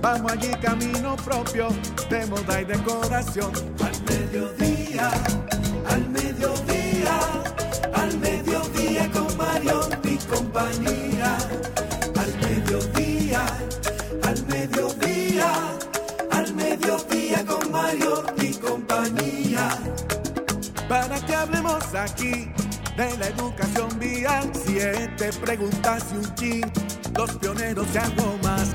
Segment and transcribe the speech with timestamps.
[0.00, 1.68] Vamos allí camino propio
[2.08, 3.52] de moda y decoración.
[3.84, 5.10] Al mediodía,
[5.88, 7.18] al mediodía,
[7.94, 11.36] al mediodía con Mario y compañía.
[12.16, 13.46] Al mediodía,
[14.22, 15.52] al mediodía,
[16.30, 19.68] al mediodía con Mario y compañía
[20.88, 22.50] para que hablemos aquí
[22.96, 24.50] de la educación vial.
[24.54, 26.72] Siete preguntas y un chin,
[27.14, 28.74] los pioneros y algo más.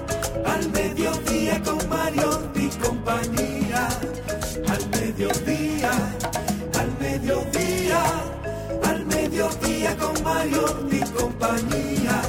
[0.45, 3.87] al mediodía con Mario y compañía.
[4.67, 5.91] Al mediodía,
[6.79, 8.03] al mediodía,
[8.83, 12.21] al mediodía con Mario y compañía.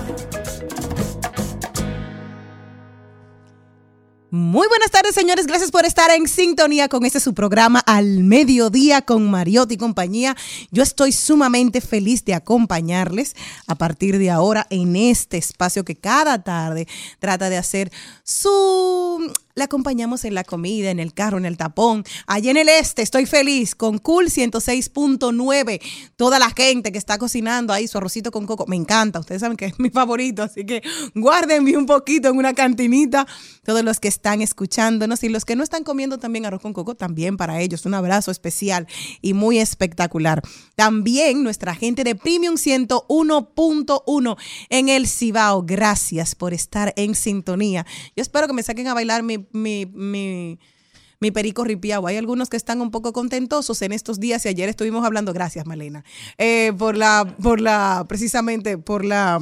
[4.34, 5.47] Muy buenas tardes, señores.
[5.47, 10.34] Gracias por estar en sintonía con este su programa Al Mediodía con Mariotti y compañía.
[10.70, 16.43] Yo estoy sumamente feliz de acompañarles a partir de ahora en este espacio que cada
[16.43, 16.88] tarde
[17.19, 17.93] trata de hacer
[18.25, 22.05] su la acompañamos en la comida, en el carro, en el tapón.
[22.27, 25.81] Allí en el este estoy feliz con Cool 106.9.
[26.17, 28.67] Toda la gente que está cocinando ahí su arrocito con coco.
[28.67, 29.21] Me encanta.
[29.21, 30.43] Ustedes saben que es mi favorito.
[30.43, 30.83] Así que
[31.15, 33.27] guárdenme un poquito en una cantinita.
[33.65, 36.95] Todos los que están escuchándonos y los que no están comiendo también arroz con coco,
[36.95, 37.85] también para ellos.
[37.87, 38.87] Un abrazo especial
[39.21, 40.43] y muy espectacular.
[40.77, 44.37] También nuestra gente de Premium 101.1
[44.71, 45.62] en el Cibao.
[45.62, 47.87] Gracias por estar en sintonía.
[48.17, 52.07] Yo espero que me saquen a bailar mi mi, mi, perico ripiado.
[52.07, 55.67] Hay algunos que están un poco contentosos en estos días y ayer estuvimos hablando, gracias
[55.67, 56.05] Malena,
[56.39, 59.39] eh, por la, por la, precisamente por la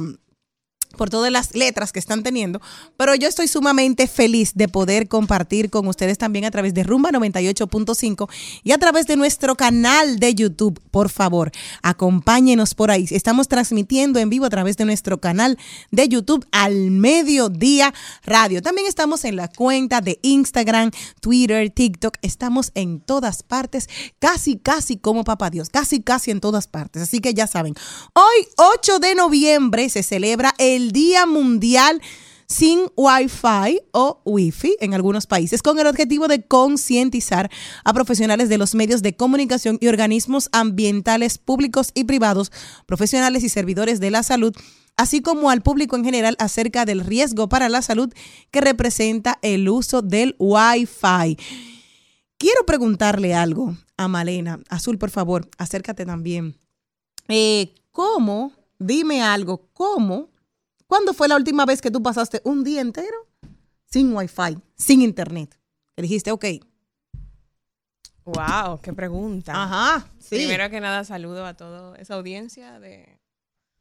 [0.91, 2.61] por todas las letras que están teniendo,
[2.97, 7.11] pero yo estoy sumamente feliz de poder compartir con ustedes también a través de Rumba
[7.11, 8.29] 98.5
[8.63, 10.79] y a través de nuestro canal de YouTube.
[10.91, 13.05] Por favor, acompáñenos por ahí.
[13.09, 15.57] Estamos transmitiendo en vivo a través de nuestro canal
[15.91, 18.61] de YouTube al mediodía radio.
[18.61, 22.17] También estamos en la cuenta de Instagram, Twitter, TikTok.
[22.21, 27.03] Estamos en todas partes, casi, casi como papá Dios, casi, casi en todas partes.
[27.03, 27.73] Así que ya saben,
[28.13, 32.01] hoy 8 de noviembre se celebra el el Día Mundial
[32.47, 37.49] sin Wi-Fi o Wi-Fi en algunos países, con el objetivo de concientizar
[37.85, 42.51] a profesionales de los medios de comunicación y organismos ambientales públicos y privados,
[42.85, 44.53] profesionales y servidores de la salud,
[44.97, 48.11] así como al público en general acerca del riesgo para la salud
[48.49, 51.37] que representa el uso del Wi-Fi.
[52.37, 54.59] Quiero preguntarle algo a Malena.
[54.67, 56.57] Azul, por favor, acércate también.
[57.29, 58.51] Eh, ¿Cómo?
[58.77, 59.69] Dime algo.
[59.73, 60.30] ¿Cómo
[60.91, 63.15] ¿Cuándo fue la última vez que tú pasaste un día entero
[63.85, 65.57] sin wifi, sin internet?
[65.95, 66.43] Que dijiste, ok.
[68.25, 69.53] Wow, qué pregunta.
[69.55, 70.35] Ajá, sí.
[70.35, 73.21] Primero que nada, saludo a toda esa audiencia de,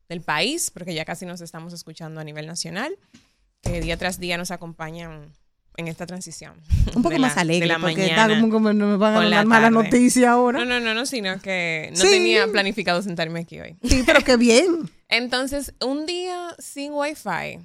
[0.09, 2.97] del país, porque ya casi nos estamos escuchando a nivel nacional,
[3.61, 5.33] que día tras día nos acompañan
[5.79, 6.55] en esta transición.
[6.95, 9.15] Un poco de más la- alegre, de la porque mañana está como que me van
[9.15, 10.61] a dar la mala noticia ahora.
[10.61, 12.09] No, no, no, no, sino que no Sí.
[12.09, 13.77] tenía planificado sentarme aquí hoy.
[13.83, 14.89] Sí, pero qué bien.
[15.11, 17.59] Entonces, un día sin wifi,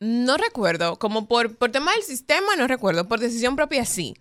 [0.00, 4.16] no recuerdo, como por, por tema del sistema, no recuerdo, por decisión propia sí.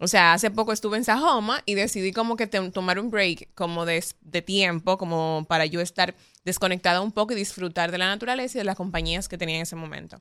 [0.00, 3.84] O sea, hace poco estuve en Sajoma y decidí como que tomar un break como
[3.84, 6.14] de, de tiempo, como para yo estar
[6.44, 9.62] desconectada un poco y disfrutar de la naturaleza y de las compañías que tenía en
[9.62, 10.20] ese momento.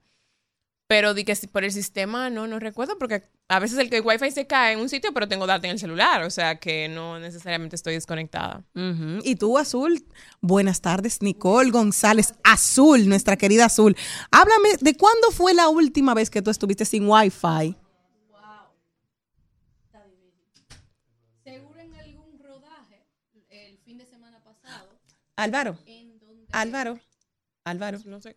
[0.91, 4.29] Pero di que por el sistema no, no recuerdo, porque a veces el, el wifi
[4.29, 7.17] se cae en un sitio, pero tengo data en el celular, o sea que no
[7.17, 8.65] necesariamente estoy desconectada.
[9.23, 10.05] Y tú, Azul,
[10.41, 13.95] buenas tardes, Nicole González, Azul, nuestra querida Azul.
[14.31, 17.77] Háblame de cuándo fue la última vez que tú estuviste sin Wi-Fi.
[21.45, 23.07] Seguro en algún rodaje
[23.49, 24.89] el fin de semana pasado,
[25.37, 25.77] Álvaro,
[26.51, 26.99] Álvaro,
[27.63, 27.99] Álvaro.
[28.03, 28.35] No sé.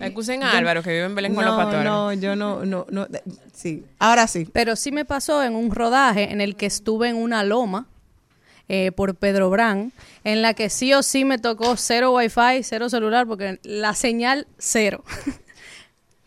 [0.00, 1.84] Acusen a Álvaro, que vive en Belén con los No, pastores.
[1.84, 3.06] no, yo no, no, no.
[3.54, 4.48] Sí, ahora sí.
[4.52, 7.86] Pero sí me pasó en un rodaje en el que estuve en una loma
[8.68, 9.92] eh, por Pedro Brán,
[10.24, 14.46] en la que sí o sí me tocó cero wifi, cero celular, porque la señal
[14.58, 15.04] cero.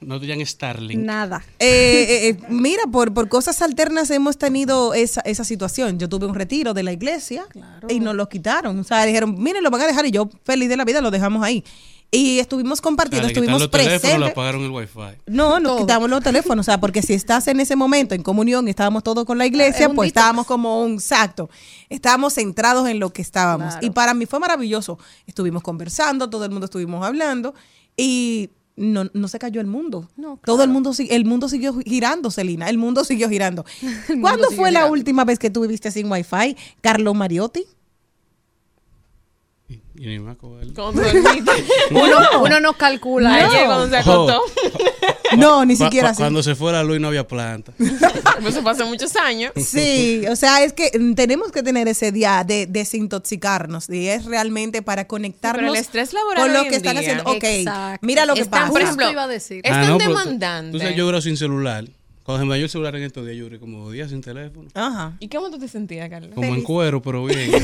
[0.02, 1.00] No tenían Starlink.
[1.02, 1.44] Nada.
[1.58, 5.98] Eh, eh, eh, mira, por, por cosas alternas hemos tenido esa, esa situación.
[5.98, 7.48] Yo tuve un retiro de la iglesia
[7.90, 8.78] y nos lo quitaron.
[8.78, 11.10] O sea, dijeron, miren, lo van a dejar y yo, feliz de la vida, lo
[11.10, 11.64] dejamos ahí.
[12.16, 14.32] Y estuvimos O sea, compartiendo, estuvimos presentes.
[14.32, 15.00] apagaron el wifi.
[15.26, 15.80] No, nos Todo.
[15.82, 19.04] quitamos los teléfonos, o sea, porque si estás en ese momento en comunión y estábamos
[19.04, 20.08] todos con la iglesia, pues detox.
[20.08, 21.50] estábamos como un exacto,
[21.90, 23.74] estábamos centrados en lo que estábamos.
[23.74, 23.86] Claro.
[23.86, 24.98] Y para mí fue maravilloso.
[25.28, 27.54] Estuvimos conversando, todo el mundo estuvimos hablando
[27.98, 30.10] y no, no se cayó el mundo.
[30.18, 33.66] No, Todo el mundo, el mundo siguió girando, Celina, el mundo siguió girando.
[34.10, 36.58] mundo ¿Cuándo siguió fue la última vez que tú viviste sin wifi?
[36.82, 37.66] Carlo Mariotti.
[39.98, 40.92] Y, ni me acuerdo.
[41.92, 43.34] Uno, uno no calcula.
[43.36, 43.66] Ayer eso.
[43.66, 44.30] cuando se Oh.
[44.30, 44.42] acostó.
[45.38, 46.18] No, ni siquiera así.
[46.22, 47.74] Cuando se fue la luz no había planta.
[48.48, 49.52] Eso hace muchos años.
[49.58, 54.26] Sí, o sea, es que mm, tenemos que tener ese día de desintoxicarnos y es
[54.26, 57.02] realmente para conectarnos Pero el estrés laboral con lo que están día.
[57.02, 57.24] haciendo.
[57.30, 58.06] Ok, Exacto.
[58.06, 58.72] mira lo que Están- pasa.
[58.72, 59.62] por ejemplo, iba a decir.
[59.64, 61.86] Es Ah, no, tú- sabes, yo duré sin celular.
[62.26, 64.20] Cuando se me dio el celular en estos días, yo duré como dos días sin
[64.20, 64.68] teléfono.
[64.74, 65.14] Ajá.
[65.20, 66.32] ¿Y cómo tú te sentías, Carlos?
[66.34, 67.52] Como en cuero, pero bien.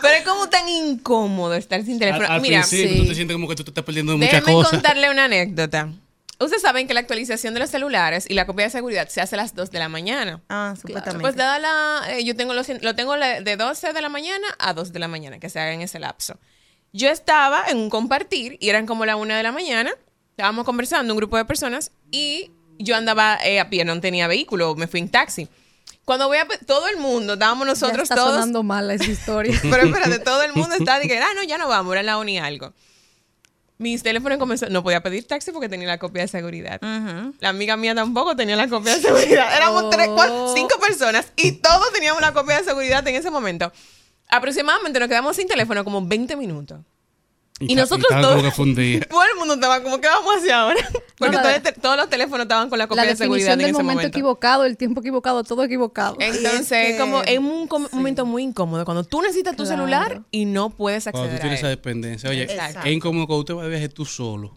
[0.00, 2.26] Pero es como tan incómodo estar sin teléfono.
[2.28, 2.98] al Mira, sí.
[2.98, 4.72] tú te sientes como que tú te estás perdiendo de muchas cosas.
[4.72, 5.92] contarle una anécdota.
[6.40, 9.36] Ustedes saben que la actualización de los celulares y la copia de seguridad se hace
[9.36, 10.42] a las 2 de la mañana.
[10.48, 11.20] Ah, supuestamente.
[11.22, 14.74] Pues dada la, eh, yo tengo los, lo tengo de 12 de la mañana a
[14.74, 16.38] 2 de la mañana, que se haga en ese lapso.
[16.92, 19.92] Yo estaba en un compartir y eran como la 1 de la mañana.
[20.30, 24.74] Estábamos conversando, un grupo de personas, y yo andaba eh, a pie, no tenía vehículo,
[24.74, 25.48] me fui en taxi.
[26.04, 26.46] Cuando voy a...
[26.66, 28.34] Todo el mundo, estábamos Ya nosotros está todos...
[28.34, 29.58] sonando mal esa historia.
[29.62, 32.18] Pero espérate, todo el mundo está de que, ah, no, ya no vamos, era la
[32.18, 32.72] uni algo.
[33.78, 36.80] Mis teléfonos comenzó, no podía pedir taxi porque tenía la copia de seguridad.
[37.40, 39.56] La amiga mía tampoco tenía la copia de seguridad.
[39.56, 40.54] Éramos tres, cuatro, Oh.
[40.54, 43.72] cinco personas y todos teníamos la copia de seguridad en ese momento.
[44.28, 46.80] Aproximadamente nos quedamos sin teléfono como 20 minutos.
[47.68, 48.54] Y nosotros estaban todos-.
[49.08, 50.76] Todo el mundo estaba como, ¿qué vamos a hacer ahora?
[51.18, 53.14] Porque No, todo la- el te- todos los teléfonos estaban con la La copia de
[53.14, 54.18] seguridad definición en del ese momento, momento.
[54.18, 56.16] equivocado, el tiempo equivocado, todo equivocado.
[56.18, 59.62] Entonces, Y es que- como es un com- momento muy incómodo cuando tú necesitas tu
[59.62, 59.76] Claro.
[59.78, 61.76] celular y no puedes Cuando acceder tú tienes a esa él.
[61.76, 62.30] dependencia.
[62.30, 62.80] Oye, Exacto.
[62.84, 64.56] es incómodo cuando usted va de viaje tú solo.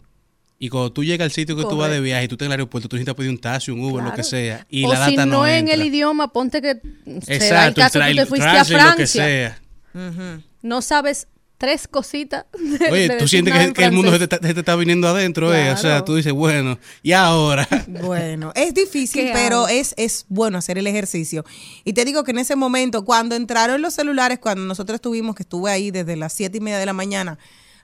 [0.58, 2.50] Y cuando tú llegas al sitio que tú vas de viaje y tú estás en
[2.50, 4.66] el aeropuerto, tú necesitas pedir un taxi, un Uber, lo que sea.
[4.68, 5.74] Y o la si data no, no, en entra.
[5.76, 8.96] el idioma, ponte que será el Exacto, caso el tú te fuiste a translate, lo
[8.96, 9.22] que Francia.
[9.24, 10.40] sea.
[10.62, 12.46] No sabes tres cositas.
[12.52, 15.06] de- Oye, de tú sientes que, el mundo se te, está- se te está viniendo
[15.08, 15.70] adentro, eh.
[15.72, 17.68] O sea, tú dices, bueno, y ahora.
[17.88, 19.68] Bueno, es difícil, ¿Qué pero hago?
[19.68, 21.44] es, es bueno hacer el ejercicio.
[21.84, 25.42] Y te digo que en ese momento, cuando entraron los celulares, cuando nosotros estuvimos, que
[25.42, 27.38] estuve ahí desde las siete y media de la mañana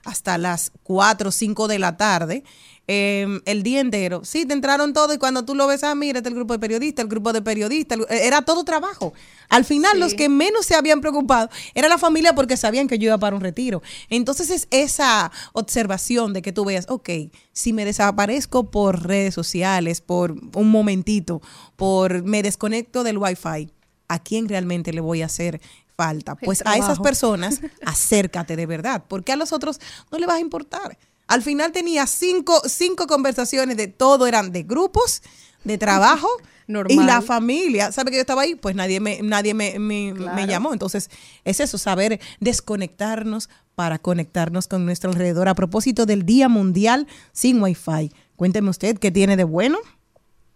[0.05, 2.43] hasta las 4 o 5 de la tarde,
[2.87, 6.19] eh, el día entero, sí, te entraron todos y cuando tú lo ves, ah, mira,
[6.19, 9.13] este es el grupo de periodistas, el grupo de periodistas, el- era todo trabajo.
[9.49, 9.99] Al final, Sí.
[9.99, 13.35] los que menos se habían preocupado era la familia porque sabían que yo iba para
[13.35, 13.81] un retiro.
[14.09, 17.09] Entonces es esa observación de que tú veas, ok,
[17.53, 21.41] si me desaparezco por redes sociales, por un momentito,
[21.75, 23.71] por me desconecto del wifi,
[24.07, 25.59] ¿a quién realmente le voy a hacer
[25.97, 26.35] falta?
[26.35, 29.79] Pues a esas personas, acércate de verdad, porque a los otros
[30.11, 30.97] no le vas a importar.
[31.27, 35.21] Al final tenía cinco, cinco conversaciones de todo, eran de grupos,
[35.63, 36.27] de trabajo.
[36.67, 36.97] Normal.
[36.97, 38.55] Y la familia, ¿sabe que yo estaba ahí?
[38.55, 40.73] Pues nadie me, nadie me, me- llamó.
[40.73, 41.11] Entonces,
[41.43, 45.47] es eso, saber desconectarnos para conectarnos con nuestro alrededor.
[45.47, 48.11] A propósito del Día Mundial sin Wi-Fi.
[48.35, 49.77] Cuénteme usted qué tiene de bueno.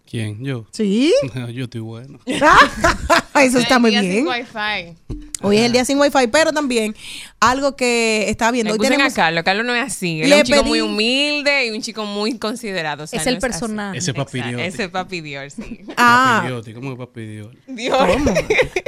[0.10, 0.44] ¿Quién?
[0.44, 0.66] Yo.
[0.72, 1.14] Sí.
[1.54, 2.20] Yo estoy bueno.
[2.26, 4.28] eso está muy Día sin bien.
[4.28, 4.96] Wi-Fi.
[5.42, 6.94] Hoy es el día sin wifi, pero también
[7.40, 8.74] algo que estaba viendo.
[8.74, 9.44] Hoy tenemos, a Carlos.
[9.46, 10.22] Carlos no es así.
[10.22, 13.06] Él es un chico pedí- muy humilde y un chico muy considerado.
[13.06, 13.42] o sea, Es no el así.
[13.42, 13.98] personaje.
[14.00, 15.80] Ese papi Ese es papi Dios, sí.
[15.96, 17.48] Ah, Papi ¿Cómo que papi Dios?
[17.68, 17.98] Dios.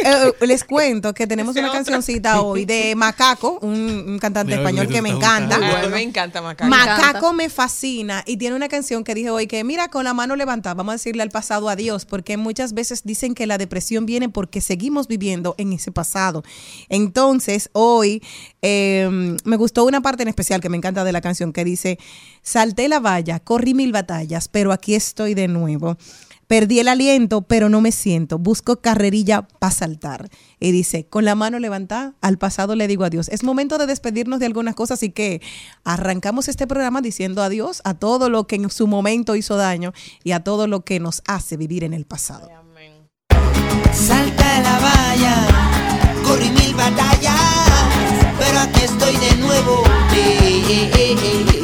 [0.04, 1.78] Eh, les cuento que tenemos Ese una otro.
[1.78, 3.70] cancioncita hoy de Macaco, un,
[4.08, 5.60] un cantante Mira, español que me encanta.
[5.90, 6.68] me encanta Macaco.
[6.70, 10.36] Macaco me fascina y tiene una canción que dije hoy que mira con la mano
[10.36, 14.62] levantada, vamos a al pasado adiós, porque muchas veces dicen que la depresión viene porque
[14.62, 16.44] seguimos viviendo en ese pasado.
[16.88, 18.24] Entonces hoy
[18.62, 22.00] eh, me gustó una parte en especial que me encanta de la canción que dice,
[22.41, 25.98] salté la valla, corrí mil batallas, pero aquí estoy de nuevo.
[26.51, 28.38] Perdí el aliento, pero no me siento.
[28.38, 30.29] Busco carrerilla para saltar.
[30.60, 33.29] Y dice, con la mano levantada, al pasado le digo adiós.
[33.29, 35.41] Es momento de despedirnos de algunas cosas, así que
[35.86, 39.93] arrancamos este programa diciendo adiós a todo lo que en su momento hizo daño
[40.25, 42.50] y a todo lo que nos hace vivir en el pasado.
[43.93, 45.48] Salta la valla,
[46.27, 47.39] corrí mil batallas,
[48.38, 49.84] pero aquí estoy de nuevo.
[50.13, 51.61] Eh, eh, eh,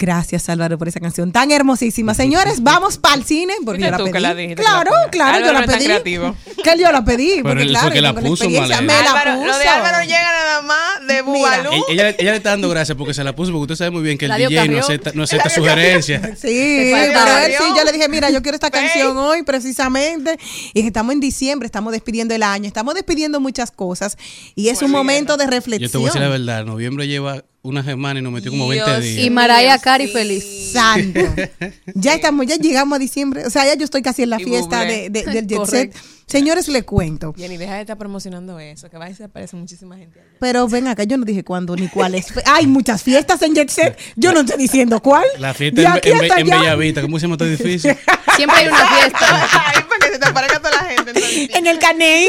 [0.00, 2.14] Gracias, Álvaro, por esa canción tan hermosísima.
[2.14, 3.52] Señores, vamos para el cine.
[3.66, 4.18] Porque yo la pedí.
[4.18, 5.84] la dijiste que claro, la claro, yo la pedí.
[5.84, 6.34] creativo.
[6.60, 7.40] Que yo la pedí.
[7.42, 8.44] Porque, él claro, que yo la puso.
[8.44, 8.80] Malena.
[8.82, 9.46] Me la Álvaro, puso.
[9.46, 11.70] lo de Álvaro llega nada más de bubalú.
[11.88, 14.02] Ella, ella, ella le está dando gracias porque se la puso, porque usted sabe muy
[14.02, 16.38] bien que el DJ no acepta, no acepta sugerencias.
[16.38, 20.38] Sí, pero él sí, yo le dije, mira, yo quiero esta canción hoy precisamente.
[20.74, 24.18] Y que estamos en diciembre, estamos despidiendo el año, estamos despidiendo muchas cosas.
[24.54, 25.90] Y es un momento de Yo reflexión.
[25.90, 28.90] te voy a decir la verdad, noviembre lleva una semana y nos metió como 20
[28.90, 29.26] Dios días.
[29.26, 29.30] Y
[29.78, 30.12] Carey sí.
[30.12, 30.44] feliz.
[30.72, 31.20] Santo.
[31.94, 33.46] Ya estamos, ya llegamos a diciembre.
[33.46, 35.94] O sea, ya yo estoy casi en la Y fiesta de, de- del Jet Set.
[36.30, 37.34] Señores, le cuento.
[37.36, 40.20] Jenny, deja de estar promocionando eso, que va a desaparecer muchísima gente.
[40.20, 40.28] allá.
[40.38, 42.26] Pero ven acá, yo no dije cuándo ni cuál es.
[42.46, 43.98] Hay muchas fiestas en Jet Set.
[44.16, 45.24] Yo no estoy diciendo cuál.
[45.38, 46.46] La fiesta en, en, en.
[46.46, 47.96] Bellavista, ¿cómo se llama este edificio?
[48.36, 49.48] Siempre hay una fiesta.
[49.74, 51.10] Ay, para que se te aparezca toda la gente.
[51.10, 51.50] entonces.
[51.54, 52.28] En el Caney.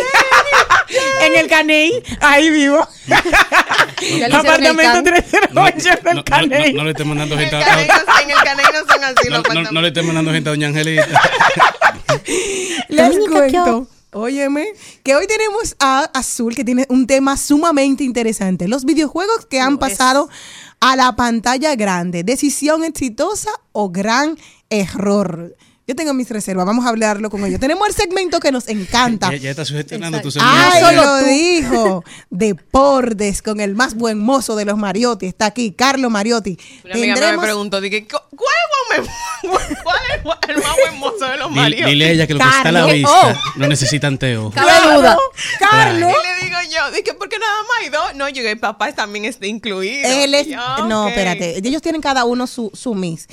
[1.21, 1.91] en el Caney.
[2.21, 2.87] Ahí vivo.
[4.01, 5.03] El Apartamento can.
[5.03, 6.73] 308 No, del no, Caney.
[6.73, 7.83] no, le esté mandando En el gente a,
[8.21, 10.67] en el Caney no son así los no- no le esté mandando gente a Doña
[10.69, 11.05] Angelita.
[12.89, 13.87] Les cuento.
[14.13, 14.65] Óyeme,
[15.03, 18.67] que hoy tenemos a Azul que tiene un tema sumamente interesante.
[18.67, 19.79] Los videojuegos que han es.
[19.79, 20.29] pasado
[20.81, 22.23] a la pantalla grande.
[22.25, 24.37] Decisión exitosa o gran
[24.69, 25.55] error.
[25.87, 27.59] Yo tengo mis reservas, vamos a hablarlo con ellos.
[27.59, 29.31] Tenemos el segmento que nos encanta.
[29.31, 30.57] ya, ya está sugestionando tu segmento.
[30.71, 32.03] Ay, Solo lo dijo.
[32.29, 35.25] Deportes con el más buen mozo de los Mariotti.
[35.25, 36.57] Está aquí, Carlos Mariotti.
[36.85, 38.50] Una amiga mía me preguntó, dije, "¿Cu- ¿cuál
[38.91, 38.99] es
[39.43, 39.99] el más- cuál
[40.43, 41.87] es el más buen mozo de los Mario?
[41.87, 42.93] dile a ella que lo que está a la Carlos.
[42.95, 43.51] vista Oh.
[43.57, 44.51] no necesitan teo.
[44.51, 45.17] Cabe duda.
[45.59, 46.09] Carlos.
[46.11, 48.15] Y le digo yo, dije, ¿por qué nada más hay dos?
[48.15, 50.07] No, yo, el papá también está incluido.
[50.07, 50.57] Él es, yo,
[50.87, 51.09] no, ok.
[51.09, 51.57] espérate.
[51.67, 53.27] Ellos tienen cada uno su, su Miss.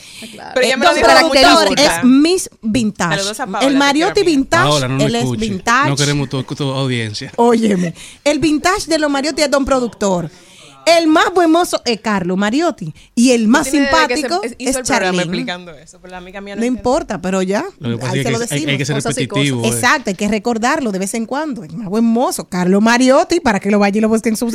[0.54, 1.84] Pero ella me lo Don dijo burla.
[1.98, 3.16] es Miss Vintage.
[3.16, 4.22] Saludos a Paola, el Mariotti.
[4.22, 5.30] Vintage, Paola, no me él es.
[5.30, 5.88] Vintage.
[5.90, 7.32] No queremos tu, tu audiencia.
[7.36, 10.30] Óyeme, el Vintage de los Mariotti es Don Productor.
[10.86, 12.94] El más buen mozo es Carlos Mariotti.
[13.14, 17.64] Y el más se- simpático es- eso, pero la amiga mía no, importa, pero ya.
[17.78, 18.66] Lo ahí se lo hay- decimos.
[18.68, 19.64] hay que ser cosas y repetitivo.
[19.64, 19.68] eh.
[19.68, 21.62] Exacto, hay que recordarlo de vez en cuando.
[21.64, 24.48] El más buen mozo, Carlos Mariotti, para que lo vaya y lo busque en su,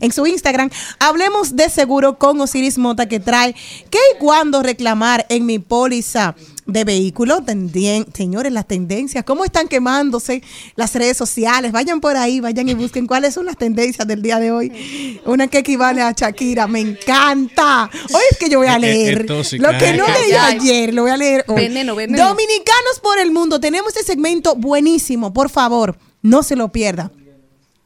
[0.00, 0.70] en su Instagram.
[0.98, 3.54] Hablemos de seguro con Osiris Mota que trae
[3.90, 6.34] qué y cuándo reclamar en mi póliza
[6.66, 7.42] de vehículo.
[7.42, 10.42] Tendien- señores, las tendencias, cómo están quemándose
[10.76, 11.72] las redes sociales.
[11.72, 15.20] Vayan por ahí, vayan y busquen cuáles son las tendencias del día de hoy.
[15.26, 17.90] Una que equivale a Shakira, me encanta.
[18.12, 19.42] Hoy es que yo voy a leer lo
[19.78, 20.58] que no leí Ay, ay.
[20.60, 21.56] ayer, lo voy a leer hoy.
[21.56, 22.26] Veneno, veneno.
[22.28, 27.10] Dominicanos por el mundo, tenemos este segmento buenísimo, por favor, no se lo pierda.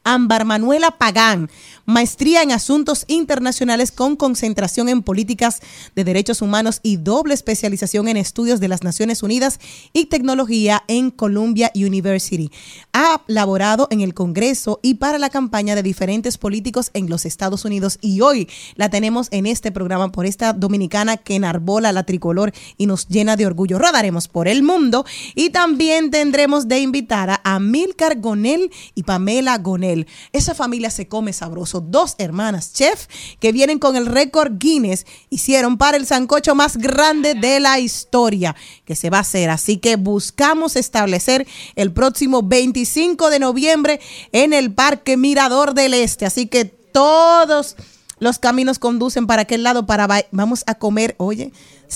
[0.09, 1.51] Ámbar Manuela Pagán,
[1.85, 5.61] maestría en asuntos internacionales con concentración en políticas
[5.95, 9.59] de derechos humanos y doble especialización en estudios de las Naciones Unidas
[9.93, 12.51] y tecnología en Columbia University.
[12.91, 17.63] Ha laborado en el Congreso y para la campaña de diferentes políticos en los Estados
[17.63, 22.51] Unidos y hoy la tenemos en este programa por esta dominicana que enarbola la tricolor
[22.77, 23.77] y nos llena de orgullo.
[23.77, 29.98] Rodaremos por el mundo y también tendremos de invitada a Milcar Gonel y Pamela Gonel.
[30.31, 31.81] Esa familia se come sabroso.
[31.81, 33.07] Dos hermanas chef
[33.39, 38.55] que vienen con el récord Guinness hicieron para el sancocho más grande de la historia
[38.85, 39.49] que se va a hacer.
[39.49, 43.99] Así que buscamos establecer el próximo 25 de noviembre
[44.31, 46.25] en el Parque Mirador del Este.
[46.25, 47.75] Así que todos
[48.19, 51.51] los caminos conducen para aquel lado para vamos a comer, oye,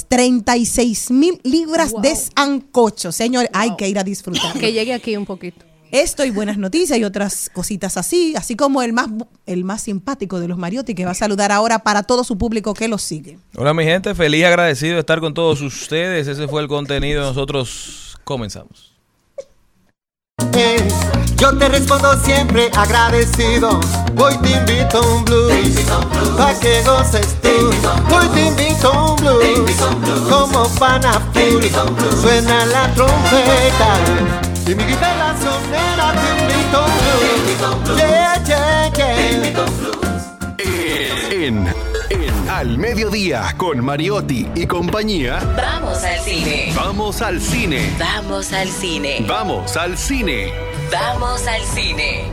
[0.07, 3.11] 36 mil libras de sancocho.
[3.11, 4.57] Señores, hay que ir a disfrutar.
[4.57, 5.72] Que llegue aquí un poquito.
[5.93, 9.09] Esto y buenas noticias y otras cositas así, así como el más
[9.45, 12.73] el más simpático de los Mariotti que va a saludar ahora para todo su público
[12.73, 13.37] que los sigue.
[13.55, 16.27] Hola mi gente, feliz y agradecido de estar con todos ustedes.
[16.27, 17.21] Ese fue el contenido.
[17.21, 18.91] Nosotros comenzamos.
[21.37, 23.79] Yo te respondo siempre agradecido.
[24.17, 25.79] Hoy te invito a un blues,
[26.35, 27.69] pa' que goces tú.
[28.11, 29.71] Hoy te invito a un blues,
[30.27, 30.63] como.
[32.19, 36.85] Suena la trompeta y mi guitarra sonera te invito
[37.83, 37.97] blues.
[37.97, 39.53] Yeah, yeah, yeah.
[41.31, 41.67] En,
[42.09, 45.39] en Al Mediodía con Mariotti y compañía.
[45.57, 46.73] Vamos al cine.
[46.75, 47.93] Vamos al cine.
[47.99, 49.25] Vamos al cine.
[49.27, 50.53] Vamos al cine.
[50.91, 52.23] Vamos al cine.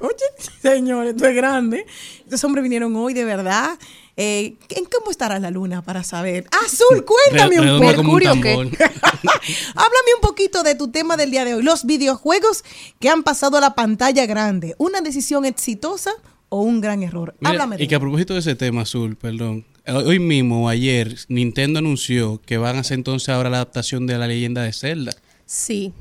[0.00, 0.14] Oye,
[0.62, 1.86] señores, esto es grande.
[2.20, 3.78] Estos hombres vinieron hoy, de verdad.
[4.20, 6.44] Eh, ¿En cómo estará la luna para saber?
[6.66, 8.50] Azul, cuéntame Re- un un Mercurio, ¿qué?
[8.52, 11.62] Háblame un poquito de tu tema del día de hoy.
[11.62, 12.64] Los videojuegos
[13.00, 14.74] que han pasado a la pantalla grande.
[14.78, 16.10] ¿Una decisión exitosa
[16.48, 17.34] o un gran error?
[17.40, 19.64] Mira, Háblame de y que a propósito de ese tema azul, perdón.
[19.84, 24.06] eh, Hoy mismo o ayer Nintendo anunció que van a hacer entonces ahora la adaptación
[24.08, 25.12] de la leyenda de Zelda.
[25.46, 25.92] Sí,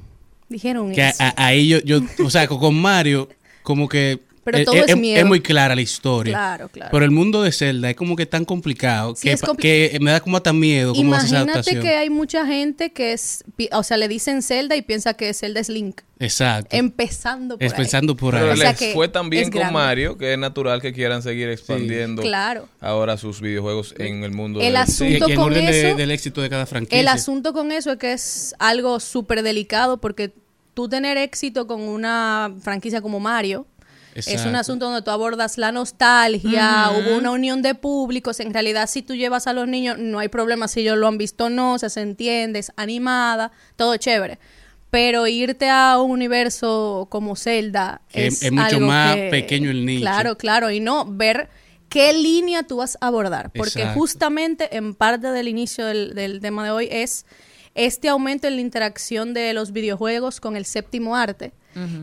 [0.50, 1.24] dijeron Que a- eso.
[1.24, 3.30] a- ahí yo, yo, o sea, con Mario,
[3.64, 4.22] como que
[4.52, 5.26] Pero eh, todo eh, es miedo.
[5.26, 6.32] muy clara la historia.
[6.32, 6.90] Claro, claro.
[6.92, 9.58] Pero el mundo de Zelda es como que tan complicado Sí, que, es compli-
[9.92, 13.84] que me da como hasta miedo esa Imagínate que hay mucha gente que es, o
[13.84, 16.00] sea, le dicen Zelda y piensa que Zelda es Link.
[16.20, 16.76] Exacto.
[16.76, 17.78] Empezando por Es ahí.
[17.78, 18.54] pensando por Pero ahí.
[18.54, 19.74] O sea les que fue tan bien es con grande.
[19.74, 22.68] Mario que es natural que quieran seguir expandiendo Claro.
[22.80, 25.90] ahora sus videojuegos en el mundo El del asunto Sí, y en con orden de-
[25.90, 27.00] eso- del éxito de cada franquicia.
[27.00, 30.32] El asunto con eso es que es algo súper delicado porque
[30.74, 33.66] tú tener éxito con una franquicia como Mario
[34.26, 38.90] es un asunto donde tú abordas la nostalgia, hubo una unión de públicos, en realidad
[38.90, 41.50] si tú llevas a los niños no hay problema si ellos lo han visto o
[41.50, 44.40] no, o sea, se entiende, es animada, todo chévere.
[44.90, 49.70] Pero irte a un universo como Zelda Que es, es mucho algo más que- pequeño
[49.70, 50.02] el nicho.
[50.02, 51.50] Claro, claro, y no ver
[51.90, 54.00] qué línea tú vas a abordar, porque Exacto.
[54.00, 57.26] justamente en parte del inicio del, del tema de hoy es
[57.78, 61.54] este aumento en la interacción de los videojuegos con el séptimo arte,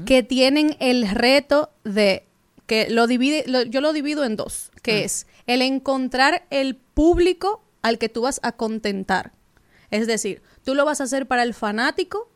[0.07, 2.27] que tienen el reto de
[2.67, 7.63] que lo divide, lo- yo lo divido en dos, que es el encontrar el público
[7.83, 9.33] al que tú vas a contentar.
[9.91, 12.31] Es decir, tú lo vas a hacer para el fanático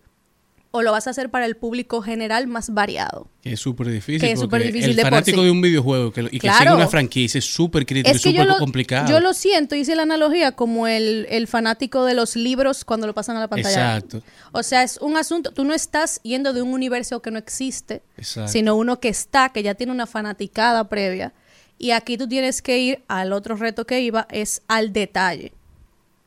[0.70, 3.28] o lo vas a hacer para el público general más variado.
[3.42, 4.20] Que es súper difícil.
[4.20, 5.44] Que es súper difícil El de fanático sí.
[5.46, 8.48] de un videojuego que, y que sigue una franquicia es súper crítico, Es que súper
[8.58, 9.08] complicado.
[9.10, 13.14] yo lo siento, hice la analogía como el, el fanático de los libros cuando lo
[13.14, 13.96] pasan a la pantalla.
[13.96, 14.22] Exacto.
[14.52, 18.02] O sea, es un asunto, tú no estás yendo de un universo que no existe,
[18.18, 18.52] Exacto.
[18.52, 21.32] sino uno que está, que ya tiene una fanaticada previa.
[21.78, 25.52] Y aquí tú tienes que ir al otro reto que iba, es al detalle.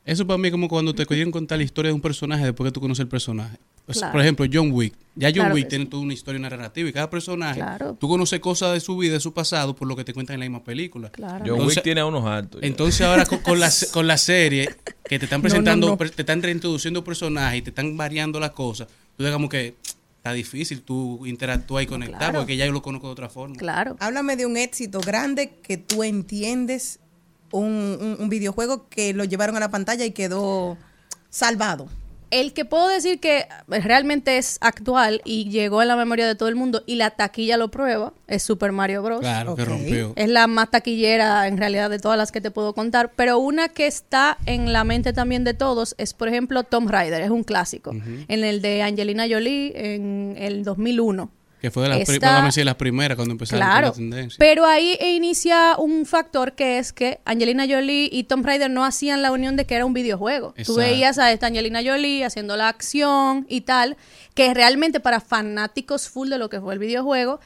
[0.05, 2.67] Eso para mí es como cuando te quieren contar la historia de un personaje después
[2.69, 3.57] que tú conoces el personaje.
[3.99, 4.11] Claro.
[4.11, 4.93] Por ejemplo, John Wick.
[5.13, 5.89] Ya John Claro Wick tiene sí.
[5.89, 7.97] toda una historia, una narrativa y cada personaje, Claro.
[7.99, 10.39] tú conoces cosas de su vida, de su pasado, por lo que te cuentan en
[10.39, 11.09] la misma película.
[11.11, 11.39] Claro.
[11.39, 12.61] John Entonces- Wick tiene a unos altos.
[12.61, 12.67] ya.
[12.67, 14.73] Entonces ahora con, con la, con la serie
[15.03, 15.97] que te están presentando, no, no.
[15.97, 19.75] pre- te están reintroduciendo personajes y te están variando las cosas, tú digamos que
[20.17, 22.39] está difícil tú interactuar y conectar claro.
[22.39, 23.55] porque ya yo lo conozco de otra forma.
[23.57, 23.97] Claro.
[23.99, 26.99] Háblame de un éxito grande que tú entiendes
[27.51, 27.65] un,
[27.99, 30.77] un- un videojuego que lo llevaron a la pantalla y quedó
[31.29, 31.89] salvado.
[32.31, 36.47] El que puedo decir que realmente es actual y llegó a la memoria de todo
[36.47, 39.19] el mundo y la taquilla lo prueba es Super Mario Bros.
[39.19, 40.13] Claro que rompió.
[40.15, 43.67] Es la más taquillera en realidad de todas las que te puedo contar, pero una
[43.67, 47.43] que está en la mente también de todos es, por ejemplo, Tomb Raider, es un
[47.43, 51.29] clásico, en el de Angelina Jolie en el 2001.
[51.61, 54.37] Que fue de las, vamos a decir, las primeras cuando empezaron con Claro, la tendencia.
[54.39, 59.21] pero ahí inicia un factor que es que Angelina Jolie y Tomb Raider no hacían
[59.21, 60.55] la unión de que era un videojuego.
[60.65, 63.95] Tú veías a esta Angelina Jolie haciendo la acción y tal,
[64.33, 67.39] que realmente para fanáticos full de lo que fue el videojuego,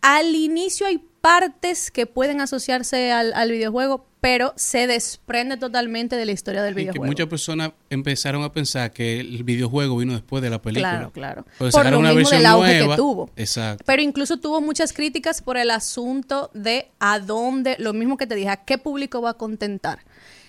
[0.00, 6.26] al inicio hay partes que pueden asociarse al, al videojuego, pero se desprende totalmente de
[6.26, 7.06] la historia del Y que videojuego.
[7.06, 10.90] muchas personas empezaron a pensar que el videojuego vino después de la película.
[10.90, 11.44] Claro, claro.
[11.58, 13.30] Por lo una mismo del auge que tuvo.
[13.36, 13.84] Exacto.
[13.86, 18.34] Pero incluso tuvo muchas críticas por el asunto de a dónde, lo mismo que te
[18.34, 20.00] dije, a qué público va a contentar.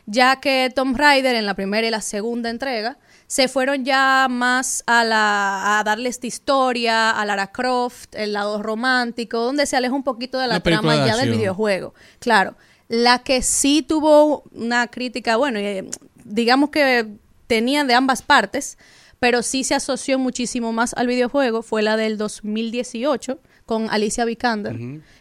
[0.06, 4.84] ya que Tom Raider en la primera y la segunda entrega se fueron ya más
[4.88, 9.94] a, la, a darle esta historia, a Lara Croft, el lado romántico, donde se aleja
[9.94, 11.94] un poquito de la trama de ya del videojuego.
[12.18, 12.56] Claro,
[12.90, 15.88] la que sí tuvo una crítica, bueno, eh,
[16.26, 17.08] digamos que
[17.48, 18.78] tenía de ambas partes,
[19.20, 24.76] pero sí se asoció muchísimo más al videojuego, fue la del 2018 con Alicia Vikander,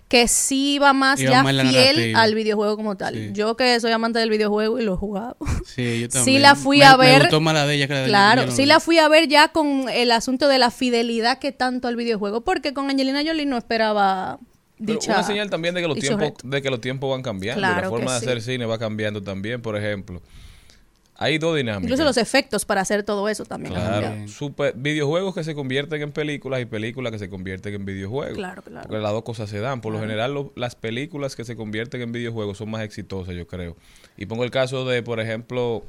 [0.08, 2.22] que sí iba más Iba ya más fiel narrativa.
[2.22, 3.14] al videojuego como tal.
[3.14, 3.30] Sí.
[3.34, 5.36] Yo que soy amante del videojuego y lo he jugado.
[5.66, 6.42] Sí, yo Sí también.
[6.42, 7.20] la fui Me- a Me ver.
[7.22, 9.48] gustó más la de ella que la de Claro, sí la fui a ver ya
[9.48, 13.58] con el asunto de la fidelidad que tanto al videojuego, porque con Angelina Jolie no
[13.58, 14.38] esperaba
[14.78, 17.88] dicha una señal también de que los tiempos de que los tiempos van cambiando la
[17.88, 18.26] forma de sí.
[18.26, 20.22] hacer cine va cambiando también por ejemplo
[21.20, 23.74] hay dos dinámicas Incluso los efectos para hacer todo eso también.
[23.74, 28.36] Claro, super, videojuegos que se convierten en películas y películas que se convierten en videojuegos.
[28.36, 28.86] Claro, claro.
[28.86, 29.80] Porque las dos cosas se dan.
[29.80, 33.48] Por lo general, lo- las películas que se convierten en videojuegos son más exitosas, yo
[33.48, 33.76] creo.
[34.16, 35.82] Y pongo el caso de, por ejemplo,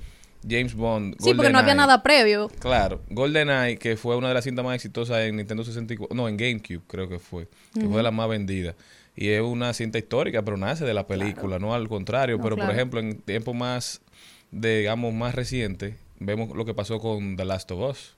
[0.47, 1.15] James Bond.
[1.19, 2.49] Sí, porque no había nada previo.
[2.59, 6.37] Claro, GoldenEye, que fue una de las cintas más exitosas en Nintendo 64, no, en
[6.37, 8.75] GameCube creo que fue, que fue de las más vendidas.
[9.15, 12.37] Y es una cinta histórica, pero nace de la película, no al contrario.
[12.37, 14.01] No, pero, por ejemplo, en tiempos más,
[14.51, 18.15] digamos, más recientes, vemos lo que pasó con The Last of Us,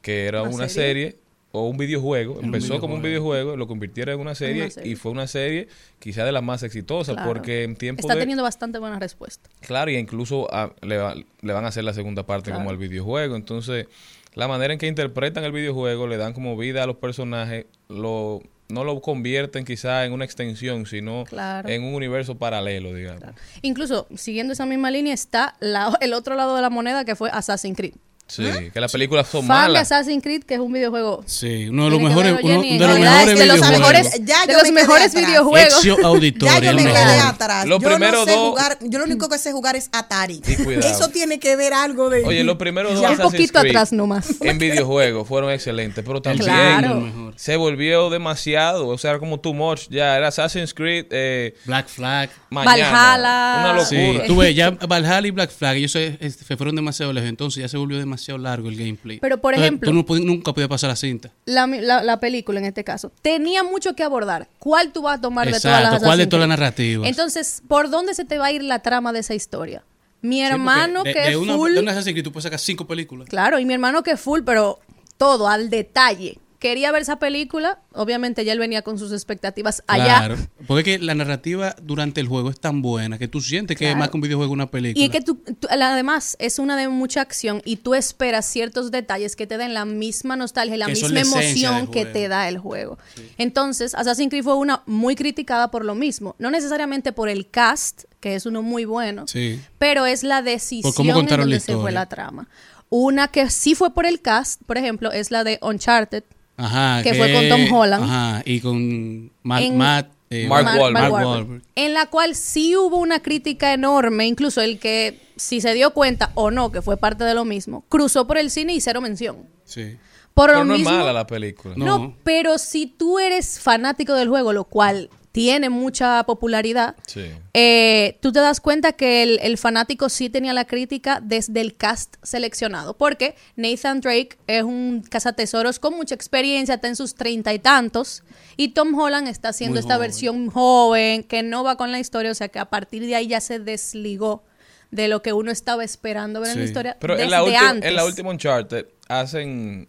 [0.00, 1.10] que era ¿Una una serie?
[1.10, 1.21] serie,
[1.52, 2.34] o un videojuego.
[2.38, 3.56] un Empezó como un videojuego.
[3.56, 4.90] lo convirtieron en una serie, serie.
[4.92, 7.30] y fue una serie quizá de las más exitosas, Claro.
[7.30, 8.20] porque en tiempo Está de...
[8.20, 9.48] teniendo bastante buena respuesta.
[9.60, 12.58] Claro, y incluso ah, le, va- le van a hacer la segunda parte Claro.
[12.60, 13.36] como al videojuego.
[13.36, 13.86] Entonces,
[14.34, 18.40] la manera en que interpretan el videojuego, le dan como vida a los personajes, lo,
[18.70, 21.68] no lo convierten quizá en una extensión, sino Claro.
[21.68, 23.24] en un universo paralelo, digamos.
[23.60, 27.28] Incluso, siguiendo esa misma línea, está la- el otro lado de la moneda que fue
[27.30, 27.92] Assassin's Creed.
[28.34, 29.92] Sí, que las películas son Fan de malas.
[29.92, 32.98] Assassin's Creed, que es un videojuego Sí, uno de los mejores, uno Jenny, de los
[32.98, 33.78] mejores de los videojuegos.
[33.78, 35.78] mejores- Ya de yo los me mejores videojuegos.
[35.78, 36.98] Ezio Auditore, Ya yo el me mejor.
[37.00, 37.66] quedé atrás.
[37.66, 40.40] Lo yo primero no sé dos- jugar, yo lo único que sé jugar es Atari.
[40.82, 43.92] Eso tiene que ver algo de Oye, los primeros dos Ya un poquito Creed atrás
[43.92, 44.26] nomás.
[44.40, 47.32] en videojuegos fueron excelentes, pero también Claro.
[47.36, 49.88] se volvió demasiado, o sea, era como too much.
[49.90, 52.30] Ya era Assassin's Creed eh, Black Flag.
[52.50, 52.90] mañana.
[52.90, 53.60] Valhalla.
[53.60, 53.84] Una locura.
[53.86, 57.28] Sí, tú ves, ya Valhalla y Black Flag, ellos se, este, se fueron demasiado lejos,
[57.28, 59.18] entonces ya se volvió demasiado largo el gameplay.
[59.20, 61.30] Pero, por Entonces, ejemplo- tú no podías- nunca podías pasar la cinta.
[61.46, 64.48] la, la- la película en este caso, tenía mucho que abordar.
[64.58, 67.08] ¿Cuál tú vas a tomar de todas las Exacto, ¿cuál de todas las narrativas?
[67.08, 69.82] Entonces, ¿por dónde se te va a ir la trama de esa historia?
[70.20, 71.72] Mi Sí, hermano de, que de es una, full...
[71.74, 73.28] de una Assassin's Creed tú puedes sacar cinco películas.
[73.28, 74.78] Claro, y mi hermano que es full, pero
[75.16, 76.38] todo, al detalle.
[76.62, 80.04] Quería ver esa película, obviamente ya él venía con sus expectativas allá.
[80.18, 80.36] Claro,
[80.68, 84.10] porque la narrativa durante el juego es tan buena que tú sientes que es más
[84.10, 85.04] que un videojuego una película.
[85.04, 89.34] Y que tú, tú- además es una de mucha acción y tú esperas ciertos detalles
[89.34, 92.48] que te den la misma nostalgia y la Que misma la emoción que te da
[92.48, 92.96] el juego.
[93.38, 96.36] Entonces, Assassin's Creed fue una muy criticada por lo mismo.
[96.38, 99.60] No necesariamente por el cast, que es uno muy bueno, Sí.
[99.78, 102.48] pero es la decisión en contaron la donde se fue la trama.
[102.88, 106.22] Una que sí fue por el cast, por ejemplo, es la de Uncharted.
[106.64, 108.04] Ajá, que fue con Tom Holland.
[108.04, 110.92] Ajá, y con Ma- En- Matt, eh, Mark Mark- Wahlberg.
[110.92, 111.62] Mark Mark Wahlberg, Wahlberg.
[111.74, 116.30] En la cual sí hubo una crítica enorme, incluso el que, si se dio cuenta
[116.34, 119.38] o no, que fue parte de lo mismo, cruzó por el cine y cero mención.
[119.64, 119.96] Sí.
[120.34, 120.90] Por Pero lo no mismo.
[120.90, 121.74] es mala la película.
[121.76, 121.84] No.
[121.84, 127.24] No, pero si tú eres fanático del juego, lo cual tiene mucha popularidad, Sí.
[127.54, 131.74] eh, tú te das cuenta que el, el fanático sí tenía la crítica desde el
[131.74, 137.54] cast seleccionado, porque Nathan Drake es un cazatesoros con mucha experiencia, está en sus treinta
[137.54, 138.22] y tantos,
[138.58, 140.06] y Tom Holland está haciendo Muy esta joven.
[140.08, 143.26] versión joven, que no va con la historia, o sea que a partir de ahí
[143.28, 144.44] ya se desligó
[144.90, 147.88] de lo que uno estaba esperando ver en la historia Pero desde en la, antes.
[147.88, 149.88] en la última Uncharted hacen...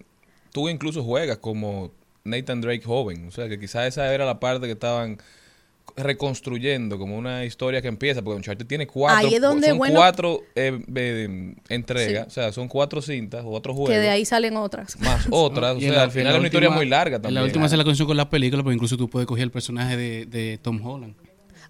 [0.53, 1.91] Tú incluso juegas como
[2.25, 3.27] Nathan Drake joven.
[3.27, 5.17] O sea, que quizás esa era la parte que estaban
[5.97, 9.95] reconstruyendo como una historia que empieza, porque Uncharted tiene cuatro, Ahí es donde, son bueno-
[9.99, 12.27] cuatro eh, eh, entregas, Sí.
[12.27, 14.97] o sea, son cuatro cintas o otros juegos, que de ahí salen otras.
[15.01, 17.41] más otras, o sea, la- al final es una historia muy larga En también.
[17.41, 19.95] la última hace la conexión con la película, pero incluso tú puedes coger el personaje
[19.97, 21.15] de, de Tom Holland.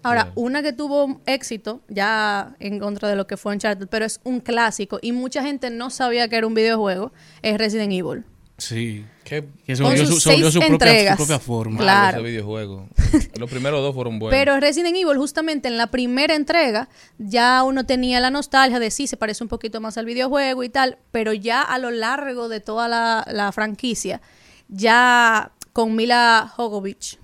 [0.04, 4.20] Ahora, una que tuvo éxito, ya en contra de lo que fue Uncharted, pero es
[4.22, 7.12] un clásico y mucha gente no sabía que era un videojuego,
[7.42, 8.24] es Resident Evil.
[8.56, 9.04] Sí.
[9.24, 11.16] Qué Que se volvió su, se propia, su entregas.
[11.16, 11.78] propia forma.
[11.78, 12.18] Claro.
[12.18, 12.88] ese videojuego.
[13.38, 14.38] Los primeros dos fueron buenos.
[14.38, 16.88] Pero Resident Evil, justamente en la primera entrega,
[17.18, 20.68] ya uno tenía la nostalgia de sí, se parece un poquito más al videojuego y
[20.68, 24.20] tal, pero ya a lo largo de toda la, la franquicia,
[24.68, 27.18] ya con Mila Jovovich,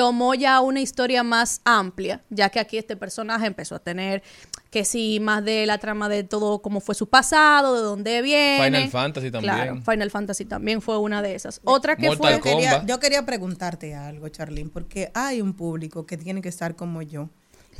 [0.00, 4.22] tomó ya una historia más amplia, ya que aquí este personaje empezó a tener
[4.70, 8.64] que sí, más de la trama de todo, cómo fue su pasado, de dónde viene.
[8.64, 9.54] Final Fantasy también.
[9.54, 11.60] Claro, Final Fantasy también fue una de esas.
[11.64, 12.52] Otra que Mortal fue...
[12.52, 16.76] Yo quería, yo quería preguntarte algo, Charlene, porque hay un público que tiene que estar
[16.76, 17.28] como yo,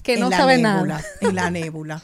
[0.03, 1.05] Que en no la sabe nébula, nada.
[1.21, 2.03] En la nébula.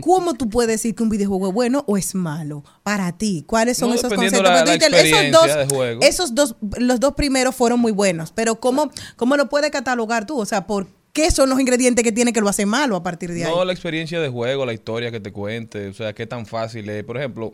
[0.00, 3.44] ¿Cómo tú puedes decir que un videojuego es bueno o es malo para ti?
[3.46, 4.42] ¿Cuáles son No, esos conceptos?
[4.42, 6.00] la- Porque tú la dices, esos dos, de juego.
[6.02, 10.38] esos dos, los dos primeros fueron muy buenos, pero ¿cómo, cómo lo puedes catalogar tú?
[10.38, 13.30] O sea, ¿por qué son los ingredientes que tiene que lo hace malo a partir
[13.32, 13.50] de ahí?
[13.50, 16.88] No, la experiencia de juego, la historia que te cuente, o sea, qué tan fácil
[16.88, 17.04] es.
[17.04, 17.52] Por ejemplo,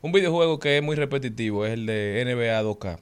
[0.00, 2.98] un videojuego que es muy repetitivo es el de NBA 2K.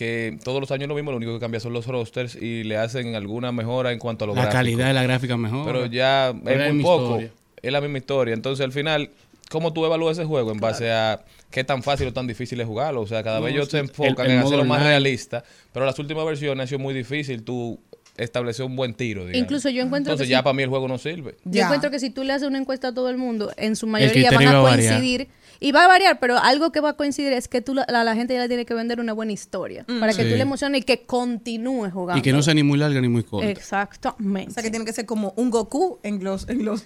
[0.00, 2.78] Que todos los años lo mismo, lo único que cambia son los rosters y le
[2.78, 4.58] hacen alguna mejora en cuanto a los La gráficos.
[4.58, 5.66] calidad de la gráfica mejor.
[5.66, 7.04] Pero ya Pero es muy poco.
[7.20, 7.30] historia.
[7.60, 8.32] Es la misma historia.
[8.32, 9.10] Entonces, al final,
[9.50, 10.52] ¿cómo tú evalúas ese juego?
[10.52, 13.02] En base a qué tan fácil o tan difícil es jugarlo.
[13.02, 13.72] O sea, cada No, vez ellos sí.
[13.72, 15.44] se enfocan El- el en hacerlo más realista.
[15.74, 17.78] Pero las últimas versiones ha sido muy difícil tú
[18.16, 19.26] establecer un buen tiro.
[19.26, 19.42] digamos.
[19.42, 20.44] Incluso yo encuentro Entonces, que ya sí.
[20.44, 21.32] para mí el juego no sirve.
[21.44, 21.64] Yo Ya.
[21.64, 24.30] encuentro que si tú le haces una encuesta a todo el mundo, en su mayoría
[24.30, 25.28] van a coincidir.
[25.62, 28.02] Y va a variar, pero algo que va a coincidir es que tú la- a
[28.04, 29.84] la gente ya le tiene que vender una buena historia.
[29.86, 30.30] Para que Sí.
[30.30, 32.18] tú le emociones y que continúe jugando.
[32.18, 33.48] y que no sea ni muy larga ni muy corta.
[33.50, 34.50] Exactamente.
[34.50, 36.48] O sea, que tiene que ser como un Goku en los...
[36.48, 36.84] En los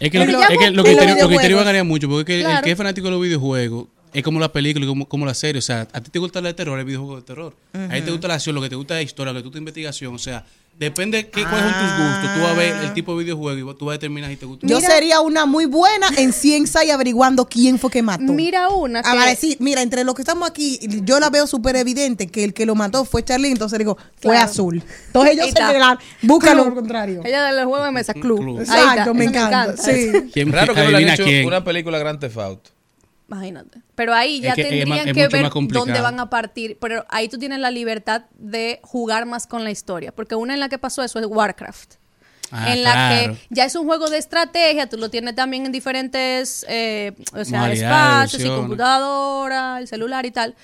[0.00, 1.64] Es que, lo, ya es que lo que te- lo que te videojuegos.
[1.64, 2.64] varía mucho, porque es que el- el Claro.
[2.64, 5.58] que es fanático de los videojuegos es como la película y como, como la serie.
[5.58, 7.54] O sea, a ti te gusta la de terror, el videojuego de terror.
[7.74, 9.42] A ti te gusta la acción, lo que te gusta es la historia, lo que
[9.42, 10.14] te gusta la investigación.
[10.14, 10.44] O sea,
[10.78, 12.34] depende de qué, cuáles son tus gustos.
[12.34, 14.46] Tú vas a ver el tipo de videojuego y tú vas a determinar si te
[14.46, 14.66] gusta.
[14.66, 18.24] Yo Mira- sería una muy buena en ciencia y averiguando quién fue que mató.
[18.32, 19.08] Mira una que...
[19.08, 22.42] A ver, sí, mira, entre los que estamos aquí, yo la veo súper evidente que
[22.44, 24.50] el que lo mató fue Charlie, entonces digo, fue Claro.
[24.50, 24.82] azul.
[25.06, 26.72] Entonces ellos se dan, búscalo Club.
[26.72, 27.20] al contrario.
[27.24, 28.38] Ella del juego de mesa, club.
[28.40, 28.58] Club.
[28.58, 29.76] Ahí Exacto, está, me eso encanta.
[29.76, 30.10] Sí.
[30.32, 31.46] ¿Quién- Raro que no le han hecho quién?
[31.46, 32.70] una película Grand Theft Auto.
[33.34, 33.82] Imagínate.
[33.94, 36.78] Pero ahí ya Es que es tendrían es que ver dónde van a partir.
[36.80, 40.12] Pero ahí tú tienes la libertad de jugar más con la historia.
[40.12, 41.94] Porque una en la que pasó eso es Warcraft.
[42.50, 43.34] Ah, en la claro.
[43.34, 47.44] que ya es un juego de estrategia, tú lo tienes también en diferentes, eh, o
[47.44, 50.54] sea, espacios y computadora, el celular y tal.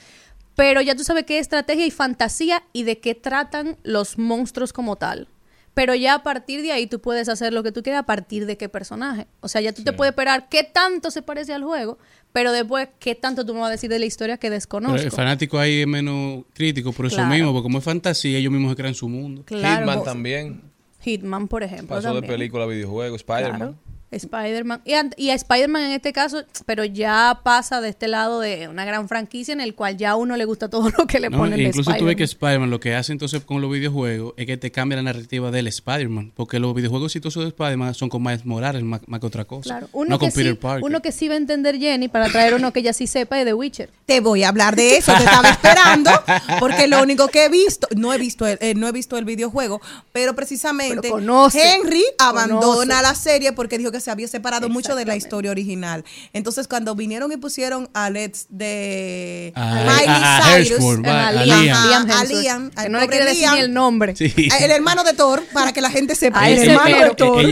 [0.54, 4.72] Pero ya tú sabes qué es estrategia y fantasía y de qué tratan los monstruos
[4.72, 5.26] como tal.
[5.74, 8.44] Pero ya a partir de ahí tú puedes hacer lo que tú quieras a partir
[8.46, 9.26] de qué personaje.
[9.40, 11.98] O sea, ya tú te puedes esperar qué tanto se parece al juego,
[12.32, 14.96] pero después qué tanto tú me vas a decir de la historia que Pero desconozco.
[15.00, 17.30] el fanático ahí es menos crítico por eso Claro.
[17.34, 19.42] mismo, porque como es fantasía, ellos mismos se crean su mundo.
[19.44, 19.80] Claro.
[19.86, 20.62] Hitman también.
[21.00, 21.96] Hitman, por ejemplo.
[21.96, 23.16] Pasó de película a videojuego.
[23.16, 23.56] Spider-Man.
[23.58, 23.74] Claro.
[24.16, 24.82] Spider-Man.
[24.84, 28.84] Y, y a Spider-Man en este caso, pero ya pasa de este lado de una
[28.84, 31.38] gran franquicia en el cual ya a uno le gusta todo lo que le No,
[31.38, 32.70] ponen de incluso tú ves que Spider-Man.
[32.70, 36.32] Lo que hace entonces con los videojuegos es que te cambia la narrativa del Spider-Man,
[36.34, 39.62] porque los videojuegos exitosos de Spider-Man son con Miles Morales más, más que otra cosa.
[39.70, 39.88] Claro.
[39.92, 40.84] Uno, no que con Peter sí, Parker.
[40.84, 43.44] uno que sí va a entender Jenny para traer uno que ya sí sepa es
[43.44, 43.90] The Witcher.
[44.06, 46.10] Te voy a hablar de eso, te estaba esperando,
[46.58, 49.24] porque lo único que he visto, no he visto el, eh, no he visto el
[49.24, 49.80] videojuego,
[50.12, 52.60] pero precisamente Pero conoce, Henry abandona
[52.96, 53.02] conoce.
[53.02, 56.04] la serie porque dijo que se había separado mucho de la historia original.
[56.32, 61.46] Entonces, cuando vinieron y pusieron a Let's de A- Miley a- a Cyrus, a Liam,
[61.64, 61.88] Liam.
[61.88, 64.16] Liam a Hemsworth, Liam, que al no le quiere decir ni el nombre.
[64.16, 64.32] Sí.
[64.60, 67.10] el hermano de Thor, para que la gente sepa, el hermano de.
[67.14, 67.44] Thor.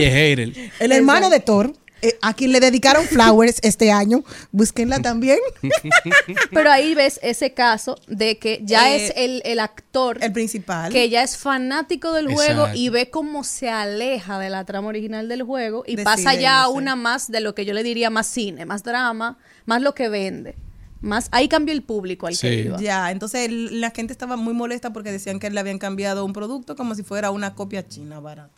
[0.79, 5.39] El hermano de Thor, eh, a quien le dedicaron Flowers este año, búsquenla también.
[6.51, 10.91] Pero ahí ves ese caso de que ya Eh, es el, el actor El principal.
[10.91, 15.27] que ya es fanático del juego y ve cómo se aleja de la trama original
[15.27, 18.27] del juego y pasa ya a una más de lo que yo le diría más
[18.27, 20.55] cine, más drama, más lo que vende.
[21.01, 22.67] Más, ahí cambió el público al que Sí.
[22.67, 22.77] iba.
[22.81, 26.33] Ya, entonces el- la gente estaba muy molesta porque decían que le habían cambiado un
[26.33, 28.51] producto como si fuera una copia china barata.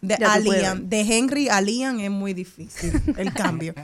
[0.00, 3.74] De, Ya a Liam, de Henry a Liam es muy difícil el cambio.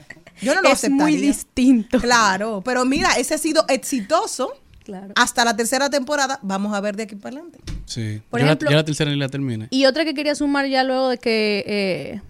[0.40, 1.98] Yo no lo es muy distinto.
[2.00, 4.52] Claro, pero mira, ese ha sido exitoso
[4.84, 5.12] Claro.
[5.14, 6.38] hasta la tercera temporada.
[6.42, 7.58] Vamos a ver de aquí para adelante.
[7.86, 8.20] Sí.
[8.30, 9.68] Por Yo la- ejemplo- ya la tercera ni la terminé.
[9.70, 12.20] Y otra que quería sumar ya luego de que eh,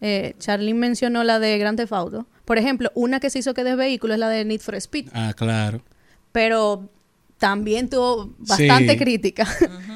[0.00, 2.26] eh, Charlene mencionó la de Grand Theft Auto.
[2.44, 5.08] Por ejemplo, una que se hizo que de vehículo es la de Need for Speed,
[5.12, 5.82] Ah, claro.
[6.32, 6.88] pero
[7.36, 8.98] también tuvo bastante Sí.
[8.98, 9.46] crítica.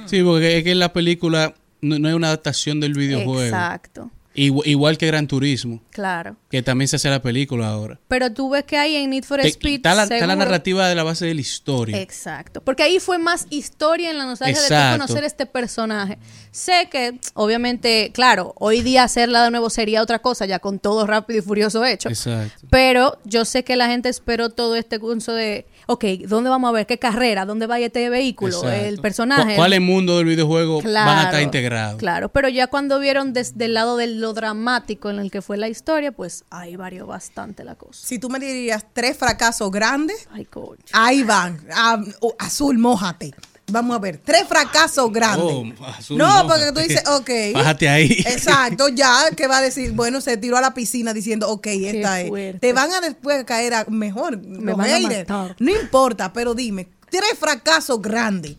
[0.07, 3.43] Sí, porque es que la película no, no es una adaptación del videojuego.
[3.43, 6.37] Exacto, Igu- igual que Gran Turismo, claro.
[6.51, 7.99] que también se hace la película ahora.
[8.09, 10.89] Pero tú ves que ahí en Need for Speed está, la, está la seguro- narrativa
[10.89, 12.01] de la base de la historia.
[12.01, 15.03] Exacto, porque ahí fue más historia en la nostalgia de Exacto.
[15.05, 16.19] conocer este personaje.
[16.51, 21.07] Sé que, obviamente, claro, hoy día hacerla de nuevo sería otra cosa, ya con todo
[21.07, 22.09] rápido y furioso hecho.
[22.09, 22.67] Exacto.
[22.71, 26.73] Pero yo sé que la gente esperó todo este curso de, ok, ¿dónde vamos a
[26.73, 26.87] ver?
[26.87, 27.45] ¿Qué carrera?
[27.45, 28.57] ¿Dónde va este vehículo?
[28.57, 28.85] Exacto.
[28.87, 29.51] El personaje.
[29.55, 31.99] ¿Cu- ¿Cuál mundo del videojuego Claro, van a estar integrados?
[31.99, 35.59] Claro, pero ya cuando vieron desde el lado de lo dramático en el que fue
[35.59, 38.07] la historia, pues ahí varió bastante la cosa.
[38.07, 40.49] Si tú me dirías tres fracasos grandes, Ay,
[40.93, 41.61] ahí van.
[41.71, 43.35] Ah, oh, azul, mójate.
[43.71, 45.79] Vamos a ver, tres fracasos grandes.
[45.81, 47.31] Oh, azul, no, porque tú dices, ok.
[47.55, 48.11] Bájate ahí.
[48.27, 52.21] Exacto, ya que va a decir, bueno, se tiró a la piscina diciendo, ok, esta
[52.21, 52.29] es.
[52.29, 52.59] fuerte.
[52.59, 54.41] Te van a después caer a mejor.
[54.45, 55.29] los van a haters.
[55.29, 55.57] matar.
[55.59, 58.57] No importa, pero dime, tres fracasos grandes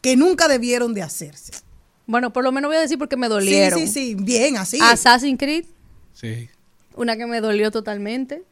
[0.00, 1.52] que nunca debieron de hacerse.
[2.10, 3.78] Bueno, por lo menos voy a decir porque me Sí, dolieron.
[3.78, 4.78] sí, sí, bien, así.
[4.82, 5.64] Assassin's Creed,
[6.12, 6.48] Sí.
[6.96, 8.42] una que me dolió totalmente.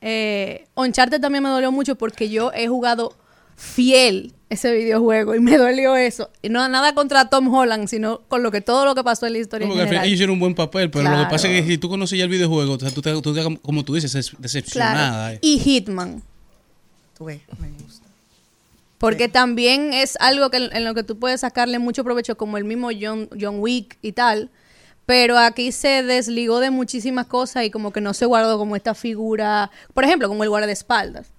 [0.00, 3.16] Eh, Uncharted también me dolió mucho porque yo he jugado
[3.56, 6.30] fiel ese videojuego y me dolió eso.
[6.42, 9.32] Y no nada contra Tom Holland, sino con lo que todo lo que pasó en
[9.32, 9.66] la historia.
[9.66, 10.04] No, en general.
[10.04, 12.24] ellos hicieron un buen papel, pero lo que pasa es que si tú conoces ya
[12.24, 15.28] el videojuego, o sea, tú, te, tú te- como tú dices, es decepcionada.
[15.30, 15.34] Claro.
[15.36, 15.38] eh.
[15.42, 16.22] Y Hitman.
[17.16, 17.93] Tú ves, me gusta.
[19.04, 22.64] Porque también es algo que en lo que tú puedes sacarle mucho provecho, como el
[22.64, 24.50] mismo John, John Wick y tal.
[25.04, 28.94] Pero aquí se desligó de muchísimas cosas y como que no se guardó como esta
[28.94, 29.70] figura.
[29.92, 31.34] Por ejemplo, como el guardaespaldas.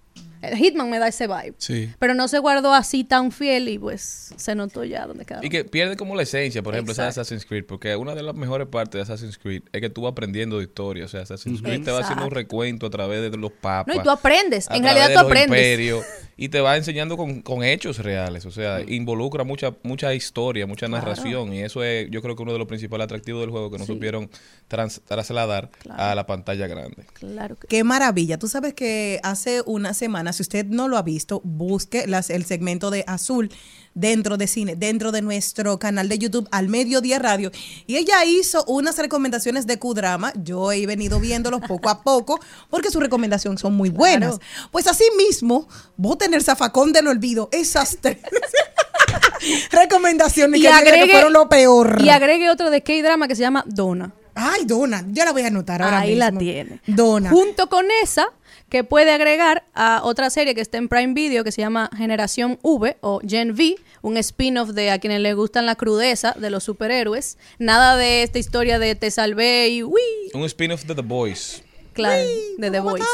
[0.56, 1.54] Hitman me da ese vibe.
[1.58, 1.90] Sí.
[2.00, 5.46] Pero no se guardó así tan fiel y pues se notó ya donde quedaba.
[5.46, 7.08] Y que pierde como la esencia, por ejemplo, esa de.
[7.10, 10.12] Assassin's Creed, porque una de las mejores partes de Assassin's Creed es que tú vas
[10.12, 11.06] aprendiendo de historia.
[11.06, 13.96] O sea, Assassin's Creed te va haciendo un recuento a través de los papas.
[13.96, 14.70] No, y tú aprendes.
[14.70, 15.60] a En través realidad de tú los aprendes.
[15.60, 16.06] imperios,
[16.38, 18.46] y te va enseñando con, con hechos reales.
[18.46, 21.54] O sea, involucra mucha mucha historia, mucha narración.
[21.54, 23.86] Y eso es, yo creo que uno de los principales atractivos del juego que no
[23.86, 23.94] Sí.
[23.94, 24.30] supieron
[24.68, 27.06] trans- trasladar a la pantalla grande.
[27.14, 28.38] Claro que Qué maravilla.
[28.38, 32.46] Tú sabes que hace una semana, si usted no lo ha visto, busque las- el
[32.46, 33.50] segmento de Azul
[33.96, 37.50] dentro de cine, dentro de nuestro canal de YouTube al Mediodía Radio.
[37.88, 40.34] Y ella hizo unas recomendaciones de Q-Drama.
[40.44, 44.38] Yo he venido viéndolos poco a poco porque sus recomendaciones son muy buenas.
[44.72, 45.68] Pues así mismo,
[45.98, 47.48] voten el zafacón del olvido.
[47.54, 48.18] Esas tres
[49.72, 52.02] recomendaciones que, tiene que fueron lo peor.
[52.02, 54.12] y agregue otro de K-drama que se llama Donna.
[54.38, 56.82] Ay, Donna, ya la voy a anotar ahora Ahí la tiene.
[56.88, 57.30] Donna.
[57.30, 58.28] Junto con esa,
[58.70, 62.58] que puede agregar a otra serie que está en Prime Video que se llama Generación
[62.64, 66.64] V o Gen V, un spin-off de a quienes les gustan la crudeza de los
[66.64, 67.38] superhéroes.
[67.60, 70.02] Nada de esta historia de te salvé y uy,
[70.34, 71.62] Un spin-off de The Boys.
[71.94, 72.22] claro,
[72.58, 73.06] de The Voice.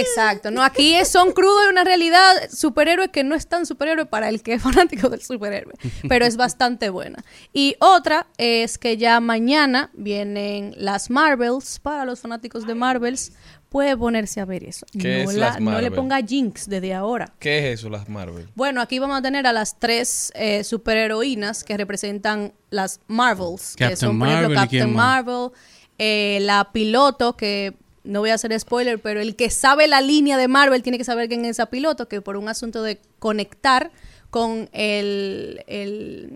[0.00, 0.50] Exacto.
[0.50, 4.28] No, aquí es- son crudos y una realidad superhéroe que no es tan superhéroe para
[4.28, 5.72] el que es fanático del superhéroe,
[6.08, 7.24] pero es bastante buena.
[7.54, 13.32] Y otra es que ya mañana vienen las Marvels para los fanáticos de Marvels.
[13.76, 14.86] Puede ponerse a ver eso.
[14.98, 17.34] ¿Qué no, es la- las no le ponga Jinx desde ahora.
[17.38, 18.48] ¿Qué es eso, las Marvel?
[18.54, 23.84] Bueno, aquí vamos a tener a las tres eh, superheroínas que representan las Marvels, que
[23.84, 24.96] Captain son, por ejemplo, Marvel, ¿y quién Captain?
[24.96, 25.50] Marvel,
[25.98, 30.38] eh, la piloto, que no voy a hacer spoiler, pero el que sabe la línea
[30.38, 33.90] de Marvel tiene que saber quién es esa piloto, que por un asunto de conectar
[34.30, 35.62] con el...
[35.66, 36.32] el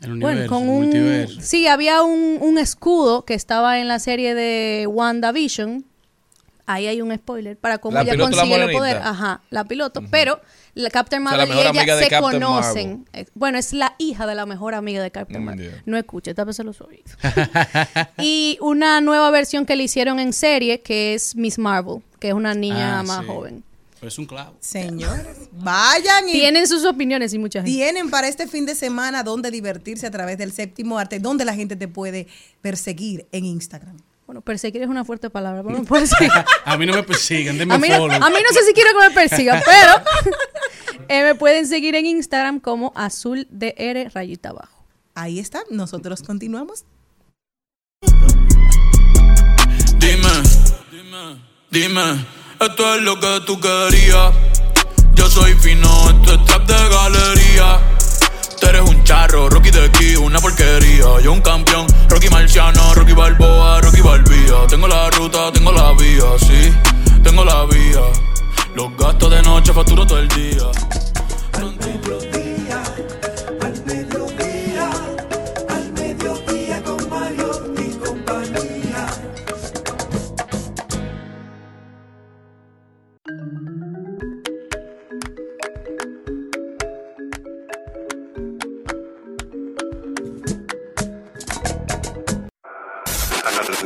[0.00, 0.76] El bueno, universo, con un...
[0.82, 1.40] multiverso.
[1.40, 5.86] Sí, había un, un escudo que estaba en la serie de WandaVision.
[6.66, 8.96] Ahí hay un spoiler para cómo La ella consigue el poder.
[8.98, 10.02] Ajá, la piloto.
[10.10, 10.40] Pero
[10.74, 13.08] la Captain O sea, la Marvel y ella se Captain conocen.
[13.34, 15.70] Bueno, es la hija de la mejor amiga de Captain Mm, Marvel.
[15.70, 15.82] yeah.
[15.86, 17.10] No escuche, tápese los oídos.
[18.18, 22.34] y una nueva versión que le hicieron en serie, que es Miss Marvel, que es
[22.34, 23.26] una niña Ah, más sí.
[23.26, 23.64] joven.
[23.98, 24.56] Pero es un clavo.
[24.58, 27.70] Señores, vayan y Tienen sus opiniones y mucha gente.
[27.72, 31.54] tienen para este fin de semana donde divertirse a través del séptimo arte, donde la
[31.54, 32.26] gente te puede
[32.60, 33.96] perseguir en Instagram.
[34.32, 36.32] Bueno, perseguir es una fuerte palabra, pero me pueden seguir.
[36.64, 38.12] A mí no me persigan, denme A mí, no, follow.
[38.14, 39.92] a mí no sé si quiero que me persigan, pero
[41.06, 44.86] eh, me pueden seguir en Instagram como azul DR rayita abajo.
[45.14, 46.86] Ahí está, nosotros continuamos.
[49.98, 50.32] Dime,
[50.90, 52.26] dime, dime,
[52.58, 54.34] esto es lo que tú querías.
[55.12, 58.01] Yo soy fino, esto es trap de galería.
[58.62, 61.20] Tú eres un charro, Rocky de aquí, una porquería.
[61.20, 64.68] Yo un campeón, Rocky Marciano, Rocky Balboa, Rocky Balbía.
[64.68, 66.72] Tengo la ruta, tengo la vía, sí,
[67.24, 68.02] tengo la vía.
[68.76, 70.62] Los gastos de noche facturo todo el día.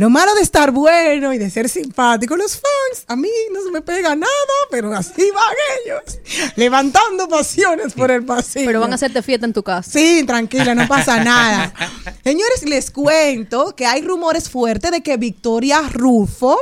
[0.00, 3.62] Lo Lo malo de estar bueno y de ser simpático, los fans, a mí no
[3.62, 4.30] se me pega nada,
[4.70, 6.18] pero así van ellos,
[6.56, 8.64] levantando pasiones por el pasillo.
[8.64, 9.90] Pero van a hacerte fiesta en tu casa.
[9.90, 11.74] Sí, tranquila, no pasa nada.
[12.24, 16.56] Señores, les cuento que hay rumores fuertes de que Victoria Rufo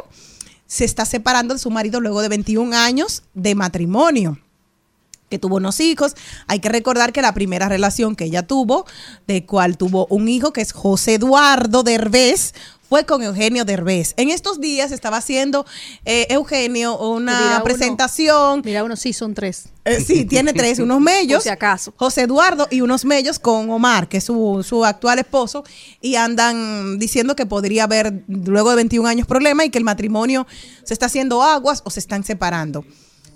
[0.67, 4.37] se está separando de su marido luego de 21 años de matrimonio.
[5.31, 6.17] que tuvo unos hijos.
[6.47, 8.87] Hay que recordar que la primera relación que ella tuvo,
[9.27, 12.55] de cual tuvo un hijo que es José Eduardo Derbez,
[12.89, 14.15] fue con Eugenio Derbez.
[14.17, 15.67] En estos días estaba haciendo
[16.05, 17.65] eh, Eugenio Mira una uno.
[17.65, 18.63] presentación.
[18.65, 19.67] Mira, uno sí son tres.
[19.85, 21.39] Eh, sí, tiene tres, unos mellos.
[21.39, 21.93] Por si acaso.
[21.97, 25.65] José Eduardo y unos mellos con Omar, que es su, su actual esposo,
[26.01, 30.47] y andan diciendo que podría haber luego de 21 años problema y que el matrimonio
[30.85, 32.85] se está haciendo aguas o se están separando.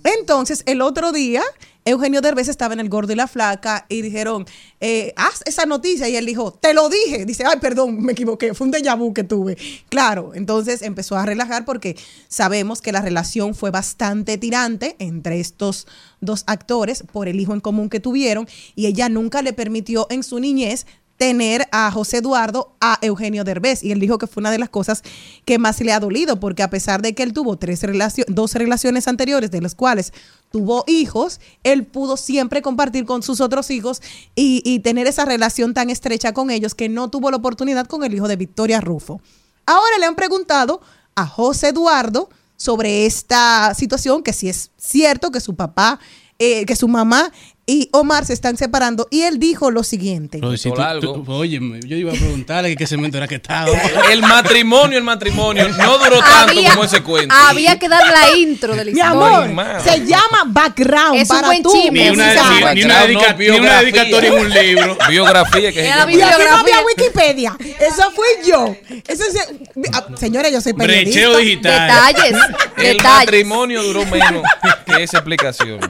[0.04, 1.42] Entonces, el otro día,
[1.84, 4.46] Eugenio Derbez estaba en el gordo y la flaca y dijeron,
[4.80, 6.08] eh, haz esa noticia.
[6.08, 7.24] Y él dijo, te lo dije.
[7.24, 9.56] Dice, ay, perdón, me equivoqué, fue un déjà vu que tuve.
[9.88, 11.96] Claro, entonces empezó a relajar porque
[12.28, 15.88] sabemos que la relación fue bastante tirante entre estos
[16.20, 20.22] dos actores por el hijo en común que tuvieron y ella nunca le permitió en
[20.22, 20.86] su niñez
[21.22, 24.70] tener a José Eduardo a Eugenio Derbez y él dijo que fue una de las
[24.70, 25.02] cosas
[25.44, 28.54] que más le ha dolido porque a pesar de que él tuvo tres relacio- dos
[28.54, 30.12] relaciones anteriores de las cuales
[30.50, 34.02] tuvo hijos, él pudo siempre compartir con sus otros hijos
[34.34, 38.02] y, y tener esa relación tan estrecha con ellos que no tuvo la oportunidad con
[38.02, 39.20] el hijo de Victoria Rufo.
[39.64, 40.80] Ahora le han preguntado
[41.14, 46.00] a José Eduardo sobre esta situación, que si es cierto que su papá,
[46.40, 47.30] eh, que su mamá
[47.72, 50.38] y Omar se están separando y él dijo lo siguiente.
[50.42, 53.70] Pero si tú- tú- oye, yo iba a preguntarle qué cemento era que estaba.
[54.12, 57.34] El matrimonio, el matrimonio, no duró tanto Había- como ese cuento.
[57.34, 59.10] Había que dar la intro de la Mi historia.
[59.10, 59.90] amor, madre.
[59.90, 61.72] se llama background Es un para buen tú.
[61.72, 64.98] chisme, Ni una, ni- ni una dedica- ni una dedicatoria en un libro.
[65.08, 65.86] Biografía que se.
[65.86, 67.56] Y aquí no había Wikipedia.
[67.80, 68.76] Eso fui yo.
[69.08, 69.48] Eso es,
[69.94, 71.10] ah, señora, yo soy periodista.
[71.20, 71.88] Brecheo digital.
[72.12, 72.36] Detalles,
[72.76, 73.02] El detalles.
[73.04, 74.42] matrimonio duró menos
[74.84, 75.80] que esa explicación.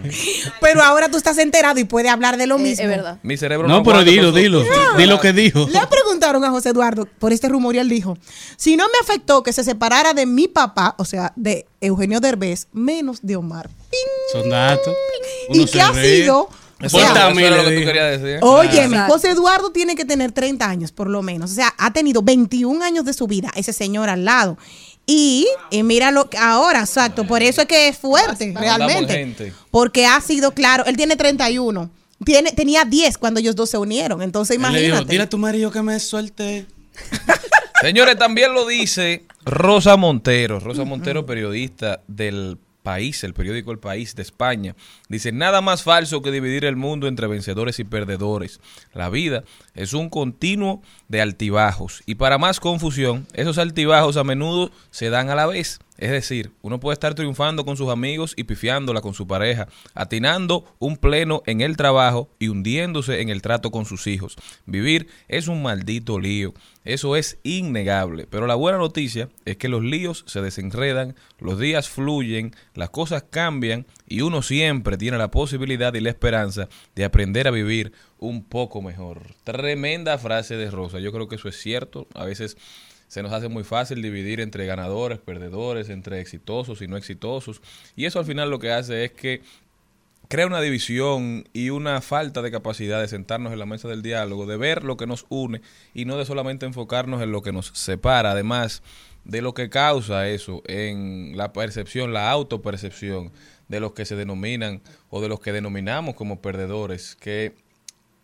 [0.61, 2.83] Pero ahora tú estás enterado y puedes hablar de lo Eh, mismo.
[2.85, 3.19] es verdad.
[3.23, 4.63] Mi cerebro No, pero aguanta dilo, dilo.
[4.97, 5.67] Di lo que dijo.
[5.71, 8.17] Le preguntaron a José Eduardo por este rumor y él dijo,
[8.57, 12.69] si no me afectó que se separara de mi papá, o sea, de Eugenio Derbez,
[12.73, 13.69] menos de Omar.
[13.91, 14.41] ¡Ping!
[14.41, 14.95] Son datos.
[15.51, 16.49] ¿Y se ha sido?
[16.85, 18.41] O sea, era- eso era lo que tú querías decir.
[18.43, 19.13] Exacto.
[19.13, 21.53] José Eduardo tiene que tener 30 años por lo menos.
[21.53, 24.59] O sea, ha tenido 21 años de su vida ese señor al lado.
[25.07, 27.27] Y, y mira lo que ahora, exacto.
[27.27, 29.53] Por eso es que es fuerte, realmente.
[29.71, 30.85] Porque ha sido claro.
[30.87, 31.91] Él tiene 31.
[32.25, 34.23] Tiene, tenía 10 cuando ellos dos se unieron.
[34.23, 35.11] Entonces, le dijo, imagínate.
[35.11, 36.67] dile a tu marido que me suelte.
[37.81, 40.61] Señores, también lo dice Rosa Montero.
[40.61, 44.75] Rosa Montero, periodista del País, el periódico El País de España.
[45.09, 48.61] Dice, nada más falso que dividir el mundo entre vencedores y perdedores.
[48.93, 52.03] La vida es un continuo de altibajos.
[52.07, 55.81] Y para más confusión, esos altibajos a menudo se dan a la vez.
[56.03, 60.65] Es decir, uno puede estar triunfando con sus amigos y pifiándola con su pareja, atinando
[60.81, 64.35] un pleno en el trabajo y hundiéndose en el trato con sus hijos.
[64.67, 66.55] Vivir es un maldito lío.
[66.85, 68.27] Eso es innegable.
[68.29, 73.23] Pero la buena noticia es que los líos se desenredan, los días fluyen, las cosas
[73.31, 78.43] cambian y uno siempre tiene la posibilidad y la esperanza de aprender a vivir un
[78.43, 79.21] poco mejor.
[79.45, 80.99] Tremenda frase de Rosa.
[80.99, 82.09] Yo creo que eso es cierto.
[82.15, 82.57] A veces
[83.13, 87.61] se nos hace muy fácil dividir entre ganadores, perdedores, entre exitosos y no exitosos.
[87.95, 89.43] Y eso al final lo que hace es que
[90.29, 94.47] crea una división y una falta de capacidad de sentarnos en la mesa del diálogo,
[94.47, 95.61] de ver lo que nos une
[95.93, 98.83] y no de solamente enfocarnos en lo que nos separa, además
[99.25, 103.31] de lo que causa eso en la percepción, la autopercepción
[103.69, 107.53] de los que se denominan o de los que denominamos como perdedores, que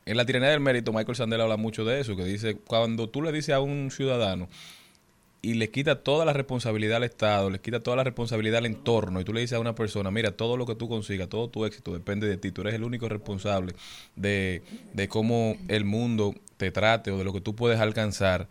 [0.07, 3.21] en la tiranía del mérito Michael Sandel habla mucho de eso, que dice, cuando tú
[3.21, 4.49] le dices a un ciudadano,
[5.41, 9.21] y le quita toda la responsabilidad al Estado, le quita toda la responsabilidad al entorno
[9.21, 11.65] y tú le dices a una persona, mira, todo lo que tú consigas, todo tu
[11.65, 13.75] éxito depende de ti, tú eres el único responsable
[14.17, 14.63] de,
[14.95, 18.49] de cómo el mundo te trate o de lo que tú puedes alcanzar,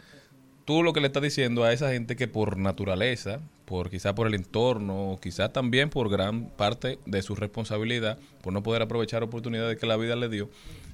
[0.63, 4.27] tú lo que le estás diciendo a esa gente que por naturaleza, por quizá por
[4.27, 9.23] el entorno, o quizá también por gran parte de su responsabilidad, por no poder aprovechar
[9.23, 10.49] oportunidades que la vida le dio,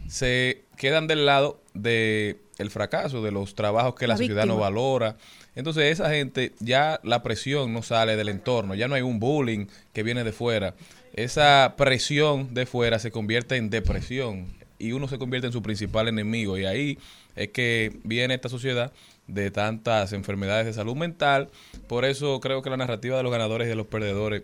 [0.08, 4.58] se quedan del lado de el fracaso, de los trabajos que la, La sociedad no
[4.58, 5.18] valora.
[5.56, 9.68] Entonces esa gente ya la presión no sale del entorno, ya no hay un bullying
[9.94, 10.74] que viene de fuera.
[11.14, 14.48] Esa presión de fuera se convierte en depresión
[14.80, 16.98] y uno se convierte en su principal enemigo y ahí
[17.36, 18.92] es que viene esta sociedad
[19.28, 21.50] de tantas enfermedades de salud mental.
[21.88, 24.44] Por eso creo que la narrativa de los ganadores y de los perdedores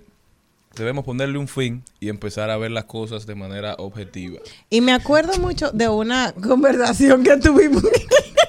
[0.76, 4.40] debemos ponerle un fin y empezar a ver las cosas de manera objetiva.
[4.70, 7.84] Y me acuerdo mucho de una conversación que tuvimos.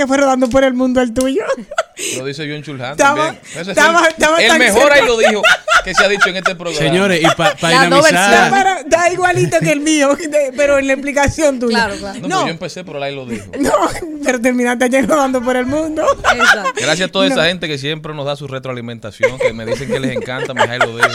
[0.00, 1.42] Que fue rodando por el mundo el tuyo.
[2.16, 3.42] Lo dice John Chulhan Estaba- también.
[3.54, 5.42] Ese estaba- el, estaba el mejor ahí lo dijo
[5.84, 6.78] que se ha dicho en este programa.
[6.78, 7.50] Señores, y para
[7.90, 8.50] dos dinamizar.
[8.50, 11.76] Pero da igualito que el mío, de- pero en la explicación tuya.
[11.84, 12.18] Claro, claro.
[12.20, 13.44] No, No, pero yo empecé por ahí lo dijo.
[13.58, 13.70] no,
[14.24, 16.02] pero terminaste ayer rodando por el mundo.
[16.34, 16.72] Exacto.
[16.80, 20.00] Gracias a toda esa gente que siempre nos da su retroalimentación, que me dicen que
[20.00, 21.08] les encanta, Jairo lo dijo.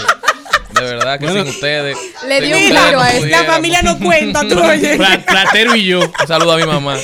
[0.76, 1.42] De verdad que Bueno.
[1.46, 1.98] sin ustedes.
[2.28, 3.48] Le dio un claro a pudiéramos.
[3.48, 4.98] La familia no cuenta, tú oye.
[4.98, 6.00] Pla- Platero y yo.
[6.02, 6.98] Un saludo a mi mamá.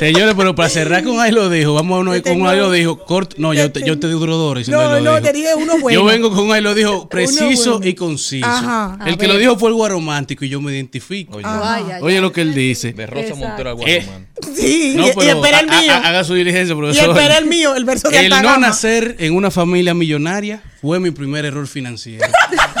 [0.00, 2.70] Señores, pero para cerrar con ahí lo dijo, vamos a uno Yo con ahí lo
[2.72, 3.04] dijo.
[3.04, 5.78] Corto, no, yo te, yo te digo duro diciendo ahí No, no, te dije uno
[5.78, 5.90] bueno.
[6.00, 7.86] Yo vengo con un ahí lo dijo preciso bueno.
[7.86, 8.46] y conciso.
[8.46, 8.98] Ajá.
[9.04, 9.34] El que ver.
[9.34, 11.36] lo dijo fue el guaromántico y yo me identifico.
[11.36, 12.94] Oye, ay, Oye lo que él dice.
[12.94, 13.46] de Rosa Exacto.
[13.46, 14.08] Montero al Eh.
[14.56, 15.92] Sí, No, y, y pero espera el ha- ha- mío.
[15.92, 17.10] haga su diligencia, y profesor.
[17.10, 21.10] espera el mío, el verso de El no nacer en una familia millonaria fue mi
[21.10, 22.26] primer error financiero.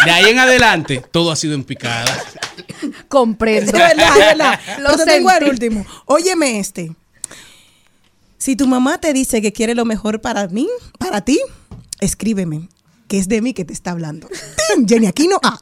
[0.06, 2.06] De ahí en adelante, todo ha sido en picada.
[3.08, 3.72] Comprendo.
[3.76, 4.60] Es verdad, es verdad.
[4.78, 5.86] Lo Pero te tengo el último.
[6.06, 6.92] Óyeme este.
[8.40, 10.66] Si tu mamá te dice que quiere lo mejor para mí,
[10.98, 11.38] para ti,
[12.00, 12.70] escríbeme,
[13.06, 14.28] que es de mí que te está hablando.
[14.88, 15.60] Jenny Aquino, ah.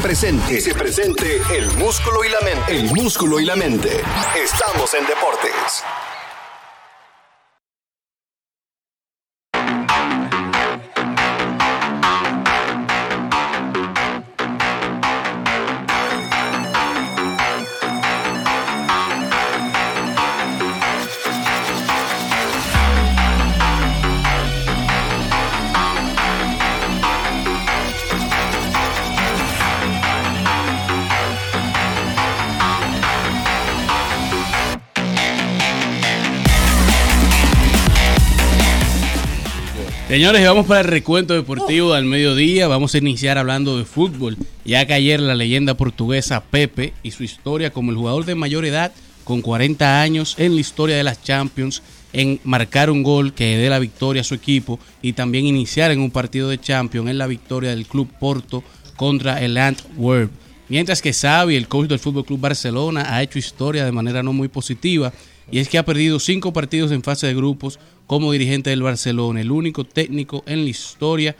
[0.00, 0.54] Presente.
[0.54, 2.76] Dice presente el músculo y la mente.
[2.76, 4.00] El músculo y la mente.
[4.42, 5.84] Estamos en deportes.
[40.10, 42.66] Señores, vamos para el recuento deportivo al mediodía.
[42.66, 47.22] Vamos a iniciar hablando de fútbol, ya que ayer la leyenda portuguesa Pepe y su
[47.22, 48.90] historia como el jugador de mayor edad,
[49.22, 53.70] con 40 años en la historia de las Champions, en marcar un gol que dé
[53.70, 57.28] la victoria a su equipo y también iniciar en un partido de Champions en la
[57.28, 58.64] victoria del Club Porto
[58.96, 60.32] contra el Antwerp.
[60.68, 64.32] Mientras que Xavi, el coach del Fútbol Club Barcelona, ha hecho historia de manera no
[64.32, 65.12] muy positiva
[65.52, 67.78] y es que ha perdido cinco partidos en fase de grupos
[68.10, 71.36] como dirigente del Barcelona, el único técnico en la historia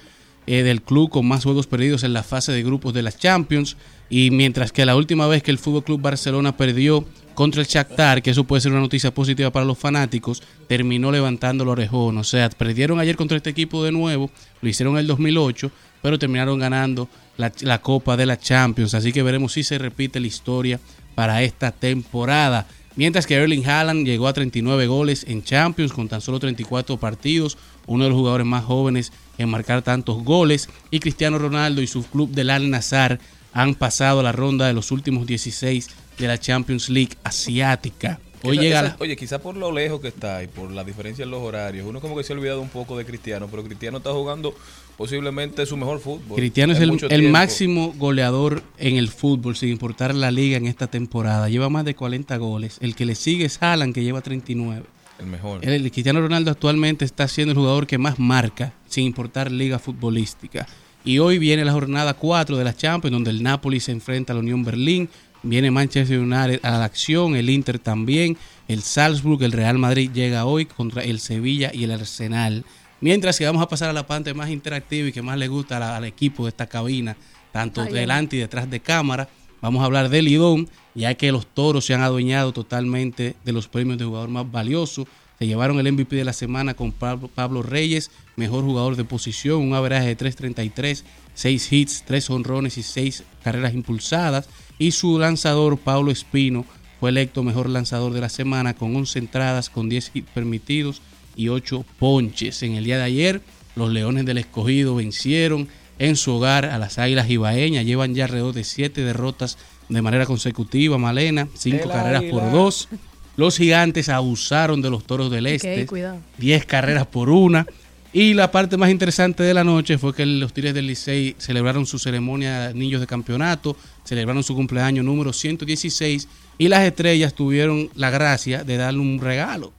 [0.47, 3.77] eh, del club con más juegos perdidos en la fase de grupos de las Champions.
[4.09, 7.05] Y mientras que la última vez que el Fútbol Club Barcelona perdió
[7.35, 11.65] contra el Shakhtar, que eso puede ser una noticia positiva para los fanáticos, terminó levantando
[11.65, 12.19] el orejón.
[12.19, 14.31] O sea, perdieron ayer contra este equipo de nuevo,
[14.63, 18.95] lo hicieron en el 2008, pero terminaron ganando la, la Copa de la Champions.
[18.95, 20.79] Así que veremos si se repite la historia
[21.17, 22.69] para esta temporada.
[22.97, 27.57] Mientras que Erling Haaland llegó a 39 goles en Champions con tan solo 34 partidos,
[27.87, 30.69] uno de los jugadores más jóvenes en marcar tantos goles.
[30.91, 33.21] Y Cristiano Ronaldo y su club del Al Nazar
[33.53, 35.89] han pasado la ronda de los últimos 16
[36.19, 38.21] de la Champions League asiática.
[38.43, 40.85] Hoy Esa- llega esa- la- Oye, quizá por lo lejos que está y por la
[40.85, 43.63] diferencia en los horarios, uno como que se ha olvidado un poco de Cristiano, pero
[43.63, 44.55] Cristiano está jugando
[44.97, 46.37] posiblemente su mejor fútbol.
[46.37, 51.49] Cristiano es el, máximo goleador en el fútbol, sin importar la liga en esta temporada.
[51.49, 52.79] Lleva más de 40 goles.
[52.81, 54.85] El que le sigue es Haaland, que lleva 39.
[55.19, 55.65] El mejor.
[55.65, 59.79] El, el Cristiano Ronaldo actualmente está siendo el jugador que más marca, sin importar liga
[59.79, 60.67] futbolística.
[61.05, 64.35] Y hoy viene la jornada 4 de la Champions, donde el Napoli se enfrenta a
[64.35, 65.09] la Unión Berlín.
[65.43, 68.37] Viene Manchester United a la acción, el Inter también,
[68.69, 72.65] el Salzburg, el Real Madrid llega hoy contra el Sevilla y el Arsenal.
[73.01, 75.97] Mientras que vamos a pasar a la parte más interactiva y que más le gusta
[75.97, 77.17] al equipo de esta cabina,
[77.53, 79.29] tanto Ay, delante y detrás de cámara.
[79.63, 83.69] Vamos a hablar de Lidón, ya que los toros se han adueñado totalmente de los
[83.69, 85.07] premios de jugador más valioso.
[85.39, 89.63] Se llevaron el MVP de la semana con Pablo, Pablo Reyes, mejor jugador de posición,
[89.63, 94.49] un averaje de 3.33, 6 hits, 3 honrones y 6 carreras impulsadas.
[94.81, 96.65] Y su lanzador, Pablo Espino,
[97.01, 101.03] fue electo mejor lanzador de la semana con 11 entradas, con 10 hits permitidos
[101.37, 102.63] y 8 ponches.
[102.63, 103.43] En el día de ayer,
[103.77, 105.69] los Leones del Escogido vencieron
[105.99, 107.85] en su hogar a las Águilas Ibaeñas.
[107.85, 109.59] Llevan ya alrededor de 7 derrotas
[109.91, 112.59] de manera consecutiva, Malena, 5 El carreras por águila.
[112.59, 112.89] 2.
[113.37, 115.85] Los gigantes abusaron de los toros del este.
[115.85, 116.21] cuidado.
[116.39, 117.67] 10 carreras por una.
[118.13, 121.87] Y la parte más interesante de la noche fue que los Tigres del Licey celebraron
[121.87, 126.27] su ceremonia de anillos de campeonato, celebraron su cumpleaños número 116
[126.59, 129.73] y las estrellas tuvieron la gracia de darle un regalo.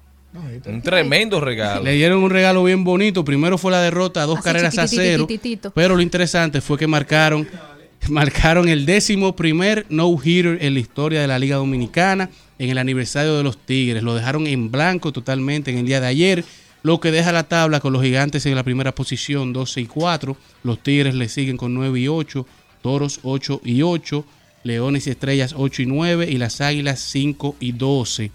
[0.66, 1.84] Un tremendo regalo.
[1.84, 3.26] Le dieron un regalo bien bonito.
[3.26, 5.28] Primero fue la derrota, dos Así carreras a cero.
[5.76, 7.46] Pero lo interesante fue que marcaron,
[8.10, 12.30] marcaron el décimo primer no-hitter en la historia de la Liga Dominicana
[12.60, 14.04] en el aniversario de los Tigres.
[14.04, 16.46] Lo dejaron en blanco totalmente en el día de ayer.
[16.84, 20.36] Lo que deja la tabla con los gigantes en la primera posición, 12 y 4.
[20.64, 22.46] Los Tigres le siguen con 9 y 8.
[22.82, 24.26] Toros 8 y 8.
[24.64, 28.32] Leones y Estrellas 8 y 9 y las Águilas 5 y 12.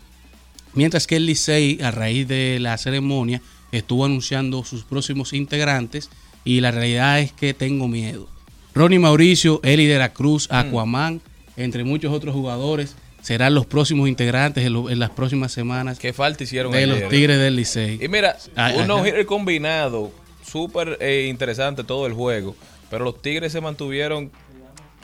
[0.75, 3.41] Mientras que el Licey, a raíz de la ceremonia,
[3.73, 6.11] estuvo anunciando sus próximos integrantes
[6.45, 8.29] y la realidad es que tengo miedo.
[8.75, 11.21] Ronnie Mauricio, Eli de la Cruz, Aquaman,
[11.57, 12.95] entre muchos otros jugadores,
[13.27, 16.99] serán los próximos integrantes en, lo- en las próximas semanas Qué falta hicieron de los
[16.99, 17.09] ayer.
[17.09, 17.99] Tigres del Licey.
[18.01, 20.13] Y mira, Ah, un no-hitter combinado,
[20.49, 22.55] súper eh, interesante todo el juego.
[22.89, 24.31] Pero los Tigres se mantuvieron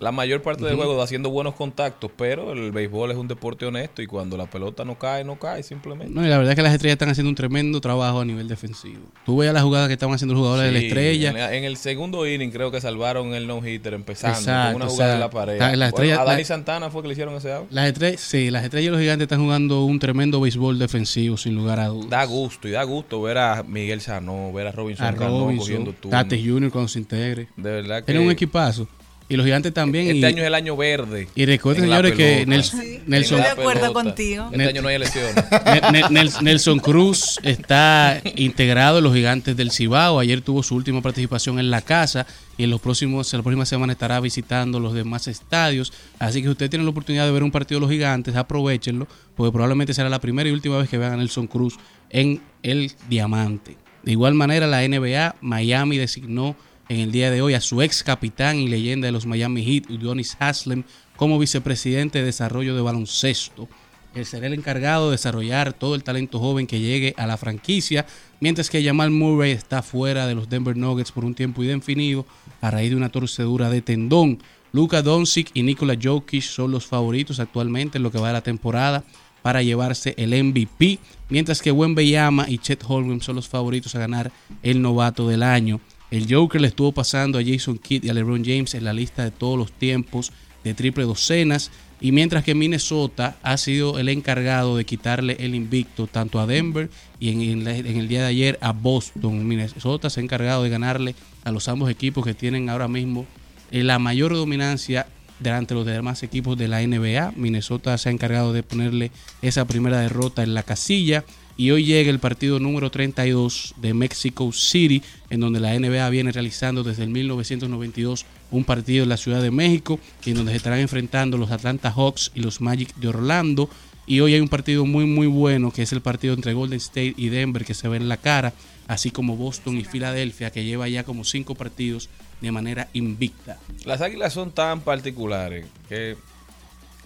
[0.02, 2.10] la mayor parte del juego haciendo buenos contactos.
[2.16, 5.62] Pero el béisbol es un deporte honesto y cuando la pelota no cae, no cae
[5.62, 6.12] simplemente.
[6.12, 8.48] No, y la verdad es que las estrellas están haciendo un tremendo trabajo a nivel
[8.48, 9.00] defensivo.
[9.24, 11.28] Tú veías las jugadas que estaban haciendo los jugadores de la estrella.
[11.30, 14.90] En, la- en el segundo inning creo que salvaron el no-hitter empezando Exacto, con una
[14.90, 15.58] jugada sea, en la pared.
[15.76, 17.66] la Bueno, a Dani la- Santana fue que le hicieron ese out.
[17.70, 21.54] Las estrellas, sí, las estrellas y los gigantes están jugando un tremendo béisbol defensivo, sin
[21.54, 22.10] lugar a dudas.
[22.10, 25.58] Da gusto y da gusto ver a Miguel Sanó, ver a Robinson, A Cano Robinson,
[25.58, 26.18] cogiendo turno.
[26.18, 27.46] Tate Junior cuando se integre.
[27.56, 28.88] De verdad que Tienen un equipazo.
[29.32, 30.08] Y los gigantes también.
[30.08, 31.26] este y, año es el año verde.
[31.34, 32.44] y recuerden, señores, que.
[32.44, 32.80] Nelson,
[33.10, 34.50] Estoy de acuerdo contigo.
[34.52, 35.34] Este año no hay elecciones.
[35.64, 40.18] Ne- Ne- Nel- Nelson Cruz está integrado en los gigantes del Cibao.
[40.18, 42.26] Ayer tuvo su última participación en la casa
[42.58, 45.94] y en los próximos, en la próxima semana estará visitando los demás estadios.
[46.18, 49.08] Así que si usted tiene la oportunidad de ver un partido de los gigantes, aprovechenlo,
[49.34, 51.78] porque probablemente será la primera y última vez que vean a Nelson Cruz
[52.10, 53.78] en el Diamante.
[54.02, 56.54] De igual manera, la NBA, Miami designó
[56.92, 59.90] en el día de hoy a su ex capitán y leyenda de los Miami Heat,
[59.90, 60.84] Udonis Haslem,
[61.16, 63.66] como vicepresidente de desarrollo de baloncesto.
[64.14, 68.04] Él será el encargado de desarrollar todo el talento joven que llegue a la franquicia,
[68.40, 72.26] mientras que Jamal Murray está fuera de los Denver Nuggets por un tiempo indefinido
[72.60, 74.42] a raíz de una torcedura de tendón.
[74.72, 78.42] Luka Doncic y Nikola Jokic son los favoritos actualmente en lo que va de la
[78.42, 79.02] temporada
[79.40, 80.98] para llevarse el MVP,
[81.30, 84.30] mientras que Wembanyama y Chet Holmgren son los favoritos a ganar
[84.62, 85.80] el novato del año.
[86.12, 89.24] El Joker le estuvo pasando a Jason Kidd y a LeBron James en la lista
[89.24, 90.30] de todos los tiempos
[90.62, 91.70] de triple docenas.
[92.00, 96.90] Y mientras que Minnesota ha sido el encargado de quitarle el invicto tanto a Denver
[97.18, 99.46] y en, la- en el día de ayer a Boston.
[99.48, 103.26] Minnesota se ha encargado de ganarle a los ambos equipos que tienen ahora mismo
[103.70, 105.06] eh, la mayor dominancia
[105.38, 107.32] delante de los demás equipos de la NBA.
[107.36, 109.10] Minnesota se ha encargado de ponerle
[109.40, 111.24] esa primera derrota en la casilla.
[111.56, 116.32] Y hoy llega el partido número 32 de Mexico City, en donde la NBA viene
[116.32, 120.78] realizando desde el 1992 un partido en la Ciudad de México, en donde se estarán
[120.78, 123.68] enfrentando los Atlanta Hawks y los Magic de Orlando.
[124.06, 127.14] Y hoy hay un partido muy muy bueno, que es el partido entre Golden State
[127.16, 128.52] y Denver, que se ve en la cara,
[128.88, 132.08] así como Boston y Filadelfia, que lleva ya como cinco partidos
[132.40, 133.58] de manera invicta.
[133.84, 136.16] Las águilas son tan particulares que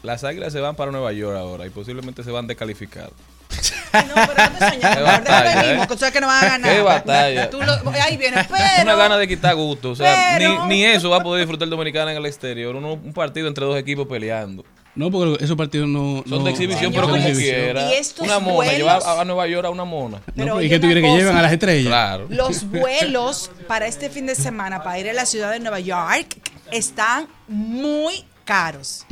[0.03, 3.13] las águilas se van para Nueva York ahora y posiblemente se van descalificados.
[3.93, 5.87] No, pero no te soñes, Qué no, batalla, déjalo mismo, ¿eh?
[5.87, 6.75] que tú sabes que no van a ganar.
[6.75, 7.51] Qué batalla.
[7.51, 8.83] Tú lo- ahí viene, Es pero.
[8.83, 9.91] una gana de quitar gusto.
[9.91, 12.77] O sea, pero- ni, ni eso va a poder disfrutar el dominicano en el exterior.
[12.77, 14.65] Uno- un partido entre dos equipos peleando.
[14.95, 16.23] No, porque esos partidos no.
[16.27, 17.91] Son no- de exhibición, pero son de como quiera.
[17.91, 20.19] Y estos Una mona, vuelos- llevar a, a Nueva York a una mona.
[20.19, 21.87] No, Pero pero ¿Y qué tú quieres que lleven a las estrellas?
[21.89, 22.27] Claro.
[22.31, 26.39] Los vuelos para este fin de semana para ir a la ciudad de Nueva York
[26.73, 29.05] están muy caros.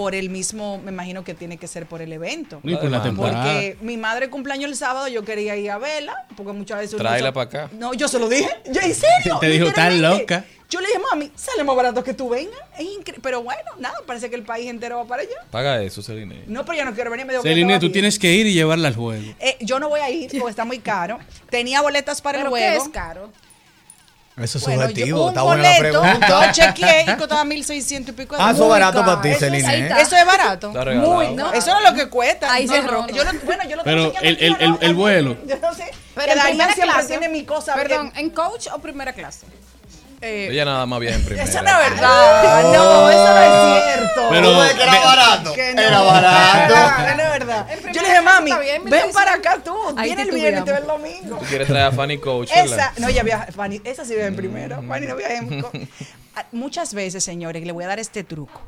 [0.00, 2.60] Por el mismo, me imagino que tiene que ser por el evento.
[2.62, 3.44] No, y por la temporada.
[3.44, 6.96] Porque mi madre cumpleaños el sábado, yo quería ir a verla, porque muchas veces...
[6.96, 7.70] Tráela para acá.
[7.72, 8.48] No, yo se lo dije.
[8.72, 9.36] Yo, ¿En serio?
[9.38, 10.46] Te dijo, "Estás loca".
[10.70, 12.58] Yo le dije, mami, sale más barato que tú vengas.
[12.78, 12.86] Es
[13.20, 15.34] Pero bueno, nada, parece que el país entero va para allá.
[15.50, 16.44] Paga eso, Celine.
[16.46, 17.26] No, pero yo no quiero venir.
[17.26, 19.34] Me Celine, tú tienes que ir y llevarla al juego.
[19.38, 21.18] Eh, yo no voy a ir porque está muy caro.
[21.50, 22.84] Tenía boletas para Pero el ¿qué juego.
[22.84, 23.32] es caro?
[24.36, 25.22] Eso es Bueno, yo- subjetivo.
[25.24, 26.28] un Está buena la boleto, pregunta.
[26.46, 28.36] Yo chequeé y costaba 1600 y pico.
[28.36, 29.90] de Ah, eso es barato para ti, Eso es- Celine, ahí ¿eh?
[30.00, 30.68] Eso es barato.
[30.68, 31.12] Está regalado.
[31.14, 32.52] Muy, no, Eso no es lo que cuesta.
[32.52, 33.06] Ahí No, cerró, no.
[33.08, 33.14] no.
[33.14, 35.36] Yo lo, bueno, yo lo Pero el, el, el, el vuelo.
[35.46, 35.90] Yo no sé.
[36.14, 37.08] Pero que en primera clase.
[37.08, 37.74] tiene mi cosa.
[37.74, 39.46] Perdón, ¿en coach o primera clase?
[40.22, 41.44] Eh, Ella nada más viaja en primera.
[41.48, 42.62] eso no es verdad.
[42.64, 44.26] No, eso no es cierto.
[44.30, 45.52] Pero- ¿Cómo es que era de- barato?
[45.54, 45.82] Que no.
[45.82, 46.74] Era barato.
[46.74, 47.66] No, no es verdad.
[47.70, 49.74] Yo primera le dije, mami, bien, ven para acá tú.
[50.02, 51.36] Viene el viernes y te ves el domingo.
[51.38, 52.50] Tú quieres traer a Fanny Coach.
[52.54, 54.82] Esa, no, ella viaja, Fanny, esa sí viaja en primero.
[54.86, 55.64] Fanny no viaja en
[56.36, 58.60] Ah, Muchas veces, señores, le voy a dar este truco.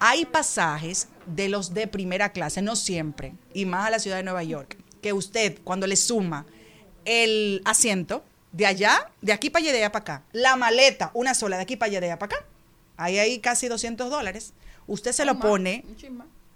[0.00, 4.22] Hay pasajes de los de primera clase, no siempre, y más a la ciudad de
[4.22, 6.46] Nueva York, que usted, cuando le suma
[7.04, 8.22] el asiento
[8.52, 11.62] de allá, de aquí para allá, de allá para acá, la maleta, una sola, de
[11.62, 12.46] aquí para allá, de allá para acá,
[12.96, 14.52] ahí hay casi 200 dólares.
[14.86, 15.84] Usted se lo pone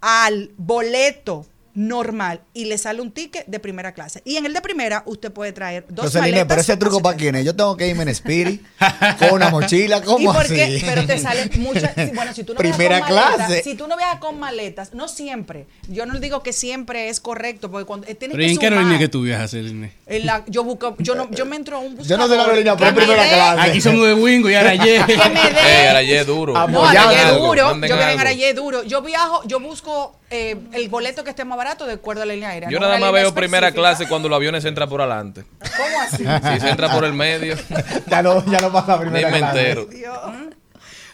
[0.01, 4.21] al boleto normal y le sale un ticket de primera clase.
[4.25, 6.47] Y en el de primera usted puede traer dos Celine, maletas.
[6.47, 7.45] pero ese truco para quién es?
[7.45, 8.61] Yo tengo que irme en Spirit
[9.19, 10.63] con una mochila, ¿Y ¿cómo qué?
[10.63, 10.81] así?
[10.85, 11.95] Pero te salen muchas.
[12.13, 13.63] Bueno, si tú no Primera viajas con maletas, clase.
[13.63, 15.65] si tú no viajas con maletas, no siempre.
[15.87, 18.59] Yo no digo que siempre es correcto, porque cuando eh, tienes Pero ¿y que en
[18.59, 19.91] qué aerolínea que tú viajas, Celine?
[20.07, 22.17] En la- yo busco, yo no, yo me entro a un Yo no sé la
[22.17, 23.61] buscador aerolínea, pero primera dé- clase.
[23.69, 25.03] Aquí somos de Wingo y Arayé.
[25.07, 26.53] Que me dé- Ey, Arayé duro.
[26.67, 26.85] No.
[26.85, 27.55] Arayé duro.
[27.55, 28.19] Yo vivo en.
[28.19, 28.83] Arayé duro.
[28.83, 32.33] Yo viajo, yo busco eh, el boleto que esté más barato de acuerdo a la
[32.33, 32.69] línea aérea.
[32.69, 35.45] Yo no nada más veo primera clase cuando los aviones entran por adelante.
[35.77, 36.25] ¿Cómo así?
[36.25, 37.55] Si se entra por el medio,
[38.07, 39.69] ya, no, ya no pasa ni primera me clase.
[39.71, 39.87] entero.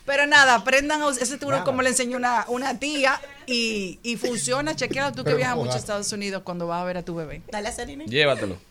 [0.06, 4.74] Pero nada, aprendan a ese seguro como le enseñó una, una tía y, y funciona.
[4.76, 5.80] Chequealo tú que Pero viajas ¿cómo mucho a?
[5.80, 7.42] Estados Unidos cuando vas a ver a tu bebé.
[7.52, 8.69] Dale a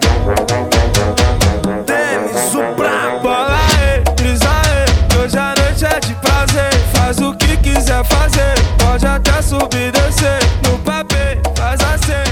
[0.00, 0.74] Celine.
[1.64, 2.50] Llévatelo.
[2.50, 6.72] Supra, bola aí, brisa aí, hoje a noite é de prazer.
[6.94, 10.38] Faz o que quiser fazer, pode até subir e descer.
[10.62, 12.24] No papel, faz assim,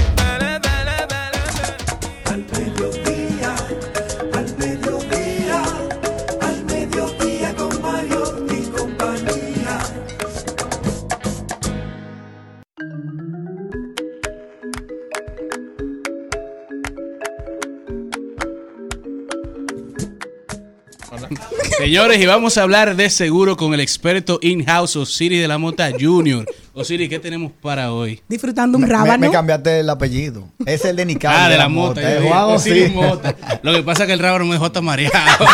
[21.77, 25.89] Señores, y vamos a hablar de seguro con el experto in-house Osiris de la Mota
[25.99, 26.45] Junior.
[26.73, 28.21] Osiris, ¿qué tenemos para hoy?
[28.27, 29.17] Disfrutando un me- rábano.
[29.25, 30.47] me cambiaste el apellido.
[30.65, 31.37] Es el de Nicasio.
[31.39, 32.01] Ah, de la Mota.
[32.01, 32.95] yo dije, Juan Osiris Osiris.
[32.95, 33.35] Mota.
[33.63, 35.45] Lo que pasa es que el rábano me dejó hasta mareado.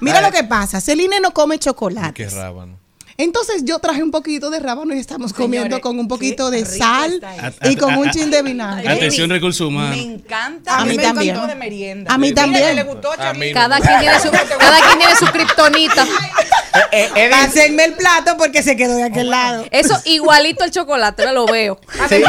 [0.00, 0.80] Mira lo que pasa.
[0.80, 2.12] Celine no come chocolate.
[2.14, 2.77] Qué rábano.
[3.20, 7.20] Entonces yo traje un poquito de rábano y estamos comiendo con un poquito de sal
[7.64, 8.88] y con un chin de vinagre.
[8.88, 9.98] Atención, recursos Me humanos.
[9.98, 10.78] encanta.
[10.78, 11.30] A mí me también.
[11.34, 12.14] encantó de merienda.
[12.14, 12.76] A mí también.
[12.76, 13.10] le gustó.
[13.18, 16.06] Cada quien tiene su, cada quien tiene su kriptonita.
[16.92, 19.64] Eh, Pásenme el plato porque se quedó de aquel lado.
[19.70, 21.80] Eso igualito al chocolate, ahora lo veo.
[22.08, 22.22] Sí.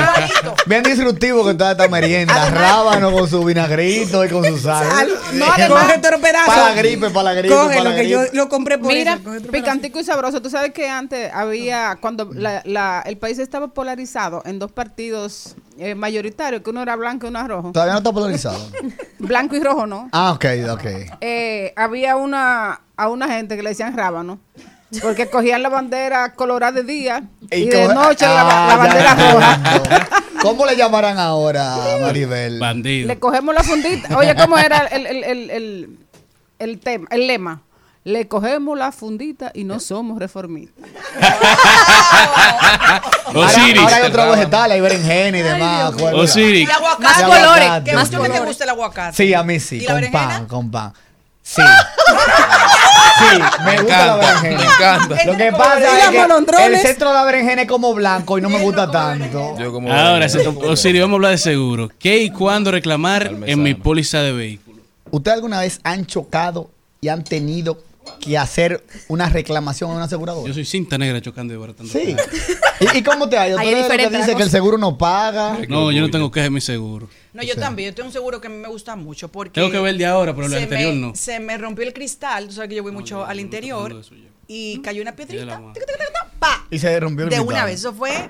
[0.65, 2.49] Bien disruptivo con toda esta merienda.
[2.49, 4.89] Rábano con su vinagrito y con su sal.
[4.89, 5.09] Sal.
[5.33, 5.93] No, además.
[6.47, 7.53] Para la gripe, para la gripe.
[7.53, 9.51] Coge para lo la que yo lo compré por Mira, eso.
[9.51, 10.41] picantico y sabroso.
[10.41, 15.55] Tú sabes que antes había, cuando la- la- el país estaba polarizado en dos partidos
[15.77, 17.71] eh, mayoritarios, que uno era blanco y uno era rojo.
[17.71, 18.59] Todavía no está polarizado.
[19.19, 20.09] Blanco y rojo, ¿no?
[20.11, 20.85] Ah, ok, ok.
[21.21, 24.39] Eh, había una a una gente que le decían rábano.
[25.03, 29.33] Porque cogían la bandera colorada de día y, de noche la, Ah, la bandera ya
[29.33, 30.07] roja.
[30.41, 32.57] ¿Cómo le llamarán ahora, Maribel?
[32.59, 33.07] Bandido.
[33.07, 34.17] Le cogemos la fundita.
[34.17, 35.99] Oye, ¿cómo era el, el, el, el,
[36.57, 37.61] el tema, el lema?
[38.09, 40.83] Le cogemos la fundita y no somos reformistas.
[43.27, 43.77] Ahora, Osiris.
[43.77, 45.91] ahora hay otro vegetal, hay berenjena y demás.
[45.91, 46.23] ¿cuál era?
[46.23, 46.67] Osiris.
[46.67, 47.03] El aguacate.
[47.03, 49.15] Más colores, Que más mucho que te gusta el aguacate.
[49.15, 50.93] Sí, a mí sí, ¿Y la con pan, con pan.
[51.43, 51.61] Sí.
[53.19, 54.57] Sí, me, gusta la encanta, berenjena.
[54.57, 55.25] me encanta.
[55.25, 58.41] Lo que ¿Y pasa es que el centro de la berenjena es como blanco y
[58.41, 59.57] no me gusta tanto.
[59.59, 61.89] Yo como Ahora, Osiris, vamos a hablar de seguro.
[61.99, 64.81] ¿Qué y cuándo reclamar en mi póliza de vehículo?
[65.11, 66.69] ¿Ustedes alguna vez han chocado
[67.01, 67.83] y han tenido
[68.19, 70.47] que hacer una reclamación a una aseguradora?
[70.47, 71.91] Yo soy cinta negra chocando y baratando.
[71.91, 72.15] Sí.
[72.79, 73.57] ¿Y, y cómo te ha ido?
[73.57, 75.59] ¿Tú eres de que dice que el seguro no paga?
[75.67, 77.09] No, yo no tengo queja en mi seguro.
[77.33, 77.89] No, yo también.
[77.89, 79.51] Yo tengo un seguro que a mí me gusta mucho porque...
[79.59, 81.15] Tengo que ver de ahora, pero el anterior me, no.
[81.15, 82.47] Se me rompió el cristal.
[82.47, 83.93] Tú sabes que yo voy mucho yo- al interior.
[83.93, 84.13] de eso.
[84.47, 85.59] Y cayó una de piedrita.
[85.59, 85.73] mano.
[85.73, 86.65] tic, tic, tic, tic, pa.
[86.71, 87.55] Y se rompió el De cristal.
[87.55, 87.75] una vez.
[87.79, 88.29] Eso fue...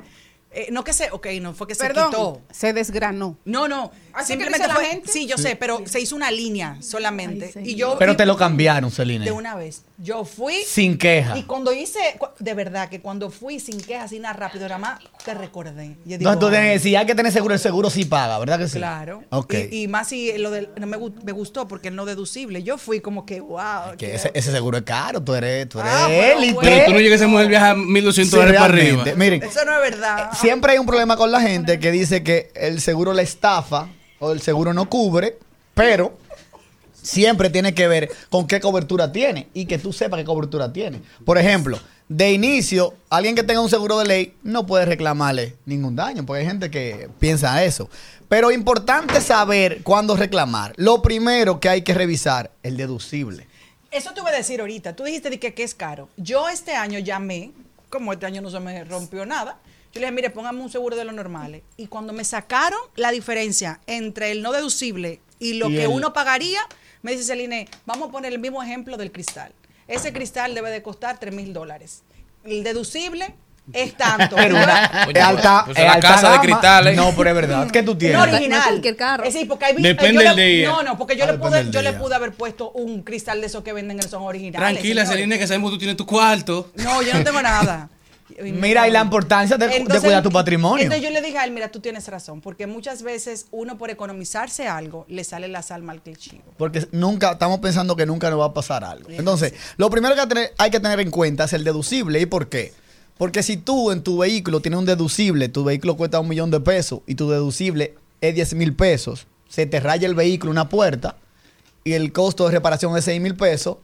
[0.52, 1.12] eh, no que se...
[1.12, 2.42] Ok, no fue que se quitó.
[2.52, 3.38] se desgranó.
[3.46, 3.92] No, no.
[4.14, 5.12] Así que simplemente la gente.
[5.12, 7.52] Sí, yo sé, pero se hizo una línea solamente.
[7.64, 7.96] y yo...
[8.00, 9.26] Pero y- te lo cambiaron, Celine.
[9.26, 9.84] De una vez.
[9.98, 10.56] Yo fui...
[10.66, 11.38] Sin queja.
[11.38, 12.00] Y cuando hice,
[12.40, 15.98] de verdad que cuando fui sin quejas, así nada rápido, nada más, te recordé.
[16.06, 18.58] Yo digo, Entonces tú "Ay, decir, hay que tener seguro, el seguro sí paga, ¿verdad
[18.60, 18.78] que sí?
[18.78, 19.24] Claro.
[19.30, 19.54] Ok.
[19.72, 22.64] Y, y más si lo del, no me, me gustó porque el no deducible.
[22.64, 23.96] Yo fui como que, wow.
[23.98, 26.54] que ese, ese seguro es caro, tú eres, tú eres Ah, pero élite.
[26.54, 26.70] bueno.
[26.72, 29.04] Pero tú no llegas a esa mujer viaja 1200 Sí, dólares para arriba.
[29.16, 30.30] Miren, Eso no es verdad.
[30.40, 34.32] Siempre hay un problema con la gente que dice que el seguro la estafa o
[34.32, 35.38] el seguro no cubre,
[35.74, 36.18] pero
[37.02, 41.02] siempre tiene que ver con qué cobertura tiene y que tú sepas qué cobertura tiene.
[41.26, 45.96] Por ejemplo, de inicio, alguien que tenga un seguro de ley no puede reclamarle ningún
[45.96, 47.90] daño, porque hay gente que piensa eso.
[48.28, 50.74] Pero importante saber cuándo reclamar.
[50.76, 53.48] Lo primero que hay que revisar, el deducible.
[53.92, 54.96] Eso te voy a decir ahorita.
[54.96, 56.10] Tú dijiste de que, que es caro.
[56.18, 57.52] Yo este año llamé,
[57.90, 59.58] como este año no se me rompió nada,
[59.94, 61.62] yo le dije, mire, póngame un seguro de los normales.
[61.78, 65.88] Y cuando me sacaron la diferencia entre el no deducible y lo Y que el-
[65.90, 66.60] uno pagaría,
[67.02, 69.52] me dice Celine, vamos a poner el mismo ejemplo del cristal.
[69.88, 72.04] Ese cristal debe de costar 3 mil dólares.
[72.44, 73.34] El deducible
[73.74, 74.36] es tanto.
[74.38, 76.96] Pero una, Oye, es alta, pues es una alta casa de cristales.
[76.96, 77.70] No, pero es verdad.
[77.72, 78.18] ¿Qué tú tienes?
[78.18, 78.64] No No original.
[78.64, 79.24] cualquier carro.
[79.24, 80.70] Es decir, porque hay Depende yo le- del día.
[80.70, 83.48] No, no, porque yo, Ah, le pude, yo le pude haber puesto un cristal de
[83.48, 84.74] esos que venden en el son originales.
[84.74, 85.06] Tranquila.
[85.06, 86.72] Celine, que sabemos que tú tienes tu cuarto.
[86.76, 87.90] No, yo no tengo nada.
[88.42, 90.84] Mira, y la importancia de, cuidar tu patrimonio.
[90.84, 93.90] Entonces yo le dije a él, mira, tú tienes razón, porque muchas veces uno por
[93.90, 96.44] economizarse algo le sale la sal mal que el chivo.
[96.58, 99.10] Porque nunca, estamos pensando que nunca nos va a pasar algo.
[99.10, 102.20] Entonces, lo primero que hay que tener en cuenta es el deducible.
[102.20, 102.74] ¿Y por qué?
[103.18, 106.62] Porque si tú en tu vehículo tienes un deducible, tu vehículo cuesta un millón de
[106.62, 111.18] pesos y tu deducible es 10 mil pesos, se te raya el vehículo una puerta
[111.84, 113.78] y el costo de reparación es 6 mil pesos,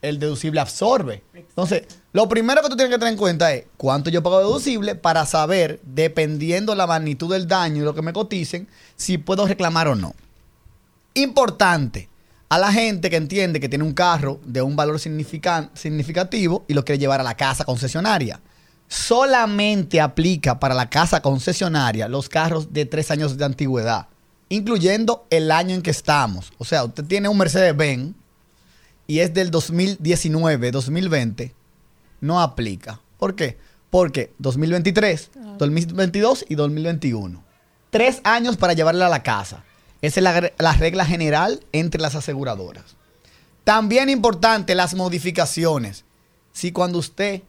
[0.00, 1.22] el deducible absorbe.
[1.58, 4.44] Entonces, lo primero que tú tienes que tener en cuenta es cuánto yo pago de
[4.44, 9.44] deducible para saber, dependiendo la magnitud del daño y lo que me coticen, si puedo
[9.44, 10.14] reclamar o no.
[11.14, 12.08] Importante
[12.48, 16.84] a la gente que entiende que tiene un carro de un valor significativo y lo
[16.84, 18.40] quiere llevar a la casa concesionaria.
[18.86, 24.06] Solamente aplica para la casa concesionaria los carros de tres años de antigüedad,
[24.48, 26.52] incluyendo el año en que estamos.
[26.58, 28.14] O sea, usted tiene un Mercedes-Benz
[29.08, 31.54] y es del 2019, 2020,
[32.20, 33.00] no aplica.
[33.18, 33.58] ¿Por qué?
[33.88, 37.42] Porque 2023, 2022 y 2021.
[37.88, 39.64] Tres años para llevarla a la casa.
[40.02, 42.84] Esa es la, la regla general entre las aseguradoras.
[43.64, 46.04] También importante las modificaciones.
[46.52, 47.42] Si cuando usted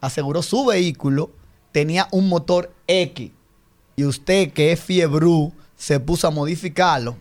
[0.00, 1.30] aseguró su vehículo
[1.72, 3.30] tenía un motor X
[3.96, 7.18] y usted que es fiebrú se puso a modificarlo,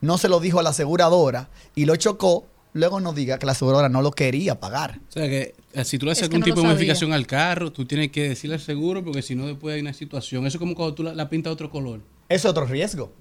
[0.00, 3.52] no se lo dijo a la aseguradora y lo chocó, luego no diga que la
[3.52, 5.00] aseguradora no lo quería pagar.
[5.08, 7.26] O sea que eh, si tú le haces Es algún no tipo de modificación al
[7.26, 10.46] carro, tú tienes que decirle al seguro porque si no después hay una situación.
[10.46, 12.00] Eso es como cuando tú la, la pintas de otro color.
[12.28, 13.12] Es otro riesgo.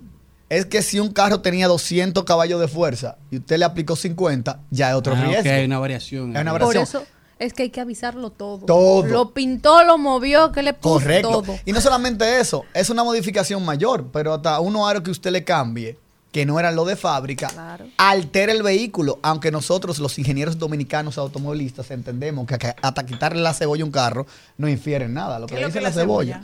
[0.50, 4.60] Es que si un carro tenía 200 caballos de fuerza y usted le aplicó 50,
[4.70, 5.50] ya es otro Ah, riesgo.
[5.50, 6.36] hay una variación.
[6.36, 7.04] Hay una Por variación.
[7.04, 8.66] eso es que hay que avisarlo todo.
[8.66, 9.06] Todo.
[9.08, 11.42] Lo pintó, lo movió, que le puso Correcto.
[11.42, 11.56] todo.
[11.66, 15.44] Y no solamente eso, es una modificación mayor, pero hasta unos aros que usted le
[15.44, 15.98] cambie,
[16.32, 17.50] que no eran lo de fábrica,
[17.98, 19.20] altera el vehículo.
[19.22, 24.26] Aunque nosotros, los ingenieros dominicanos automovilistas, entendemos que hasta quitarle la cebolla a un carro
[24.58, 25.40] no infiere en nada.
[25.40, 26.42] Lo que ¿Qué le la la cebolla.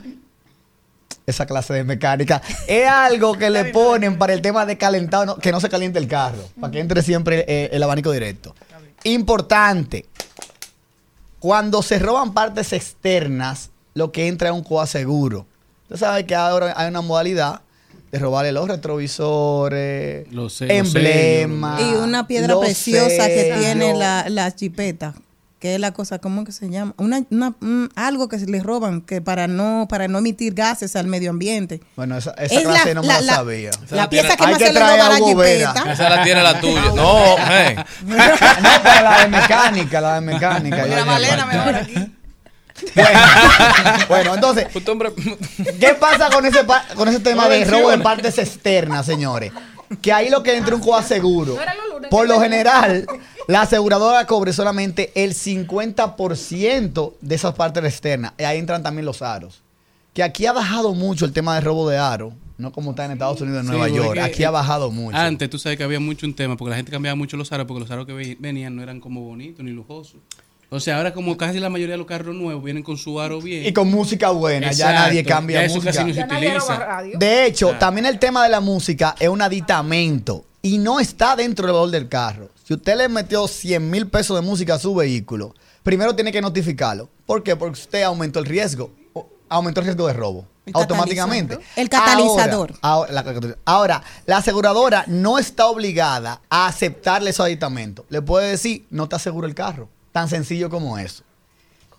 [1.26, 5.36] Esa clase de mecánica es algo que le ponen para el tema de calentado, no-
[5.36, 8.54] que no se caliente el carro, para que entre siempre eh, el abanico directo.
[9.04, 10.06] Importante,
[11.38, 15.46] cuando se roban partes externas, lo que entra es un coaseguro.
[15.84, 17.60] Usted sabe que ahora hay una modalidad
[18.10, 21.80] de robarle los retrovisores, Los emblemas.
[21.80, 25.14] Y una piedra preciosa que tiene la, la chipeta,
[25.58, 26.94] que es la cosa, ¿cómo que se llama?
[26.98, 30.94] Una, una- mm, algo que se le roban que para no para no emitir gases
[30.96, 31.80] al medio ambiente.
[31.96, 33.70] Bueno, esa, esa Es clase la- no me la- la, la- sabía.
[33.90, 35.92] la pieza que más se le roba a la jipeta.
[35.92, 36.82] Esa la tiene la tuya.
[36.94, 37.74] No, hey.
[38.06, 38.16] No,
[38.82, 40.86] pero la de mecánica, la de mecánica.
[40.86, 41.06] Mejor
[41.64, 42.10] parte.
[42.94, 43.20] Bueno,
[44.08, 44.66] bueno, entonces,
[45.80, 49.52] ¿qué pasa con ese, pa- con ese tema de robo de partes externas, señores?
[50.02, 51.56] Que ahí lo que entra un coaseguro.
[52.10, 53.06] Por lo general,
[53.46, 58.32] la aseguradora cobre solamente el 50% de esas partes externas.
[58.38, 59.62] Y ahí entran también los aros.
[60.12, 62.32] Que aquí ha bajado mucho el tema de robo de aro.
[62.56, 64.18] No como está en Estados Unidos, en Sí, Nueva porque York.
[64.20, 65.16] Aquí ha bajado mucho.
[65.16, 67.66] Antes tú sabes que había mucho un tema porque la gente cambiaba mucho los aros
[67.66, 70.16] porque los aros que ve- venían no eran como bonitos ni lujosos.
[70.70, 73.40] O sea, ahora como casi la mayoría de los carros nuevos vienen con su aro
[73.40, 73.64] bien.
[73.64, 75.92] Y con música buena, ya nadie cambia ya eso música.
[75.92, 77.02] casi no se utiliza.
[77.14, 77.78] De hecho, Ah.
[77.78, 81.90] también el tema de la música es un aditamento y no está dentro del valor
[81.90, 82.50] del carro.
[82.64, 86.42] Si usted le metió 100 mil pesos de música a su vehículo, primero tiene que
[86.42, 87.08] notificarlo.
[87.24, 87.56] ¿Por qué?
[87.56, 88.90] Porque usted aumentó el riesgo,
[89.48, 90.44] aumentó el riesgo de robo.
[90.66, 91.56] El Automáticamente.
[91.56, 91.76] catalizador.
[91.76, 92.74] El catalizador.
[92.82, 98.04] Ahora, ahora, la, ahora, la aseguradora no está obligada a aceptarle esos aditamentos.
[98.10, 99.88] Le puede decir, no te aseguro el carro.
[100.12, 101.22] Tan sencillo como eso.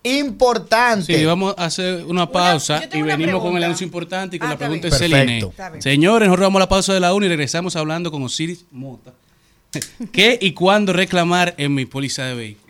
[0.03, 1.17] Importante.
[1.17, 4.57] Sí, vamos a hacer una pausa y venimos con el anuncio importante y con la
[4.57, 5.51] pregunta de Celine.
[5.79, 9.13] Señores, nosotros vamos a la pausa de la 1 y regresamos hablando con Osiris Mota.
[10.11, 12.68] ¿Qué y cuándo reclamar en mi póliza de vehículo?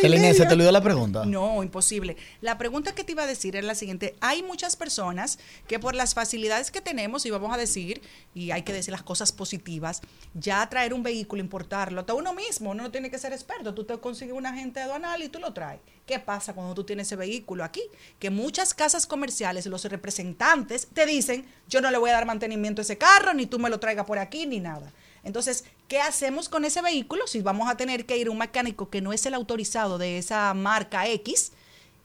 [0.00, 1.24] ¿Se te olvidó la pregunta?
[1.24, 2.16] No, imposible.
[2.40, 4.16] La pregunta que te iba a decir es la siguiente.
[4.20, 8.02] Hay muchas personas que por las facilidades que tenemos, y vamos a decir,
[8.34, 10.00] y hay que decir las cosas positivas,
[10.34, 13.74] ya traer un vehículo, importarlo, hasta uno mismo, uno no tiene que ser experto.
[13.74, 15.80] Tú te consigues un agente aduanal y tú lo traes.
[16.06, 17.82] ¿Qué pasa cuando tú tienes ese vehículo aquí?
[18.18, 22.80] Que muchas casas comerciales, los representantes, te dicen, yo no le voy a dar mantenimiento
[22.80, 24.92] a ese carro, ni tú me lo traigas por aquí, ni nada.
[25.22, 28.90] Entonces, ¿qué hacemos con ese vehículo si vamos a tener que ir a un mecánico
[28.90, 31.52] que no es el autorizado de esa marca X?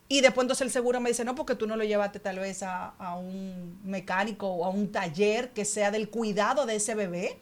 [0.08, 2.64] Y después entonces el seguro me dice, no, porque tú no lo llevaste tal vez
[2.64, 7.40] a, un mecánico o a un taller que sea del cuidado de ese bebé.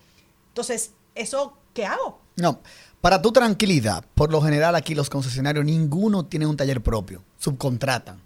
[0.49, 2.19] Entonces, ¿eso qué hago?
[2.35, 2.59] No.
[3.01, 8.21] Para tu tranquilidad, por lo general aquí los concesionarios ninguno tiene un taller propio, subcontratan.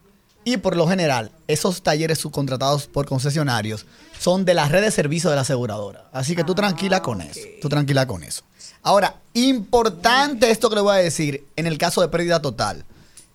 [0.48, 3.88] Y por lo general, esos talleres subcontratados por concesionarios
[4.20, 6.06] son de la red de servicio de la aseguradora.
[6.14, 7.42] Así que tú tranquila con eso.
[7.64, 8.44] Tú tranquila con eso.
[8.84, 12.86] Ahora, importante esto que le voy a decir en el caso de pérdida total.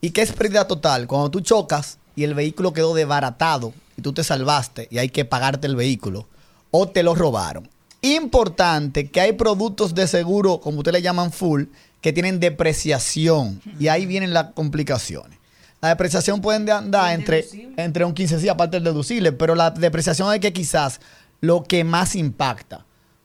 [0.00, 1.08] ¿Y qué es pérdida total?
[1.08, 5.24] Cuando tú chocas y el vehículo quedó desbaratado y tú te salvaste y hay que
[5.24, 6.28] pagarte el vehículo
[6.70, 7.68] o te lo robaron.
[8.02, 11.64] Importante que hay productos de seguro, como ustedes le llaman full,
[12.00, 15.39] que tienen depreciación y ahí vienen las complicaciones.
[15.80, 20.32] La depreciación puede andar entre, entre un 15, sí, aparte del deducible, pero la depreciación
[20.34, 21.00] es que quizás
[21.40, 22.84] lo que más impacta.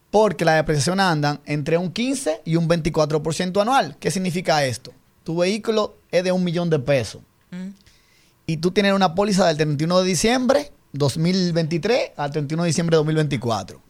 [0.10, 3.98] Porque la depreciación andan entre un 15 y un 24% anual.
[4.00, 4.94] ¿Qué significa esto?
[5.26, 7.22] Tu vehículo es de un millón de pesos.
[8.46, 13.00] Y tú tienes una póliza del 31 de diciembre 2023 al 31 de diciembre de
[13.00, 13.82] 2024.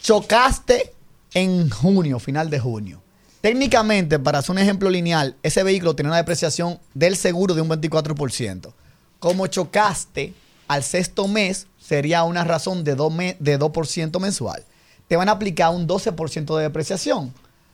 [0.00, 0.94] Chocaste
[1.34, 3.02] en junio, final de junio.
[3.40, 7.68] Técnicamente, para hacer un ejemplo lineal, ese vehículo tiene una depreciación del seguro de un
[7.70, 8.72] 24%.
[9.18, 10.34] Como chocaste
[10.68, 14.64] al sexto mes, sería una razón de 2%, me- de 2% mensual.
[15.08, 17.32] Te van a aplicar un 12% de depreciación.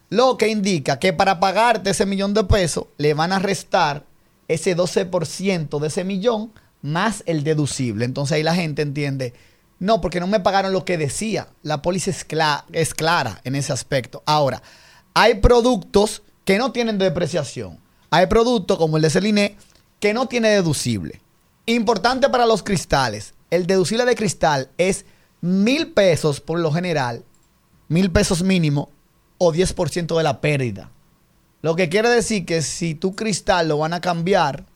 [0.09, 4.05] Lo que indica que para pagarte ese millón de pesos, le van a restar
[4.49, 8.05] ese 12% de ese millón más el deducible.
[8.05, 9.35] Entonces ahí la gente entiende,
[9.81, 11.49] no, porque no me pagaron lo que decía.
[11.65, 12.25] La póliza es,
[12.73, 14.23] es clara en ese aspecto.
[14.27, 14.63] Ahora,
[15.17, 17.79] hay productos que no tienen depreciación.
[18.11, 19.57] Hay productos como el de Celine
[19.99, 21.23] que no tiene deducible.
[21.65, 23.33] Importante para los cristales.
[23.51, 25.07] El deducible de cristal es
[25.41, 27.25] mil pesos por lo general,
[27.89, 28.91] mil pesos mínimo
[29.39, 30.91] o 10% de la pérdida.
[31.63, 34.67] Lo que quiere decir que si tu cristal lo van a cambiar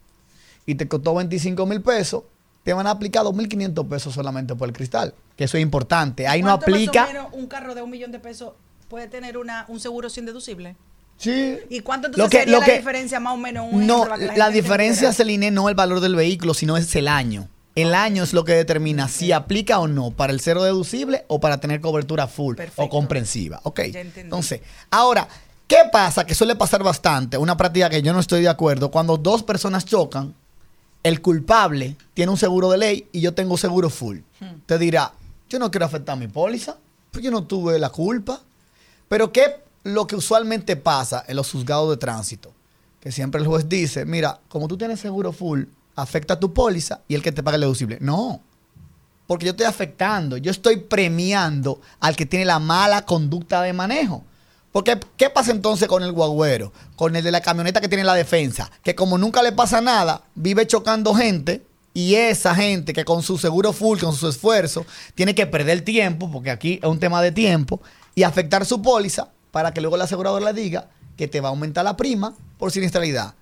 [0.64, 2.22] y te costó 25 mil pesos,
[2.62, 5.12] te van a aplicar 2.500 pesos solamente por el cristal.
[5.36, 6.26] Que eso es importante.
[6.26, 7.06] Ahí no ¿Cuánto más o aplica.
[7.08, 8.54] menos un carro de un millón de pesos
[8.90, 10.76] puede tener una, un seguro sin deducible?
[11.16, 11.58] Sí.
[11.70, 13.66] ¿Y cuánto Lo entonces que- sería lo la que- diferencia más o menos?
[13.70, 15.12] Un No, la, se diferencia?
[15.12, 17.48] Celine, no es el valor del vehículo, sino es el año.
[17.76, 21.38] El año es lo que determina si aplica o no para el cero deducible o
[21.40, 23.60] para tener cobertura full o comprensiva.
[23.62, 23.78] Ok.
[23.94, 24.60] Entonces,
[24.90, 25.28] ahora,
[25.68, 26.26] ¿qué pasa?
[26.26, 29.84] Que suele pasar bastante, una práctica que yo no estoy de acuerdo, cuando dos personas
[29.84, 30.34] chocan,
[31.04, 34.18] el culpable tiene un seguro de ley y yo tengo seguro full.
[34.66, 35.12] Te dirá,
[35.48, 36.76] yo no quiero afectar mi póliza,
[37.12, 38.40] pues yo no tuve la culpa.
[39.10, 42.54] Pero ¿qué lo que usualmente pasa en los juzgados de tránsito?
[43.00, 45.64] Que siempre el juez dice, mira, como tú tienes seguro full,
[45.96, 47.98] afecta tu póliza y el que te paga el deducible.
[48.00, 48.40] No,
[49.26, 54.22] porque yo estoy afectando, yo estoy premiando al que tiene la mala conducta de manejo.
[54.70, 56.72] Porque, ¿qué pasa entonces con el guagüero?
[56.94, 58.70] Con el de la camioneta que tiene la defensa.
[58.84, 61.66] Que como nunca le pasa nada, vive chocando gente.
[61.94, 64.86] Y esa gente que con su seguro full, con su esfuerzo,
[65.16, 67.80] tiene que perder tiempo, porque aquí es un tema de tiempo,
[68.14, 71.50] y afectar su póliza para que luego el asegurador le diga que te va a
[71.50, 73.34] aumentar la prima por siniestralidad.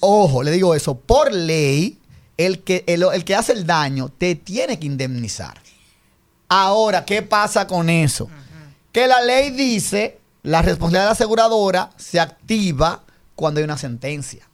[0.00, 1.98] Ojo, le digo eso, por ley,
[2.36, 5.58] el que, el, el que hace el daño te tiene que indemnizar.
[6.48, 8.28] Ahora, ¿qué pasa con eso?
[8.92, 13.02] Que la ley dice, la responsabilidad de la aseguradora se activa
[13.34, 14.48] cuando hay una sentencia.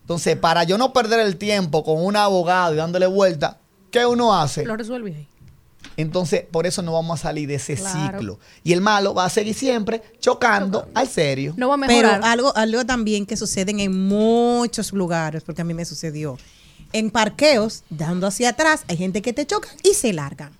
[0.00, 3.58] Entonces, para yo no perder el tiempo con un abogado y dándole vuelta,
[3.90, 4.64] ¿qué uno hace?
[4.64, 5.28] Lo resuelve ahí.
[5.96, 8.18] Entonces, por eso no vamos a salir de ese Claro.
[8.18, 8.38] ciclo.
[8.64, 11.54] Y el malo va a seguir siempre chocando al serio.
[11.56, 12.20] No va a Pero mejorar.
[12.24, 16.38] algo, algo también que sucede en muchos lugares, porque a mí me sucedió.
[16.94, 20.52] En parqueos, dando hacia atrás, hay gente que te choca y se largan.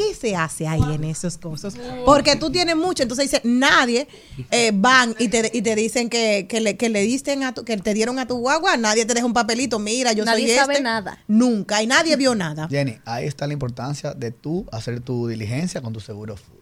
[0.00, 1.74] ¿Qué se hace ahí en esas cosas?
[2.06, 4.08] Porque tú tienes mucho, entonces dice, nadie
[4.50, 7.64] eh, van y te, y te dicen que, que le, que le disten a tu,
[7.64, 10.56] que te dieron a tu guagua, nadie te deja un papelito, mira, yo Nadie soy
[10.56, 10.82] sabe este.
[10.82, 11.18] nada.
[11.28, 12.66] Nunca, y nadie vio nada.
[12.70, 16.56] Jenny, ahí está la importancia de tú hacer tu diligencia con tu seguro full.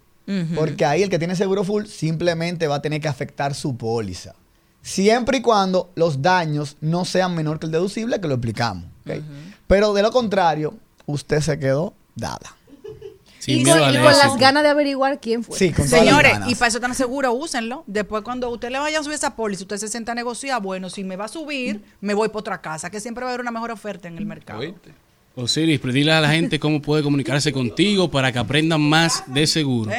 [0.57, 4.34] Porque ahí el que tiene seguro full simplemente va a tener que afectar su póliza.
[4.82, 8.84] Siempre y cuando los daños no sean menor que el deducible, que lo explicamos.
[9.07, 9.22] ¿ok?
[9.68, 10.74] Pero de lo contrario,
[11.07, 12.58] usted se quedó dada.
[13.47, 15.59] Y con, y con las ganas de averiguar quién fue.
[15.59, 17.84] Sí, con todas las Señores, y para eso tan seguro, úsenlo.
[17.86, 20.61] Después, cuando usted le vaya a subir esa póliza, usted se sienta a negociar.
[20.61, 23.34] Bueno, si me va a subir, me voy por otra casa, que siempre va a
[23.34, 24.62] haber una mejor oferta en el mercado.
[25.39, 29.47] Osiris, pero dile a la gente cómo puede comunicarse contigo para que aprendan más de
[29.47, 29.91] seguro.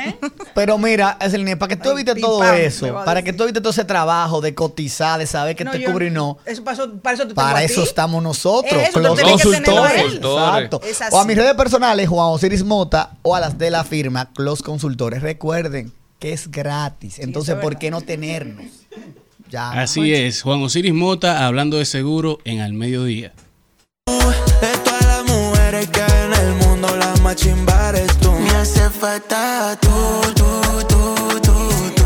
[0.54, 3.72] Pero mira, Ezeline, para que tú evites todo pam, eso, para que tú evites todo
[3.72, 6.74] ese trabajo de cotizar, de saber qué No, te yo- cubre y no, Eso, para,
[6.76, 7.88] eso, para eso te tengo Para a eso ti.
[7.88, 10.14] estamos nosotros, Eso, los que consultores.
[10.16, 10.82] Exacto.
[11.12, 14.62] O a mis redes personales, Juan Osiris Mota, o a las de la firma, los
[14.62, 15.22] consultores.
[15.22, 17.18] Recuerden que es gratis.
[17.20, 18.66] Entonces, es ¿por qué no tenernos?
[19.50, 19.72] Ya.
[19.72, 23.32] Así es, Juan Osiris Mota hablando de seguro en Al Mediodía
[27.30, 28.32] más chimba eres tú.
[28.32, 29.90] Me hace falta tú,
[30.36, 32.04] tú, tú, tú, tú.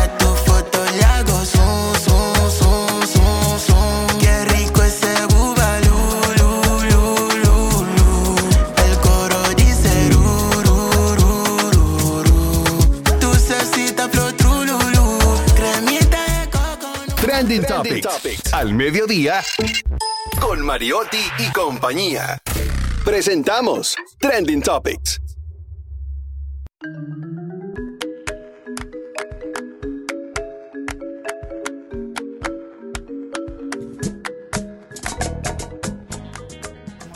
[0.00, 4.18] A tu foto le hago zoom, zoom, zoom, zoom, zoom.
[4.18, 5.98] Qué rico ese bubalú,
[6.38, 6.50] lu,
[6.90, 7.06] lu,
[7.44, 7.56] lu,
[7.96, 8.36] lu.
[8.86, 10.78] El coro dice ru, ru,
[11.20, 13.18] ru, ru, ru.
[13.20, 15.18] Tu cecita flor trululu.
[15.54, 16.92] Cremita de coco.
[17.20, 18.08] Trending, Trending topics.
[18.08, 18.52] topics.
[18.54, 19.42] Al mediodía.
[20.40, 22.38] Con Mariotti y compañía.
[23.04, 25.20] Presentamos Trending Topics.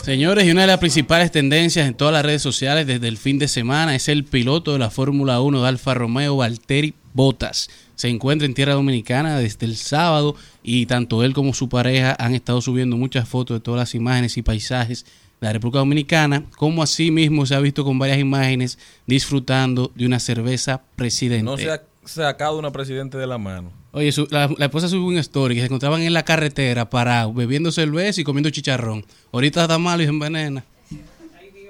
[0.03, 3.39] Señores, y una de las principales tendencias en todas las redes sociales desde el fin
[3.39, 7.71] de semana es el piloto de la Fórmula 1 de Alfa Romeo, Valtteri Bottas.
[7.95, 10.35] Se encuentra en tierra dominicana desde el sábado
[10.65, 14.37] y tanto él como su pareja han estado subiendo muchas fotos de todas las imágenes
[14.37, 15.07] y paisajes
[15.41, 20.19] la República Dominicana, como así mismo se ha visto con varias imágenes disfrutando de una
[20.19, 21.45] cerveza presidente.
[21.45, 23.71] No se ha sacado una presidente de la mano.
[23.93, 27.35] Oye, su- la, la esposa subió un story que se encontraban en la carretera parados,
[27.35, 29.05] bebiendo cerveza y comiendo chicharrón.
[29.33, 30.65] Ahorita está malo y se envenena.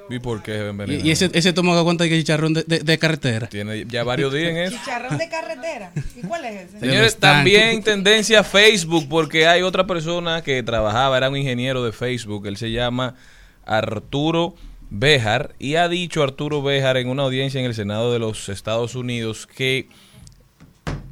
[0.08, 1.04] ¿Y por qué se Y, envenena?
[1.04, 3.48] y ese, ese estómago aguanta que chicharrón de, de- de carretera.
[3.48, 4.76] Tiene ya varios días en eso.
[4.76, 5.92] Chicharrón de carretera.
[6.14, 6.78] ¿Y cuál es ese?
[6.80, 12.46] Señores, también tendencia Facebook, porque hay otra persona que trabajaba, era un ingeniero de Facebook,
[12.46, 13.16] él se llama
[13.66, 14.54] Arturo
[14.88, 18.94] Béjar, y ha dicho Arturo Béjar en una audiencia en el Senado de los Estados
[18.94, 19.88] Unidos que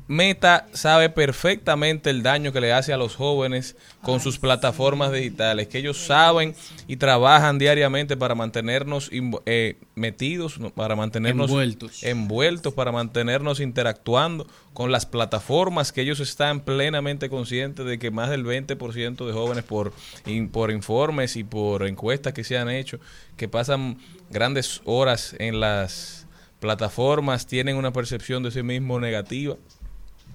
[0.06, 5.66] Meta sabe perfectamente el daño que le hace a los jóvenes con sus plataformas digitales,
[5.68, 6.54] que ellos saben
[6.86, 9.10] y trabajan diariamente para mantenernos
[9.46, 12.02] eh, metidos, para mantenernos Envueltos.
[12.02, 18.28] envueltos, para mantenernos interactuando con las plataformas que ellos están plenamente conscientes de que más
[18.28, 19.94] del 20% de jóvenes por,
[20.26, 22.98] in- por informes y por encuestas que se han hecho,
[23.38, 23.96] que pasan
[24.28, 26.26] grandes horas en las
[26.60, 29.56] plataformas, tienen una percepción de sí mismo negativa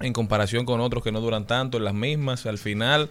[0.00, 3.10] en comparación con otros que no duran tanto en las mismas, al final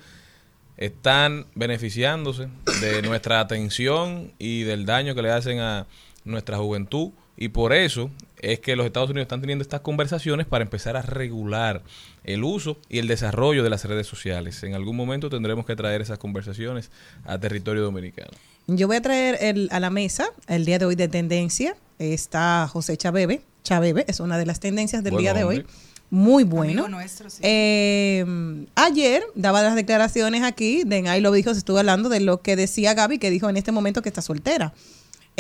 [0.78, 2.48] están beneficiándose
[2.82, 5.86] de nuestra atención y del daño que le hacen a
[6.26, 8.10] nuestra juventud y por eso
[8.42, 11.82] es que los Estados Unidos están teniendo estas conversaciones para empezar a regular
[12.24, 14.62] el uso y el desarrollo de las redes sociales.
[14.64, 16.92] En algún momento tendremos que traer esas conversaciones
[17.26, 18.32] a territorio dominicano.
[18.68, 21.76] Yo voy a traer el- a la mesa el día de hoy de tendencia.
[21.98, 23.42] Está José Chabebe.
[23.64, 25.66] Chabebe es una de las tendencias del día de hoy.
[26.10, 26.84] Muy bueno.
[26.84, 27.40] Amigo nuestro, sí.
[27.44, 32.20] Eh, ayer daba las declaraciones aquí, de en Ahí lo dijo, se estuvo hablando de
[32.20, 34.74] lo que decía Gaby, que dijo en este momento que está soltera.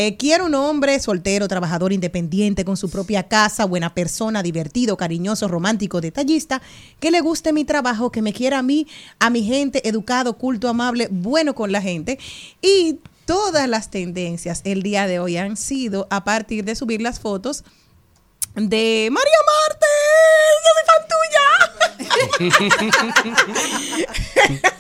[0.02, 5.50] Eh, quiero un hombre soltero, trabajador, independiente, con su propia casa, buena persona, divertido, cariñoso,
[5.50, 6.62] romántico, detallista,
[7.02, 8.88] que le guste mi trabajo, que me quiera a mí,
[9.20, 12.18] a mi gente, educado, culto, amable, bueno con la gente.
[12.62, 17.20] Y todas las tendencias el día de hoy han sido a partir de subir las
[17.20, 17.66] fotos
[18.56, 19.86] de María Marte.
[20.66, 21.46] Yo soy fan tuya.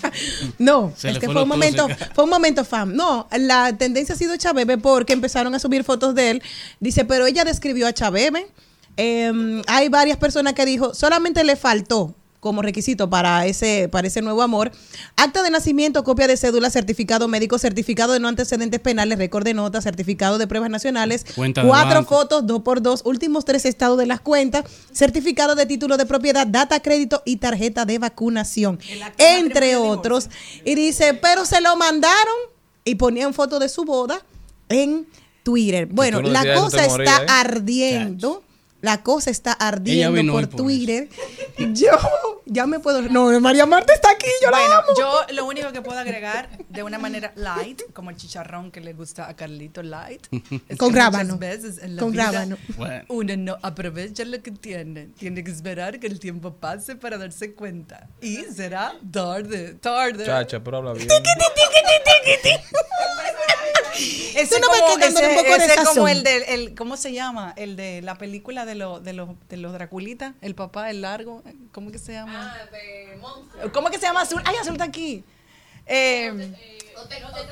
[0.59, 2.95] no, Se es le que fue fue un momento, fue un momento fan.
[2.95, 6.43] No, la tendencia ha sido Chabebe porque empezaron a subir fotos de él.
[6.79, 8.47] Dice, pero ella describió a Chabebe.
[8.97, 14.21] Eh, hay varias personas que dijo, solamente le faltó como requisito para ese, para ese
[14.21, 14.71] nuevo amor.
[15.15, 19.53] Acta de nacimiento, copia de cédula, certificado médico, certificado de no antecedentes penales, récord de
[19.53, 24.05] notas, certificado de pruebas nacionales, Cuenta cuatro fotos, dos por dos, últimos tres estados de
[24.05, 28.79] las cuentas, certificado de título de propiedad, data crédito y tarjeta de vacunación,
[29.17, 30.29] entre otros.
[30.63, 32.35] Y dice, pero se lo mandaron
[32.85, 34.23] y ponían foto de su boda
[34.69, 35.07] en
[35.43, 35.87] Twitter.
[35.87, 37.25] Bueno, la cosa está ¿eh?
[37.27, 38.43] ardiendo.
[38.81, 41.09] La cosa está ardiendo por Twitter.
[41.73, 43.01] Yo ya me puedo.
[43.03, 44.87] No, María Marta está aquí, yo Bueno, la amo.
[44.97, 48.93] yo lo único que puedo agregar de una manera light, como el chicharrón que le
[48.93, 50.21] gusta a Carlito light,
[50.67, 51.35] es Con que rábano.
[51.35, 52.57] muchas veces en la Con vida rábano.
[52.77, 53.03] Bueno.
[53.09, 57.53] uno no aprovecha lo que tiene, tiene que esperar que el tiempo pase para darse
[57.53, 60.25] cuenta y será tarde, tarde.
[60.25, 61.07] Chacha, pero habla bien.
[64.35, 67.11] Ese Tú no como, ese- un poco de ese como el de, el, ¿cómo se
[67.11, 67.53] llama?
[67.57, 71.43] El de la película de, los de, los de los Draculitas, el papá, el largo,
[71.73, 72.38] ¿cómo que se llama?
[73.73, 74.41] ¿Cómo que se llama Azul?
[74.45, 75.23] Ay, Azul está aquí.
[75.85, 76.53] Eh,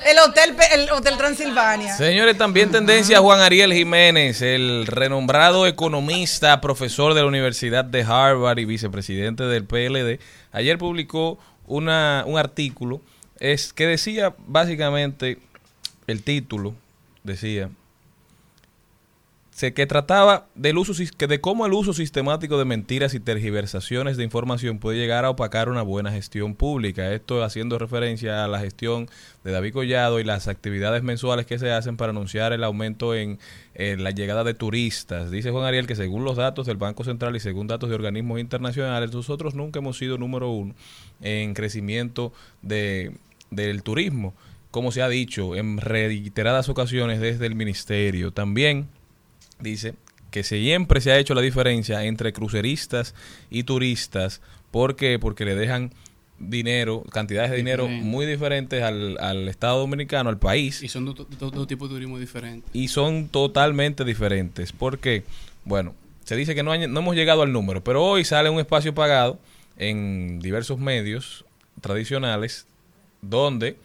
[0.06, 1.96] el hotel, el hotel Transilvania.
[1.96, 8.58] Señores, también tendencia Juan Ariel Jiménez, el renombrado economista, profesor de la Universidad de Harvard
[8.58, 10.20] y vicepresidente del PLD.
[10.52, 13.00] Ayer publicó una, un artículo
[13.38, 15.38] es, que decía básicamente,
[16.06, 16.74] el título
[17.22, 17.70] decía,
[19.58, 24.78] que trataba del uso de cómo el uso sistemático de mentiras y tergiversaciones de información
[24.78, 27.12] puede llegar a opacar una buena gestión pública.
[27.12, 29.08] Esto haciendo referencia a la gestión
[29.42, 33.40] de David Collado y las actividades mensuales que se hacen para anunciar el aumento en,
[33.74, 35.32] en la llegada de turistas.
[35.32, 38.38] Dice Juan Ariel que según los datos del Banco Central y según datos de organismos
[38.38, 40.76] internacionales, nosotros nunca hemos sido número uno
[41.20, 43.16] en crecimiento de,
[43.50, 44.34] del turismo,
[44.70, 48.30] como se ha dicho en reiteradas ocasiones desde el ministerio.
[48.30, 48.86] También
[49.60, 49.94] dice
[50.30, 53.14] que siempre se ha hecho la diferencia entre cruceristas
[53.50, 54.40] y turistas.
[54.70, 55.18] ¿Por qué?
[55.18, 55.92] Porque le dejan
[56.38, 60.82] dinero, cantidades de dinero muy diferentes al, al Estado Dominicano, al país.
[60.82, 62.70] Y son dos, dos- dos tipos de turismo diferentes.
[62.74, 64.70] y son totalmente diferentes.
[64.72, 65.24] Porque,
[65.64, 65.94] bueno,
[66.24, 68.94] se dice que no, hay- no hemos llegado al número, pero hoy sale un espacio
[68.94, 69.38] pagado
[69.78, 71.44] en diversos medios
[71.80, 72.66] tradicionales
[73.22, 73.76] donde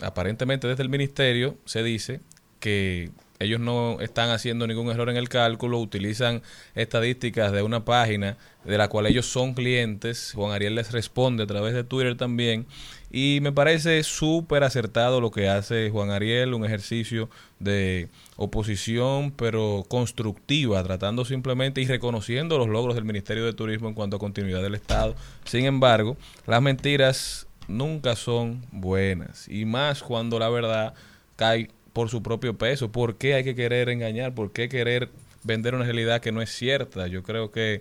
[0.00, 2.20] aparentemente desde el ministerio se dice
[2.60, 6.42] que ellos no están haciendo ningún error en el cálculo, utilizan
[6.74, 10.32] estadísticas de una página de la cual ellos son clientes.
[10.34, 12.66] Juan Ariel les responde a través de Twitter también.
[13.10, 17.28] Y me parece súper acertado lo que hace Juan Ariel, un ejercicio
[17.60, 23.94] de oposición, pero constructiva, tratando simplemente y reconociendo los logros del Ministerio de Turismo en
[23.94, 25.14] cuanto a continuidad del Estado.
[25.44, 26.16] Sin embargo,
[26.46, 30.94] las mentiras nunca son buenas, y más cuando la verdad
[31.36, 32.92] cae por su propio peso.
[32.92, 34.34] ¿Por qué hay que querer engañar?
[34.34, 35.08] ¿Por qué querer
[35.44, 37.06] vender una realidad que no es cierta?
[37.06, 37.80] Yo creo que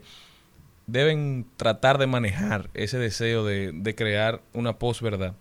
[0.88, 5.34] deben tratar de manejar ese deseo de, de crear una posverdad.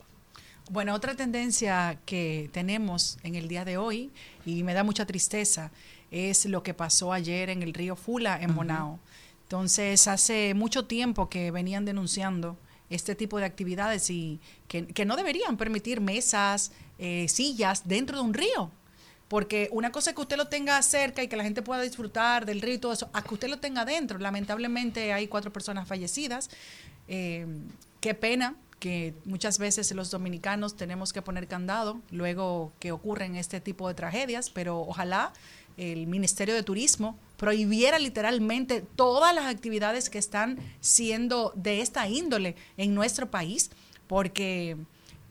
[0.70, 4.10] Bueno, otra tendencia que tenemos en el día de hoy,
[4.46, 5.70] y me da mucha tristeza,
[6.10, 8.98] es lo que pasó ayer en el río Fula, en Bonao.
[9.42, 12.56] Entonces, hace mucho tiempo que venían denunciando
[12.94, 18.34] este tipo de actividades y que, no deberían permitir mesas, eh, sillas dentro de un
[18.34, 18.70] río.
[19.28, 22.44] Porque una cosa es que usted lo tenga cerca y que la gente pueda disfrutar
[22.44, 24.18] del río y todo eso, a que usted lo tenga dentro.
[24.18, 26.50] Lamentablemente hay cuatro personas fallecidas.
[27.08, 27.46] Eh,
[28.00, 33.60] qué pena que muchas veces los dominicanos tenemos que poner candado luego que ocurren este
[33.60, 35.32] tipo de tragedias, pero ojalá
[35.76, 42.54] el Ministerio de Turismo prohibiera literalmente todas las actividades que están siendo de esta índole
[42.76, 43.72] en nuestro país,
[44.06, 44.76] porque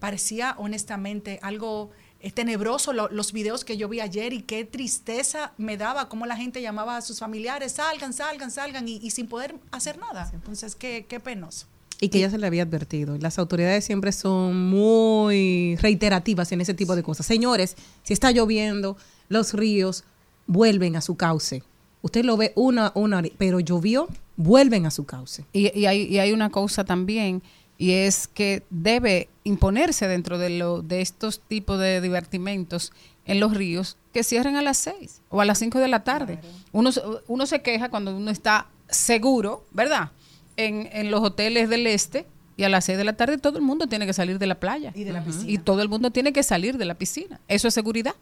[0.02, 1.90] parecía honestamente algo
[2.20, 6.26] eh, tenebroso lo- los videos que yo vi ayer y qué tristeza me daba cómo
[6.26, 10.30] la gente llamaba a sus familiares, salgan, salgan, salgan y, y sin poder hacer nada.
[10.34, 11.66] Entonces, qué, qué penoso.
[12.02, 13.18] Y que ya se le había advertido.
[13.20, 17.26] Las autoridades siempre son muy reiterativas en ese tipo de cosas.
[17.26, 18.98] Señores, si está lloviendo,
[19.30, 20.04] los ríos
[20.46, 21.64] vuelven a su cauce.
[22.02, 24.08] Usted lo ve una, una, pero llovió,
[24.38, 25.46] vuelven a su cauce.
[25.54, 27.42] Y, y hay, y hay una cosa también,
[27.78, 32.92] y es que debe imponerse dentro de, lo, de estos tipos de divertimentos
[33.26, 36.40] en los ríos que cierren a las 6 o a las 5 de la tarde.
[36.72, 40.12] Uno, se- uno se queja cuando uno está seguro, ¿verdad?
[40.58, 42.26] En, en los hoteles del este
[42.58, 44.60] y a las 6 de la tarde todo el mundo tiene que salir de la
[44.60, 44.92] playa.
[44.96, 45.52] Y de la piscina.
[45.52, 47.40] Y todo el mundo tiene que salir de la piscina.
[47.48, 48.14] Eso es seguridad.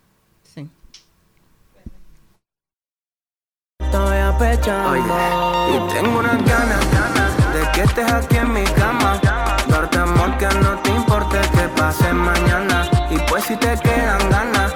[4.29, 6.85] Estoy apechando y tengo unas ganas
[7.51, 9.19] de que estés aquí en mi cama.
[9.67, 12.87] Darte amor que no te importe que pase mañana.
[13.09, 14.68] Y pues si te quedan ganas,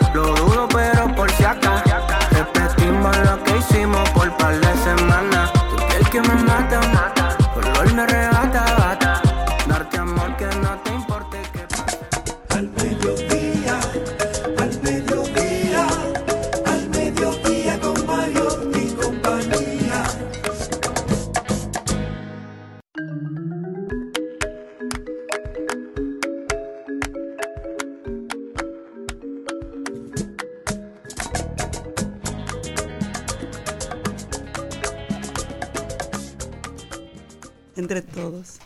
[38.02, 38.60] Todos.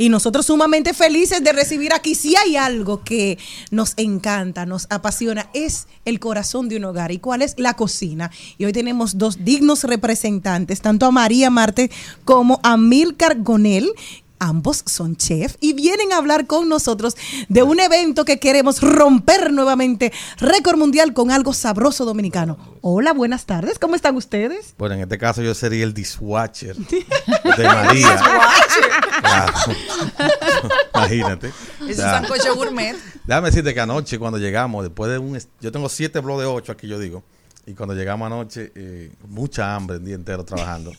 [0.00, 2.14] Y nosotros sumamente felices de recibir aquí.
[2.14, 3.38] Si hay algo que
[3.70, 7.12] nos encanta, nos apasiona, es el corazón de un hogar.
[7.12, 7.54] ¿Y cuál es?
[7.58, 8.30] La cocina.
[8.56, 11.90] Y hoy tenemos dos dignos representantes, tanto a María Marte
[12.24, 13.92] como a Milcar Gonel.
[14.42, 17.14] Ambos son chef y vienen a hablar con nosotros
[17.50, 22.56] de un evento que queremos romper nuevamente, récord mundial con algo sabroso dominicano.
[22.80, 24.74] Hola, buenas tardes, ¿cómo están ustedes?
[24.78, 26.74] Bueno, en este caso yo sería el dishwatcher
[27.56, 28.18] de María.
[29.20, 29.52] Claro.
[30.94, 31.48] Imagínate.
[31.86, 32.96] Es un sancocho gourmet.
[33.26, 35.38] Déjame decirte que anoche cuando llegamos, después de un...
[35.60, 37.22] Yo tengo siete blogs de ocho aquí, yo digo.
[37.66, 40.92] Y cuando llegamos anoche, eh, mucha hambre el día entero trabajando.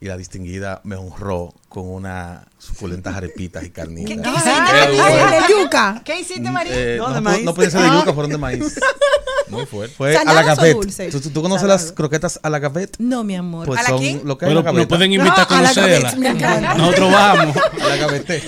[0.00, 4.16] Y la distinguida me honró con una suculentas arepitas y carnitas.
[4.16, 5.52] ¿Qué, Qué hiciste?
[5.56, 6.02] ¿De yuca?
[6.04, 6.72] ¿Qué hiciste, María?
[6.74, 7.44] Eh, No, no, de maíz.
[7.44, 7.98] no pueden ser de Ah.
[7.98, 8.78] yuca, fueron de maíz.
[9.48, 9.96] Muy fuerte.
[9.96, 11.10] Fue a la ¿Saladas o gavette.
[11.10, 12.96] ¿Tú, tú- tú conoces las croquetas a la gavette?
[13.00, 13.66] No, mi amor.
[13.66, 14.88] Pues ¿A la son lo que Pero la gaveta.
[14.88, 16.12] pueden invitar a No, a la conocerla.
[16.38, 16.76] gavette.
[16.78, 17.56] Nosotros vamos.
[17.56, 18.42] A la gavete.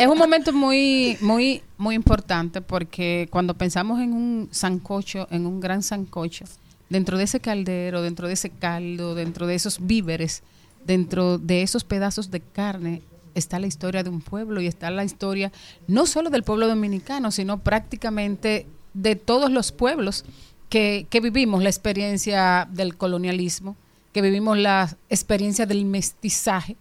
[0.00, 5.60] es un momento muy, muy, muy importante porque cuando pensamos en un sancocho, en un
[5.60, 6.44] gran sancocho,
[6.94, 10.44] dentro de ese caldero, dentro de ese caldo, dentro de esos víveres,
[10.86, 13.02] dentro de esos pedazos de carne,
[13.34, 15.50] está la historia de un pueblo y está la historia
[15.88, 20.24] no solo del pueblo dominicano, sino prácticamente de todos los pueblos
[20.68, 23.74] que, que vivimos la experiencia del colonialismo,
[24.12, 26.76] que vivimos la experiencia del mestizaje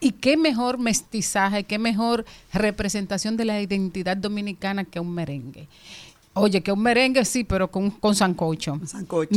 [0.00, 2.24] Y qué mejor mestizaje, qué mejor
[2.54, 5.68] representación de la identidad dominicana que un merengue.
[6.34, 8.78] Oye, que un merengue sí, pero con, con sancocho.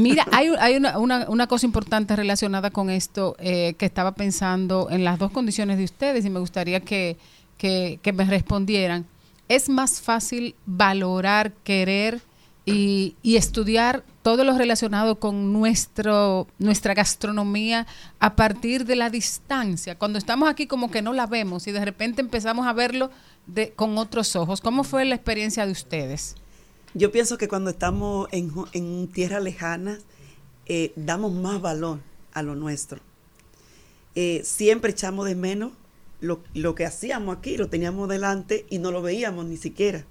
[0.01, 4.87] Mira, hay, hay una, una- una cosa importante relacionada con esto eh, que estaba pensando
[4.91, 7.17] en las dos condiciones de ustedes y me gustaría que,
[7.57, 9.05] que, que me respondieran.
[9.49, 12.21] Es más fácil valorar, querer
[12.65, 17.87] y, y estudiar todo lo relacionado con nuestro, nuestra gastronomía
[18.19, 19.97] a partir de la distancia.
[19.97, 23.09] Cuando estamos aquí como que no la vemos y de repente empezamos a verlo
[23.47, 24.61] de, con otros ojos.
[24.61, 26.35] ¿Cómo fue la experiencia de ustedes?
[26.93, 29.99] Yo pienso que cuando estamos en, en tierras lejanas,
[30.65, 31.99] eh, damos más valor
[32.33, 32.99] a lo nuestro.
[34.15, 35.71] Eh, siempre echamos de menos
[36.19, 40.03] lo, lo que hacíamos aquí, lo teníamos delante y no lo veíamos ni siquiera.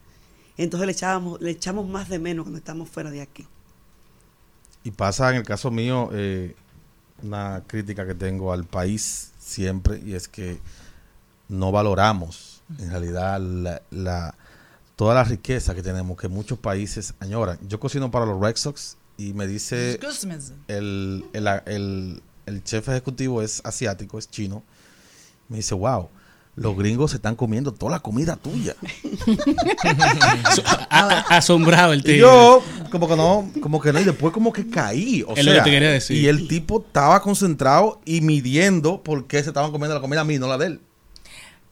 [0.57, 3.47] Entonces le, echábamos, le echamos más de menos cuando estamos fuera de aquí.
[4.83, 6.55] Y pasa en el caso mío eh,
[7.23, 10.59] una crítica que tengo al país siempre y es que
[11.49, 14.35] no valoramos en realidad la, la-
[15.01, 17.59] toda la riqueza que tenemos que muchos países añoran.
[17.67, 19.99] Yo cocino para los Red Sox y me dice
[20.69, 24.63] el, el, el, el chef ejecutivo es asiático, es chino.
[25.49, 26.11] Me dice, wow,
[26.55, 28.77] los gringos se están comiendo toda la comida tuya.
[30.91, 32.17] Asombrado el Y tío.
[32.19, 35.25] Yo, como que no, como que no, y después como que caí.
[35.27, 36.19] O Es lo sea, que te quería decir.
[36.19, 40.25] Y el tipo estaba concentrado y midiendo por qué se estaban comiendo la comida a
[40.25, 40.81] mí, no la de él.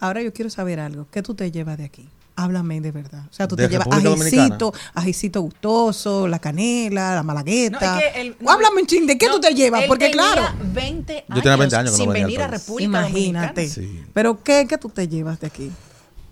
[0.01, 1.07] Ahora yo quiero saber algo.
[1.11, 2.09] ¿Qué tú te llevas de aquí?
[2.41, 3.25] Háblame de verdad.
[3.29, 7.95] O sea, tú De te llevas ajicito, ajicito gustoso, la canela, la malagueta.
[7.95, 9.83] No, es que el- O háblame un ching, ¿de qué tú te llevas?
[9.83, 10.55] Él Porque tenía claro.
[10.73, 12.47] 20 Yo tenía 20 años que sin venir a.
[12.47, 13.69] República Imagínate.
[13.69, 14.09] Dominicana.
[14.15, 15.73] Pero ¿qué, ¿qué tú te llevas de aquí?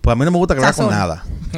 [0.01, 1.25] Pues a mí no me gusta quedar con nada.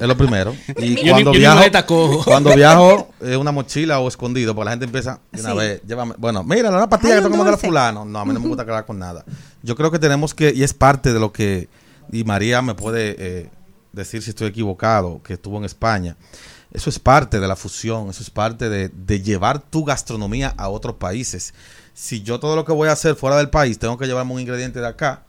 [0.00, 0.54] es lo primero.
[0.78, 4.70] Y Yo ni- cuando yo viajo, cuando viajo es una mochila o escondido, porque la
[4.70, 5.56] gente empieza de una Sí.
[5.58, 7.66] vez, llévame, bueno, mira, la pastilla Hay que tengo de la dulce.
[7.66, 8.04] fulano.
[8.06, 9.22] No, a mí no me gusta quedar con nada.
[9.62, 11.68] Yo creo que tenemos que, y es parte de lo que,
[12.12, 13.50] y María me puede eh,
[13.92, 16.16] decir si estoy equivocado, que estuvo en España.
[16.72, 20.68] Eso es parte de la fusión, eso es parte de, de llevar tu gastronomía a
[20.68, 21.54] otros países.
[21.92, 24.40] Si yo todo lo que voy a hacer fuera del país tengo que llevarme un
[24.40, 25.24] ingrediente de acá,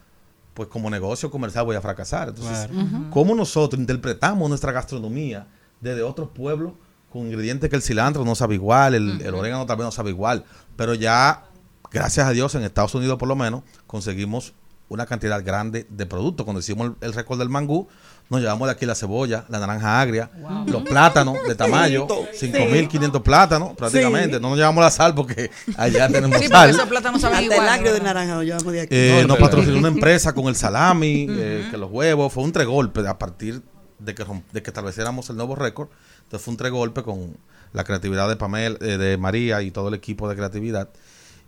[0.55, 2.29] pues como negocio comercial voy a fracasar.
[2.29, 2.89] Entonces, Claro.
[3.11, 5.45] ¿cómo nosotros interpretamos nuestra gastronomía
[5.81, 6.73] desde otros pueblos
[7.11, 10.09] con ingredientes que el cilantro no sabe igual, el, el orégano tal vez no sabe
[10.09, 10.45] igual?
[10.75, 11.43] Pero ya,
[11.91, 14.53] gracias a Dios, en Estados Unidos por lo menos, conseguimos
[14.89, 16.43] una cantidad grande de productos.
[16.43, 17.87] Cuando hicimos el, el récord del mangú,
[18.29, 20.31] nos llevamos de aquí la cebolla, la naranja agria,
[20.67, 24.37] los plátanos de tamaño, 5.500 plátanos prácticamente.
[24.37, 24.41] Sí.
[24.41, 26.69] No nos llevamos la sal porque allá tenemos Sí, sal.
[26.69, 27.59] esos plátanos saben igual.
[27.59, 28.95] el agrio de naranja llevamos de aquí.
[28.95, 32.51] Eh, No, nos patrocinó una empresa con el salami, eh, que los huevos, fue un
[32.51, 33.61] tregolpe a partir
[33.99, 35.89] de que, de que estableciéramos el nuevo récord.
[36.23, 37.37] Entonces fue un tregolpe con
[37.73, 40.89] la creatividad de Pamela, eh, de María y todo el equipo de creatividad.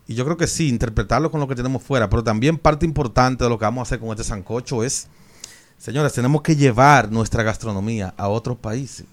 [0.08, 3.44] Y yo creo que sí, interpretarlo con lo que tenemos fuera, pero también parte importante
[3.44, 5.08] de lo que vamos a hacer con este sancocho es,
[5.78, 9.06] señores, tenemos que llevar nuestra gastronomía a otros países.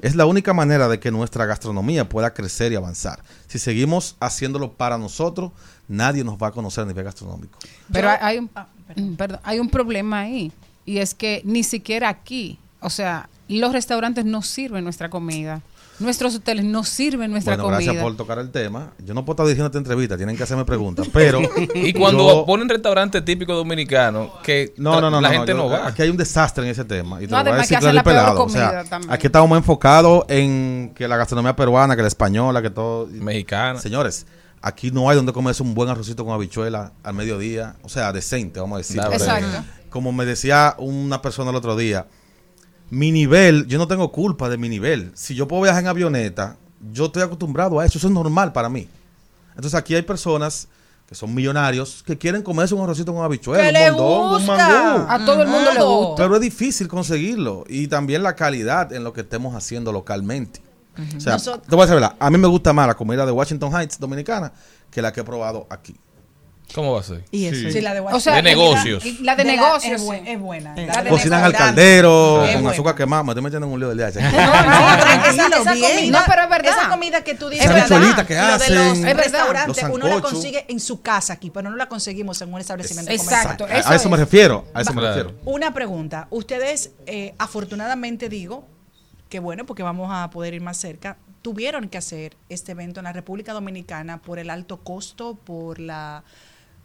[0.00, 3.22] Es la única manera de que nuestra gastronomía pueda crecer y avanzar.
[3.48, 5.52] Si seguimos haciéndolo para nosotros,
[5.88, 7.58] nadie nos va a conocer a nivel gastronómico.
[7.92, 8.50] Pero Yo- hay, un,
[9.16, 10.52] perdón, hay un problema ahí
[10.86, 15.60] y es que ni siquiera aquí, o sea, los restaurantes no sirven nuestra comida,
[16.00, 18.02] nuestros hoteles no sirven nuestra Bueno, gracias comida.
[18.02, 18.92] por tocar el tema.
[19.04, 21.40] Yo no puedo estar dirigiendo esta entrevista, tienen que hacerme preguntas, pero...
[21.74, 25.58] Y cuando yo- ponen restaurante típico dominicano, que No, no, no, la no, gente yo-
[25.58, 25.86] no va.
[25.86, 27.22] Aquí hay un desastre en ese tema.
[27.22, 28.32] Y te No, lo voy a decir claro y pelado.
[28.34, 29.12] O comida sea, también.
[29.12, 33.06] aquí estamos más enfocados en que la gastronomía peruana, que la española, que todo.
[33.06, 33.78] Mexicana.
[33.80, 34.26] Señores,
[34.62, 37.76] aquí no hay donde comerse un buen arrocito con habichuela al mediodía.
[37.82, 39.00] O sea, decente, vamos a decir.
[39.12, 39.64] Exacto.
[39.90, 42.06] Como me decía una persona el otro día,
[42.90, 45.12] mi nivel, yo no tengo culpa de mi nivel.
[45.14, 46.56] Si yo puedo viajar en avioneta,
[46.92, 47.98] yo estoy acostumbrado a eso.
[47.98, 48.88] Eso es normal para mí.
[49.50, 50.68] Entonces aquí hay personas
[51.06, 54.46] que son millonarios que quieren comerse un arrocito con habichuela, ¡Que un le mondongo, un
[54.46, 55.06] mangú.
[55.08, 56.22] A todo el mundo le gusta.
[56.22, 57.64] Pero es difícil conseguirlo.
[57.68, 60.60] Y también la calidad en lo que estemos haciendo localmente.
[61.16, 63.24] O sea, Nosot- te voy a decir verdad, A mí me gusta más la comida
[63.24, 64.52] de Washington Heights dominicana
[64.90, 65.94] que la que he probado aquí.
[66.74, 67.24] ¿Cómo va a ser?
[67.30, 67.70] Y eso.
[67.70, 69.04] Sí, la de O sea, De negocios.
[69.20, 70.00] La de, negocios.
[70.00, 70.74] es, es buena.
[70.76, 72.74] La de Cocinan al caldero, Es con buena.
[72.74, 73.22] azúcar quemada.
[73.24, 74.10] Me estoy metiendo en un lío del día.
[74.10, 75.96] No, esa, esa bien.
[75.96, 76.72] comida, No, pero es verdad.
[76.78, 79.16] Esa comida que tú dices, Esa la de- habichuelita que lo de los hacen, Es
[79.16, 82.60] restaurantes, los uno la consigue en su casa aquí, pero no la conseguimos en un
[82.60, 83.64] establecimiento Exacto.
[83.64, 83.84] comercial.
[83.92, 84.20] A, a eso me es.
[84.20, 84.64] refiero.
[84.74, 85.32] A eso me refiero.
[85.44, 86.26] Una pregunta.
[86.30, 88.66] Ustedes, eh, afortunadamente digo,
[89.28, 93.04] que bueno, porque vamos a poder ir más cerca, tuvieron que hacer este evento en
[93.04, 96.22] la República Dominicana por el alto costo, por la,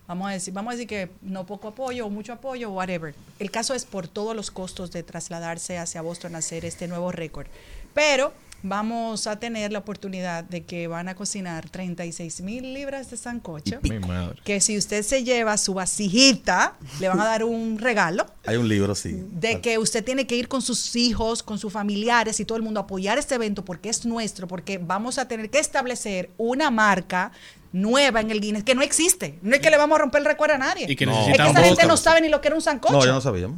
[0.07, 3.13] vamos a decir, vamos a decir que no poco apoyo o mucho apoyo, whatever.
[3.39, 7.11] El caso es por todos los costos de trasladarse hacia Boston a hacer este nuevo
[7.11, 7.47] récord.
[7.93, 8.33] Pero
[8.67, 13.79] vamos a tener la oportunidad de que van a cocinar 36 mil libras de sancocho.
[13.83, 14.39] Mi madre.
[14.43, 18.67] Que si usted se lleva su vasijita, le van a dar un regalo Hay un
[18.67, 19.23] libro, sí.
[19.31, 22.63] de que usted tiene que ir con sus hijos, con sus familiares y todo el
[22.63, 26.71] mundo a apoyar este evento porque es nuestro, porque vamos a tener que establecer una
[26.71, 27.31] marca
[27.71, 29.37] nueva en el Guinness que no existe.
[29.41, 30.85] No es que le vamos a romper el recuerdo a nadie.
[30.89, 32.93] Y que es que esa gente no sabe ni lo que era un sancocho.
[32.93, 33.57] No, ya no sabíamos.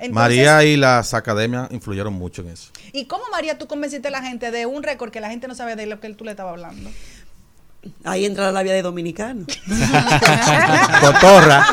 [0.00, 2.70] Entonces- María y las academias influyeron mucho en eso.
[2.92, 5.54] ¿Y cómo, María, tú convenciste a la gente de un récord que la gente no
[5.56, 6.88] sabe de lo que tú le estabas hablando?
[8.04, 9.46] Ahí entra la labia de dominicano.
[11.00, 11.66] Cotorra.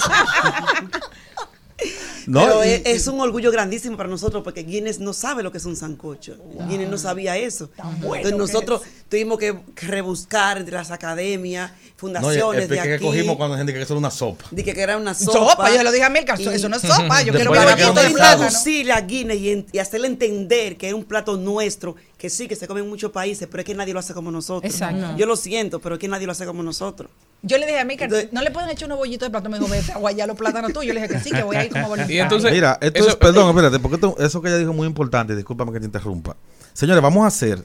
[2.28, 5.52] No, Pero y- es, es un orgullo grandísimo para nosotros porque Guinness no sabe lo
[5.52, 6.38] que es un sancocho.
[6.68, 7.70] Guinness no sabía eso.
[7.78, 12.76] bueno Entonces que nosotros tuvimos que, que rebuscar entre las academias, No, y fundaciones de
[12.76, 13.06] pique que aquí.
[13.06, 14.46] cogimos cuando la gente que eso era una sopa.
[14.52, 15.70] Dije que era una Sopa, sopa.
[15.72, 17.74] yo se lo dije a Milka, eso- eso no es sopa, yo quiero que que
[18.10, 18.38] y plátano.
[18.38, 21.96] traducirle a Guinness y, en- y hacerle entender que es un plato nuestro,
[22.26, 24.32] que sí, que se come en muchos países, pero es que nadie lo hace como
[24.32, 24.72] nosotros.
[24.72, 25.16] Exacto.
[25.16, 27.10] Yo lo siento, pero es que nadie lo hace como nosotros.
[27.44, 29.52] Yo le dije a Milka, ¿no le pueden echar unos bollitos de plátano?
[29.52, 30.88] Me dijo, vete a guayar los plátanos tuyos.
[30.88, 32.28] Yo le dije que sí, que voy a ir como voluntario.
[32.52, 35.36] Mira, esto eso- es, perdón, espérate, porque esto- eso que ella dijo es muy importante,
[35.36, 36.36] discúlpame que te interrumpa.
[36.74, 37.64] Señores, vamos a hacer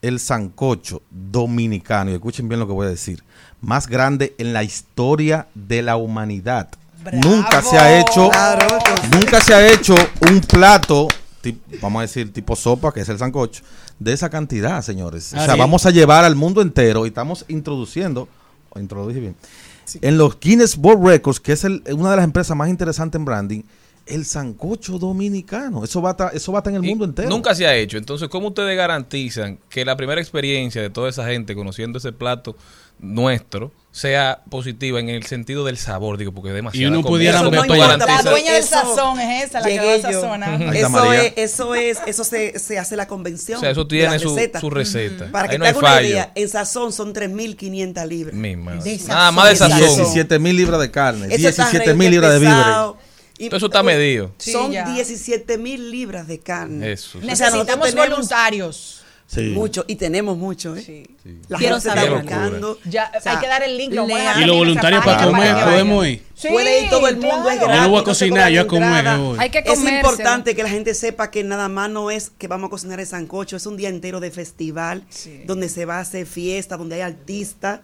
[0.00, 3.22] el sancocho dominicano, y escuchen bien lo que voy a decir,
[3.60, 6.68] más grande en la historia de la humanidad.
[7.12, 8.30] Nunca se ha hecho,
[9.12, 9.94] nunca se ha hecho
[10.30, 11.08] un plato,
[11.42, 13.62] tip- vamos a decir tipo sopa, que es el sancocho,
[13.98, 15.32] de esa cantidad, señores.
[15.32, 18.28] O sea, vamos a llevar al mundo entero y estamos introduciendo,
[18.70, 19.36] o introduje bien,
[20.02, 23.24] en los Guinness World Records, que es el- una de las empresas más interesantes en
[23.24, 23.62] branding,
[24.06, 25.84] el sancocho dominicano.
[25.84, 27.28] Eso va a estar, eso va a estar en el mundo entero.
[27.28, 27.96] Nunca se ha hecho.
[27.98, 32.56] Entonces, ¿cómo ustedes garantizan que la primera experiencia de toda esa gente conociendo ese plato
[32.98, 36.16] nuestro sea positiva en el sentido del sabor?
[36.16, 36.92] Digo, porque es demasiado.
[36.92, 37.10] uno comida.
[37.10, 38.24] pudiera ¿Cómo ver garantizas?
[38.24, 40.76] La dueña del sazón es esa, la que va a sazonar.
[40.76, 43.58] Eso es, eso es, eso se, se hace la convención.
[43.58, 44.60] O sea, eso tiene su- receta.
[44.60, 45.30] su receta.
[45.32, 46.08] Para Ahí que no te haga una fallo.
[46.08, 48.34] idea, en sazón son 3.500 libras.
[48.36, 48.98] Mi madre.
[49.08, 49.78] Nada más de sazón.
[49.80, 49.96] sazón.
[49.96, 52.66] 17 mil libras de carne, Eso está 17 mil libras de víveres.
[53.38, 54.32] Y- Todo eso está medido.
[54.38, 54.84] Son ya.
[54.92, 56.92] 17 mil libras de carne.
[56.92, 57.16] Eso.
[57.18, 58.99] O sea, Necesitamos tenemos voluntarios.
[59.32, 59.42] Sí.
[59.50, 61.06] Mucho, y tenemos mucho, ¿eh?
[61.46, 62.04] La Quiero gente saber.
[62.04, 62.78] está buscando.
[62.84, 63.92] Ya, O sea, hay que dar el link.
[63.92, 66.24] lo Y los voluntarios para comer, podemos ir.
[66.34, 67.58] Sí, Puede ir todo el mundo, es claro.
[67.58, 67.76] gratis.
[67.76, 69.40] Yo no voy a cocinar, yo a comer que.
[69.40, 72.66] Hay que Es importante que la gente sepa que nada más no es que vamos
[72.66, 75.04] a cocinar el sancocho, es un día entero de festival
[75.46, 77.82] donde se va a hacer fiesta, donde hay artistas.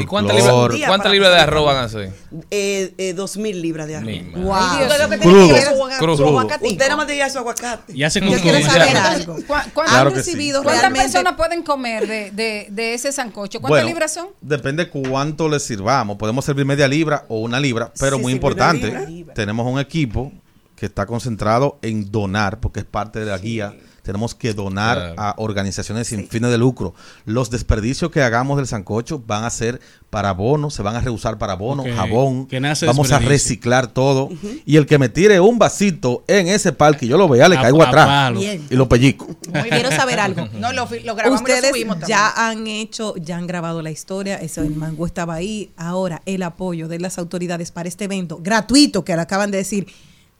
[0.00, 2.12] ¿Y cuántas libras, cuántas libras de arroz van a hacer?
[2.50, 4.10] Eh, eh, dos mil libras de arroz.
[4.36, 4.54] Wow.
[5.20, 5.88] Crudo.
[5.98, 6.46] Crudo.
[6.62, 7.92] Usted nada más diga su aguacate.
[7.92, 9.10] Y hace Yo quiero con- saber ya.
[9.12, 9.34] algo.
[9.36, 10.30] ¿Cu- cuántas- Claro ¿Han que sí.
[10.32, 11.04] recibido ¿Cuántas realmente?
[11.12, 13.60] personas pueden comer de, de, de ese sancocho?
[13.60, 14.28] ¿Cuántas Bueno, libras son?
[14.40, 16.16] Depende cuánto le sirvamos.
[16.16, 19.34] Podemos servir media libra o una libra, pero Sí, muy importante, libra.
[19.34, 20.32] tenemos un equipo
[20.76, 23.74] que está concentrado en donar, porque es parte de la guía.
[24.02, 25.14] Tenemos que donar Claro.
[25.20, 26.94] a organizaciones sin fines de lucro.
[27.24, 29.80] Los desperdicios que hagamos del sancocho van a ser
[30.10, 31.92] para bonos, se van a reusar para bonos, Ok.
[31.94, 32.46] jabón.
[32.46, 34.28] Que nace Vamos a reciclar todo.
[34.66, 37.56] Y el que me tire un vasito en ese parque y yo lo vea, le
[37.56, 38.34] A- caigo a atrás.
[38.34, 38.66] Bien.
[38.70, 39.26] Y lo pellico.
[39.52, 40.48] Muy Quiero saber algo.
[40.58, 42.08] No, lo, lo grabamos y lo Ustedes subimos también.
[42.18, 45.72] ya han hecho, ya han grabado la historia, eso el mango estaba ahí.
[45.76, 49.86] Ahora, el apoyo de las autoridades para este evento gratuito que le acaban de decir,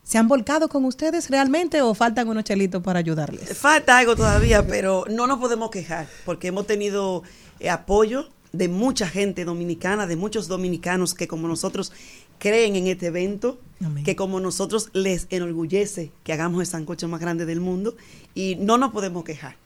[0.02, 3.56] ¿se han volcado con ustedes realmente o faltan unos chelitos para ayudarles?
[3.56, 7.22] Falta algo todavía, pero no nos podemos quejar porque hemos tenido
[7.60, 11.92] eh, apoyo de mucha gente dominicana, de muchos dominicanos que como nosotros
[12.38, 14.04] creen en este evento, Amén.
[14.04, 17.96] que como nosotros les enorgullece que hagamos el sancocho más grande del mundo
[18.34, 19.56] y no nos podemos quejar.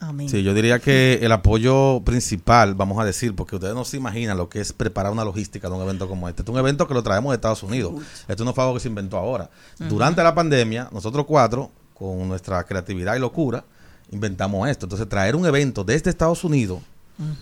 [0.00, 0.28] Amén.
[0.28, 4.36] Sí, yo diría que el apoyo principal, vamos a decir, porque ustedes no se imaginan
[4.36, 6.42] lo que es preparar una logística de un evento como este.
[6.42, 7.94] Este es un evento que lo traemos de Estados Unidos.
[8.28, 9.50] Esto no fue algo que se inventó ahora.
[9.78, 13.64] Durante la pandemia, nosotros cuatro, con nuestra creatividad y locura,
[14.10, 14.86] inventamos esto.
[14.86, 16.80] Entonces, traer un evento desde Estados Unidos,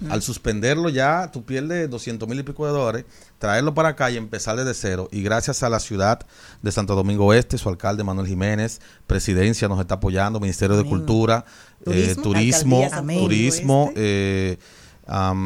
[0.08, 3.04] al suspenderlo ya, tú pierdes 200 mil y pico de dólares,
[3.38, 5.08] traerlo para acá y empezar desde cero.
[5.12, 6.20] Y gracias a la ciudad
[6.62, 10.84] de Santo Domingo Este, su alcalde Manuel Jiménez, presidencia nos está apoyando, Ministerio de.
[10.84, 11.44] Cultura,
[11.84, 12.88] Turismo.
[12.88, 14.58] Santo turismo, eh,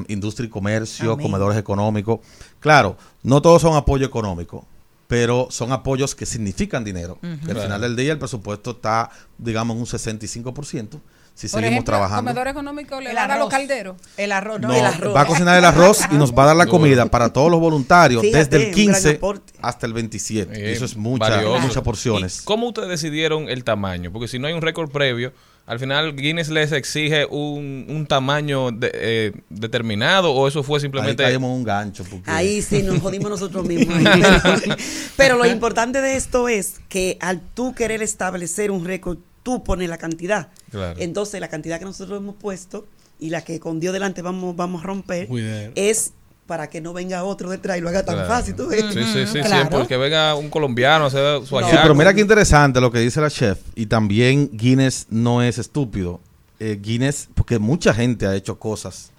[0.08, 1.26] industria y comercio, Amén.
[1.26, 2.20] comedores económicos.
[2.60, 4.66] Claro, no todos son apoyo económico,
[5.06, 7.18] pero son apoyos que significan dinero.
[7.20, 7.62] Que al Claro.
[7.62, 11.00] final del día el presupuesto está, digamos, en un 65%.
[11.40, 12.30] Si Por seguimos ejemplo, trabajando.
[12.30, 13.58] comedor económico le El va a dar los arroz.
[13.60, 13.96] calderos.
[14.18, 15.16] El arroz, no, No, el arroz.
[15.16, 17.58] va a cocinar el arroz y nos va a dar la comida para todos los
[17.60, 19.52] voluntarios Fíjate, desde el un gran 15 aporte.
[19.62, 20.52] hasta el 27.
[20.54, 22.40] Eh, Eso es mucha, muchas porciones.
[22.42, 24.12] ¿Y ¿Cómo ustedes decidieron el tamaño?
[24.12, 25.32] Porque si no hay un récord previo,
[25.64, 30.80] al final Guinness les exige un, un tamaño de- eh, determinado o eso fue Ahí
[30.82, 31.22] simplemente...
[31.22, 32.04] caímos en un gancho.
[32.10, 33.96] porque- Ahí sí nos jodimos nosotros mismos.
[34.02, 34.76] Pero,
[35.16, 39.88] pero lo importante de esto es que al tú querer establecer un récord, tú pones
[39.88, 40.48] la cantidad.
[40.70, 40.98] Claro.
[41.00, 42.86] Entonces, la cantidad que nosotros hemos puesto
[43.18, 45.72] y la que con Dios delante vamos, vamos a romper Cuidado.
[45.74, 46.12] es
[46.46, 48.28] para que no venga otro detrás y lo haga tan Claro.
[48.28, 48.56] fácil.
[48.56, 48.84] ¿tú ves?
[48.92, 51.82] Sí, sí, sí, sí, porque venga un colombiano a hacer su Sí, hallazgo.
[51.82, 53.58] pero mira qué interesante lo que dice la chef.
[53.76, 56.20] Y también Guinness no es estúpido.
[56.58, 59.10] Eh, Guinness, porque mucha gente ha hecho cosas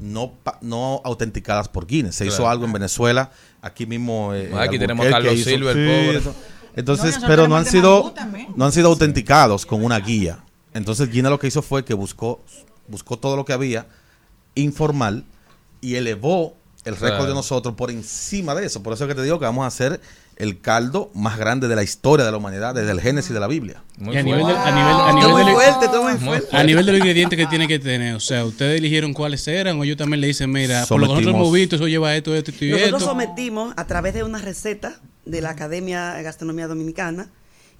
[0.00, 2.14] no, pa- no autenticadas por Guinness.
[2.14, 2.50] Se hizo Claro.
[2.52, 3.30] algo en Venezuela,
[3.60, 4.32] aquí mismo.
[4.32, 6.34] eh, Aquí en tenemos a Carlos Silva, el sí, pobre.
[6.76, 8.14] Entonces, No, pero no han sido
[8.56, 10.38] no han sido autenticados con una guía.
[10.78, 12.40] Entonces Guinness lo que hizo fue que buscó
[12.86, 13.86] buscó todo lo que había
[14.54, 15.24] informal
[15.80, 17.26] y elevó el récord Claro.
[17.26, 18.82] de nosotros por encima de eso.
[18.82, 20.00] Por eso es que te digo que vamos a hacer
[20.36, 23.48] el caldo más grande de la historia de la humanidad, desde el Génesis de la
[23.48, 23.82] Biblia.
[24.00, 26.56] A nivel, de, a nivel, a nivel muy de- fuerte, esto es muy fuerte.
[26.56, 29.78] a nivel de los ingredientes que tiene que tener, o sea, ustedes eligieron cuáles eran
[29.80, 32.34] o ellos también le dicen, mira, por lo que nosotros hemos visto, eso lleva esto,
[32.34, 33.10] esto, esto y Nosotros esto.
[33.10, 37.28] sometimos a través de una receta de la Academia de Gastronomía Dominicana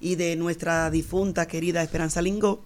[0.01, 2.63] y de nuestra difunta querida Esperanza Lingó.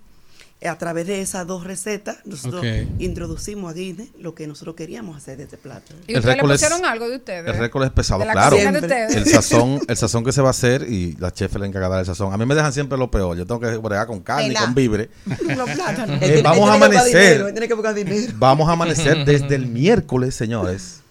[0.68, 2.66] A través de esas dos recetas, nosotros
[3.00, 5.94] introducimos a Guinness lo que nosotros queríamos hacer de este plato.
[6.08, 7.48] ¿Y ustedes le es- pusieron algo de ustedes?
[7.48, 8.56] El récord es pesado, De la claro.
[8.56, 9.16] cocina de ustedes.
[9.16, 11.98] El sazón, el sazón que se va a hacer y la chef es la encargada
[11.98, 12.34] del sazón.
[12.34, 13.36] A mí me dejan siempre lo peor.
[13.38, 14.62] Yo tengo que bregar con carne y Vela.
[14.62, 15.10] con vibre.
[15.56, 16.22] Los plátanos.
[16.22, 17.08] Eh, vamos a amanecer.
[17.34, 18.34] dinero, él tiene que buscar dinero.
[18.38, 21.02] Vamos a amanecer desde el miércoles, señores.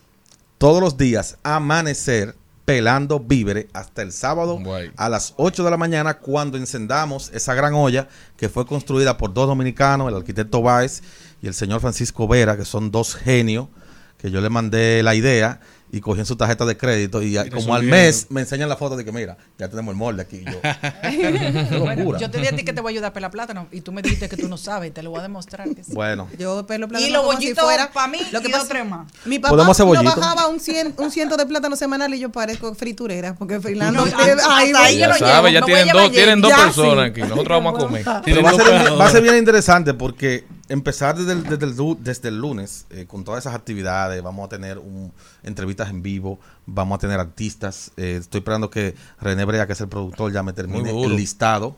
[0.58, 4.60] Todos los días, amanecer pelando víveres hasta el sábado
[4.96, 9.34] a las 8 de la mañana cuando encendamos esa gran olla que fue construida por
[9.34, 11.02] dos dominicanos, el arquitecto Báez
[11.42, 13.68] y el señor Francisco Vera, que son dos genios,
[14.16, 15.60] que yo le mandé la idea
[15.94, 18.96] y cogí en su tarjeta de crédito y, como al mes me enseñan la foto
[18.96, 20.38] de que mira, ya tenemos el molde aquí.
[20.38, 20.60] Y yo,
[21.02, 22.18] Qué Bueno, locura.
[22.18, 23.92] yo te dije a ti que te voy a ayudar a pelar plátano y tú
[23.92, 25.68] me dijiste que tú no sabes, te lo voy a demostrar.
[25.74, 25.92] Que sí.
[25.92, 26.28] Bueno.
[26.38, 29.06] Yo pelo plátano Y los si bollitos fuera- para mí Lo que y pasa-.
[29.26, 30.16] Mi papá Podemos hacer lo bollitos.
[30.16, 34.06] bajaba un, cien, un ciento de plátano semanal y yo parezco friturera porque Fernando...
[34.06, 37.10] No, ahí Ya lo sabe, llevo, ya tienen dos, tienen personas sí.
[37.10, 37.20] aquí.
[37.20, 38.08] Nosotros vamos a comer.
[38.08, 43.06] Va a ser bien interesante porque empezar desde el, desde el, desde el lunes eh,
[43.06, 45.12] con todas esas actividades, vamos a tener un,
[45.42, 47.92] entrevistas en vivo, vamos a tener artistas.
[47.96, 51.76] eh, estoy esperando que René Brea, que es el productor, ya me termine el listado.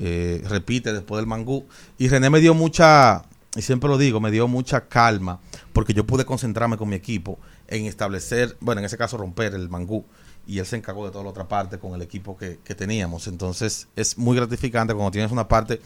[0.00, 1.64] eh, repite después del mangú.
[1.98, 3.22] Y René me dio mucha,
[3.54, 5.40] y siempre lo digo, me dio mucha calma
[5.72, 7.38] porque yo pude concentrarme con mi equipo
[7.68, 10.04] en establecer, bueno, en ese caso romper el mangú.
[10.44, 13.28] Y él se encargó de toda la otra parte con el equipo que, que teníamos.
[13.28, 15.80] Entonces es muy gratificante cuando tienes una parte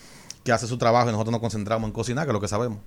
[0.47, 2.78] que hace su trabajo y nosotros nos concentramos en cocinar, que es lo que sabemos.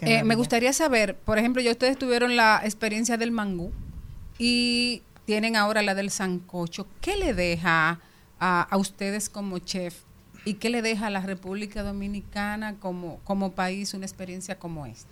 [0.00, 3.72] Eh, me gustaría saber, por ejemplo, ya ustedes tuvieron la experiencia del mangú
[4.38, 6.86] y tienen ahora la del sancocho.
[7.00, 8.00] ¿Qué le deja
[8.38, 9.94] a, a ustedes como chef
[10.44, 15.08] y qué le deja a la República Dominicana como, como país una experiencia como esta?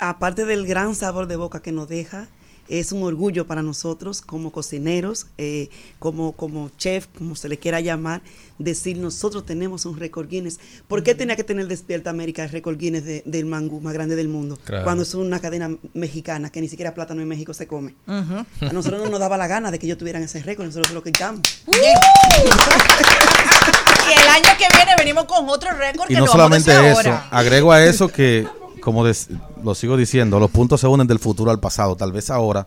[0.00, 2.26] aparte del gran sabor de boca que nos deja,
[2.70, 5.68] es un orgullo para nosotros como cocineros, eh,
[5.98, 8.22] como, como chef, como se le quiera llamar,
[8.58, 10.58] decir nosotros tenemos un récord Guinness.
[10.88, 14.16] ¿Por qué tenía que tener Despierta América el récord Guinness de- del mangú más grande
[14.16, 14.58] del mundo?
[14.64, 14.84] Claro.
[14.84, 17.94] Cuando es una cadena mexicana que ni siquiera plátano en México se come.
[18.06, 21.02] A nosotros no nos daba la gana de que ellos tuvieran ese récord, nosotros lo
[21.02, 21.40] quitamos.
[24.08, 26.60] Y el año que viene venimos con otro récord Y que no lo vamos a
[26.60, 27.28] solamente eso, ahora.
[27.30, 28.46] agrego a eso que,
[28.80, 29.04] como
[29.62, 31.96] lo sigo diciendo, los puntos se unen del futuro al pasado.
[31.96, 32.66] Tal vez ahora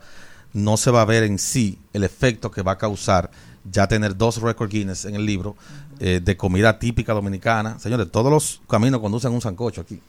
[0.53, 3.31] no se va a ver en sí el efecto que va a causar
[3.69, 5.55] ya tener dos récord Guinness en el libro
[5.99, 7.80] eh, de comida típica dominicana.
[7.80, 10.01] Señores, todos los caminos conducen a un sancocho aquí.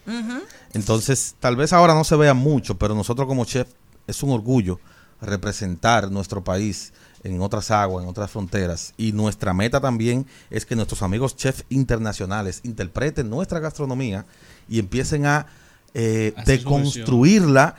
[0.72, 3.68] Entonces, tal vez ahora no se vea mucho, pero nosotros como chef
[4.06, 4.80] es un orgullo
[5.20, 6.92] representar nuestro país
[7.22, 8.92] en otras aguas, en otras fronteras.
[8.96, 14.26] Y nuestra meta también es que nuestros amigos chefs internacionales interpreten nuestra gastronomía
[14.68, 15.46] y empiecen a
[15.94, 16.64] eh, versión.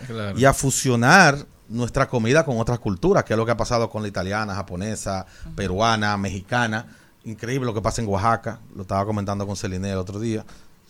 [0.07, 0.39] Claro.
[0.39, 4.01] y a fusionar nuestra comida con otras culturas, que es lo que ha pasado con
[4.01, 5.25] la italiana, japonesa,
[5.55, 6.87] peruana, mexicana.
[7.25, 8.59] Increíble lo que pasa en Oaxaca.
[8.75, 10.45] Lo estaba comentando con Celine el otro día.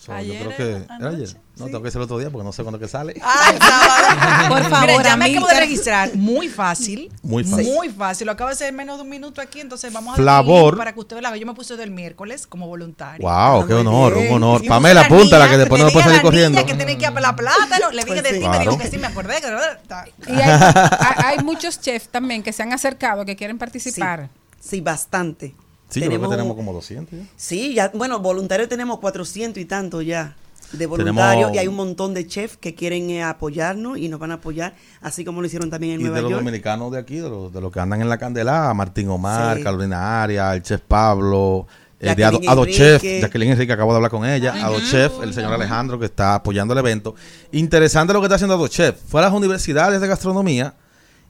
[0.06, 1.30] So, Ayer yo creo que era ayer.
[1.58, 3.16] No, tengo que ser el otro día porque no sé cuándo que sale.
[3.24, 4.50] Ay, sábado.
[4.50, 6.16] Por favor, Mira, ya me acabo de registrar.
[6.16, 7.12] Muy fácil.
[7.24, 7.74] Muy fácil.
[7.74, 8.26] Muy fácil.
[8.28, 10.74] Lo acabo de hacer en menos de un minuto aquí, entonces vamos a Flavor.
[10.74, 11.38] link para que usted lo haga.
[11.38, 13.28] Yo me puse del miércoles como voluntario.
[13.28, 14.28] Wow, qué honor, bien.
[14.28, 14.64] un honor.
[14.64, 16.60] Y Pamela, a la apúntala que después no puede a salir la corriendo.
[16.60, 17.90] niña que tiene que ir a pelar plátano.
[17.92, 18.42] Le dije Pues sí.
[18.44, 19.36] sí, me dijo que sí, me acordé.
[19.42, 24.30] que- Y hay, hay- hay muchos chefs también que se han acercado, que quieren participar.
[24.60, 25.56] Sí, bastante.
[25.96, 27.26] Sí, yo creo que Tenemos- tenemos como 200 ya.
[27.36, 30.36] Sí, ya, bueno, voluntarios tenemos 400 y tanto ya
[30.72, 34.20] de voluntarios Tenemos- y hay un montón de chefs que quieren eh, apoyarnos y nos
[34.20, 37.00] van a apoyar, así como lo hicieron también en Y de Nueva los dominicanos de
[37.00, 39.64] aquí, de los, de los que andan en la candela, Martín Omar, Sí.
[39.64, 41.68] Carolina Arias, el chef Pablo,
[42.00, 43.02] eh, de Ado, Ado Chef.
[43.02, 46.74] Jacqueline Enrique, acabo de hablar con ella, Ado Chef, el señor Alejandro que está apoyando
[46.74, 47.16] el evento.
[47.54, 48.96] Interesante lo que está haciendo Ado Chef.
[49.08, 50.74] Fue a las universidades de gastronomía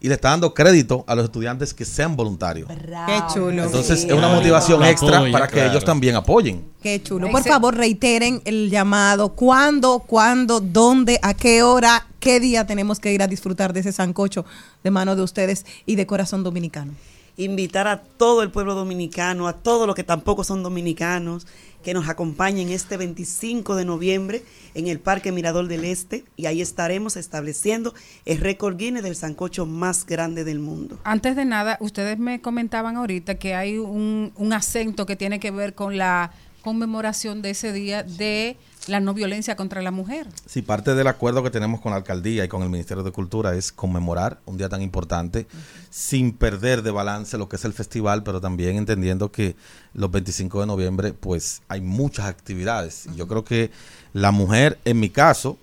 [0.05, 2.69] y le está dando crédito a los estudiantes que sean voluntarios.
[2.69, 3.63] Qué chulo.
[3.63, 4.07] Entonces Sí.
[4.07, 5.71] es una motivación extra apoya, para que claro.
[5.71, 6.63] ellos también apoyen.
[6.83, 7.31] Qué chulo.
[7.31, 9.29] Por favor, reiteren el llamado.
[9.29, 13.91] ¿Cuándo, cuándo, dónde, a qué hora, qué día tenemos que ir a disfrutar de ese
[13.91, 14.45] sancocho
[14.83, 16.91] de mano de ustedes y de corazón dominicano?
[17.37, 21.45] invitar a todo el pueblo dominicano, a todos los que tampoco son dominicanos,
[21.85, 24.43] que nos acompañen este 25 de noviembre
[24.73, 27.93] en el Parque Mirador del Este y ahí estaremos estableciendo
[28.25, 30.97] el récord Guinness del sancocho más grande del mundo.
[31.03, 35.51] Antes de nada, ustedes me comentaban ahorita que hay un, un acento que tiene que
[35.51, 36.31] ver con la
[36.63, 38.57] conmemoración de ese día de
[38.87, 40.27] la no violencia contra la mujer.
[40.45, 43.55] Sí, parte del acuerdo que tenemos con la alcaldía y con el Ministerio de Cultura
[43.55, 45.47] es conmemorar un día tan importante
[45.89, 49.55] sin perder de balance lo que es el festival, pero también entendiendo que
[49.93, 53.07] los 25 de noviembre pues hay muchas actividades.
[53.15, 53.71] Yo creo que
[54.13, 55.57] la mujer, en mi caso,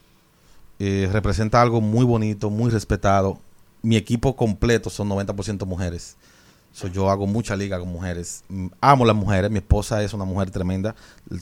[0.79, 3.39] eh, representa algo muy bonito, muy respetado.
[3.83, 6.17] Mi equipo completo son 90% mujeres.
[6.73, 8.45] So, yo hago mucha liga con mujeres.
[8.81, 9.51] Amo las mujeres.
[9.51, 10.95] Mi esposa es una mujer tremenda.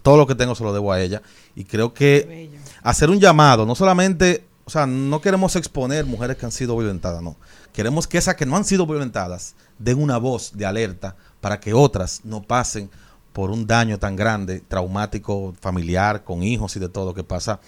[0.02, 1.22] Todo lo que tengo se lo debo a ella.
[1.54, 2.50] Y creo que
[2.82, 7.22] hacer un llamado, no solamente, o sea, no queremos exponer mujeres que han sido violentadas,
[7.22, 7.36] no.
[7.72, 11.72] Queremos que esas que no han sido violentadas den una voz de alerta para que
[11.72, 12.90] otras no pasen
[13.32, 17.60] por un daño tan grande, traumático, familiar, con hijos y de todo que pasa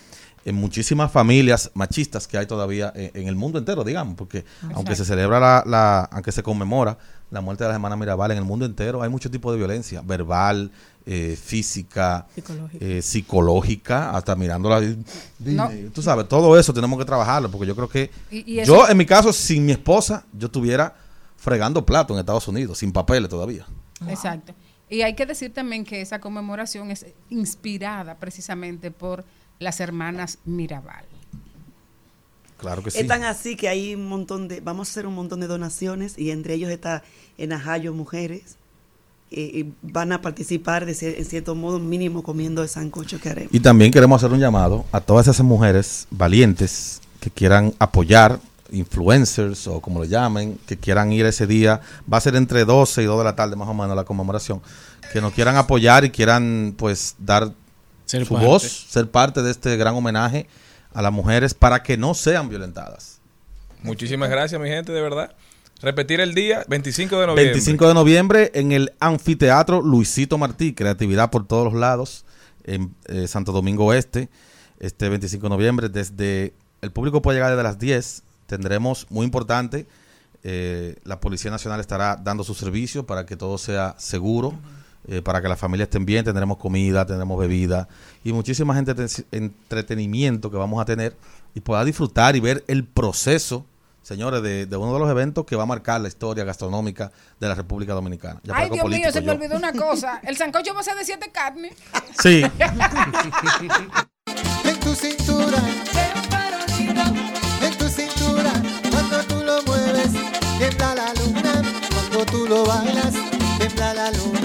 [0.45, 4.45] en muchísimas familias machistas que hay todavía en, en el mundo entero, digamos, porque
[4.75, 6.99] aunque se celebra la, la, aunque se conmemora
[7.31, 10.03] la muerte de la hermana Mirabal en el mundo entero, hay mucho tipo de violencia,
[10.03, 10.71] verbal,
[11.07, 12.85] eh, física, Psicológica.
[12.85, 14.81] eh, psicológica, hasta mirándola.
[15.41, 15.71] No.
[15.95, 18.89] Tú sabes, todo eso tenemos que trabajarlo, porque yo creo que Y- y eso- yo,
[18.89, 20.95] en mi caso, sin mi esposa, yo estuviera
[21.37, 23.67] fregando plato en Estados Unidos, sin papeles todavía.
[24.09, 24.55] Exacto.
[24.89, 29.25] Y hay que decir también que esa conmemoración es inspirada precisamente por
[29.63, 31.05] las hermanas Mirabal.
[32.59, 32.99] Claro que sí.
[32.99, 36.17] Es tan así que hay un montón de, vamos a hacer un montón de donaciones
[36.19, 37.03] y entre ellos está
[37.39, 38.57] en Ajayo Mujeres.
[39.35, 43.55] y van a participar de cier- en cierto modo mínimo comiendo el sancocho que haremos.
[43.55, 48.39] Y también queremos hacer un llamado a todas esas mujeres valientes que quieran apoyar,
[48.71, 51.81] influencers o como lo llamen, que quieran ir ese día.
[52.13, 54.61] Va a ser entre 12 y 2 de la tarde más o menos la conmemoración.
[55.15, 57.53] Que nos quieran apoyar y quieran pues dar
[58.13, 58.47] Ser su parte.
[58.47, 60.47] voz, ser parte de este gran homenaje
[60.93, 63.21] a las mujeres para que no sean violentadas.
[63.83, 65.35] Muchísimas gracias, mi gente, de verdad.
[65.81, 67.45] Repetir el día, 25 de noviembre.
[67.47, 72.27] 25 de noviembre en el anfiteatro Luisito Martí, creatividad por todos los lados,
[72.65, 74.29] en eh, Santo Domingo Oeste,
[74.79, 75.89] este 25 de noviembre.
[75.89, 76.53] Desde
[76.83, 78.25] el público puede llegar desde las 10.
[78.47, 79.87] Tendremos, muy importante,
[80.45, 84.53] eh, la Policía Nacional estará dando su servicio para que todo sea seguro,
[85.09, 86.25] eh, para que las familias estén bien.
[86.25, 87.89] Tendremos comida, tendremos bebida
[88.25, 88.95] y muchísima gente
[89.31, 91.17] entretenimiento que vamos a tener
[91.55, 93.67] y pueda disfrutar y ver el proceso
[94.03, 97.49] señores, de, de uno de los eventos que va a marcar la historia gastronómica de
[97.49, 98.41] la República Dominicana.
[98.43, 100.21] Ya Ay, Dios mío, se me olvidó una cosa.
[100.25, 101.75] El sancocho va a ser de siete carnes.
[102.21, 102.43] Sí.
[104.65, 105.59] En tu cintura,
[107.61, 108.53] en tu cintura,
[108.91, 110.13] cuando tú lo mueves,
[110.59, 111.63] tiembla la luna,
[111.93, 113.15] cuando tú lo bailas,
[113.59, 114.42] tiembla la luna.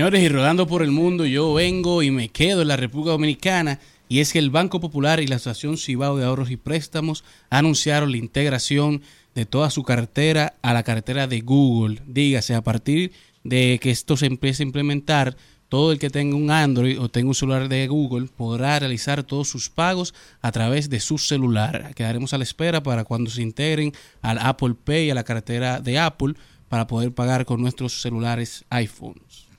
[0.00, 3.80] Señores, y rodando por el mundo, yo vengo y me quedo en la República Dominicana.
[4.08, 8.10] Y es que el Banco Popular y la Asociación Cibao de Ahorros y Préstamos anunciaron
[8.10, 9.02] la integración
[9.34, 12.00] de toda su cartera a la cartera de Google.
[12.06, 13.12] Dígase, a partir
[13.44, 15.36] de que esto se empiece a implementar,
[15.68, 19.50] todo el que tenga un Android o tenga un celular de Google podrá realizar todos
[19.50, 21.92] sus pagos a través de su celular.
[21.94, 25.98] Quedaremos a la espera para cuando se integren al Apple Pay a la cartera de
[25.98, 26.36] Apple
[26.70, 29.49] para poder pagar con nuestros celulares iPhones.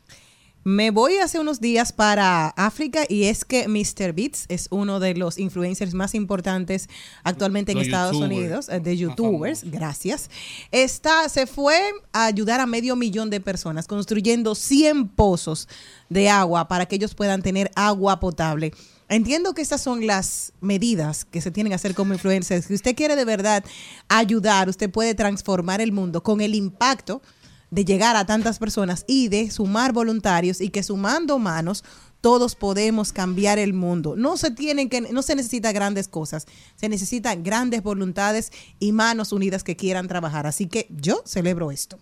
[0.63, 4.13] Me voy hace unos días para África y es que Mr.
[4.13, 6.87] Beats es uno de los influencers más importantes
[7.23, 8.39] actualmente en Los Estados youtubers.
[8.39, 10.29] Unidos, eh, de youtubers, gracias.
[10.71, 11.79] Está, se fue
[12.13, 15.67] a ayudar a medio millón de personas construyendo 100 pozos
[16.09, 18.71] de agua para que ellos puedan tener agua potable.
[19.09, 22.67] Entiendo que estas son las medidas que se tienen que hacer como influencers.
[22.67, 23.65] Si usted quiere de verdad
[24.09, 27.23] ayudar, usted puede transformar el mundo con el impacto
[27.71, 31.83] de llegar a tantas personas y de sumar voluntarios y que sumando manos
[32.19, 34.15] todos podemos cambiar el mundo.
[34.15, 36.45] No se tienen que no se necesita grandes cosas,
[36.75, 40.45] se necesitan grandes voluntades y manos unidas que quieran trabajar.
[40.45, 41.97] Así que yo celebro esto.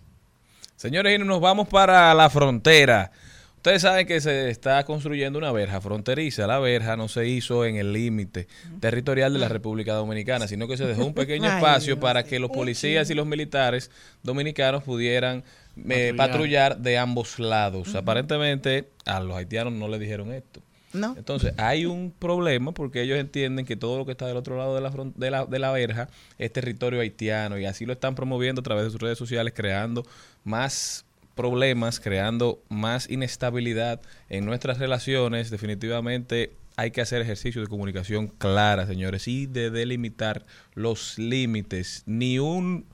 [0.76, 3.12] Señores, y nos vamos para la frontera.
[3.60, 6.46] Ustedes saben que se está construyendo una verja fronteriza.
[6.46, 8.48] La verja no se hizo en el límite
[8.80, 12.38] territorial de la República Dominicana, sino que se dejó un pequeño Ay, espacio para que
[12.38, 13.90] los policías y los militares
[14.22, 15.44] dominicanos pudieran
[15.76, 16.16] eh, Patrullar.
[16.16, 17.94] patrullar de ambos lados.
[17.94, 20.62] Aparentemente a los haitianos no le dijeron esto.
[20.94, 21.14] No.
[21.18, 24.74] Entonces, hay un problema porque ellos entienden que todo lo que está del otro lado
[24.74, 26.08] de la, fron- de la, de la verja
[26.38, 30.04] es territorio haitiano y así lo están promoviendo a través de sus redes sociales, creando
[30.44, 31.04] más
[31.34, 35.50] problemas, creando más inestabilidad en nuestras relaciones.
[35.50, 40.44] Definitivamente hay que hacer ejercicio de comunicación clara, señores, y de delimitar
[40.74, 42.02] los límites.
[42.06, 42.86] Ni un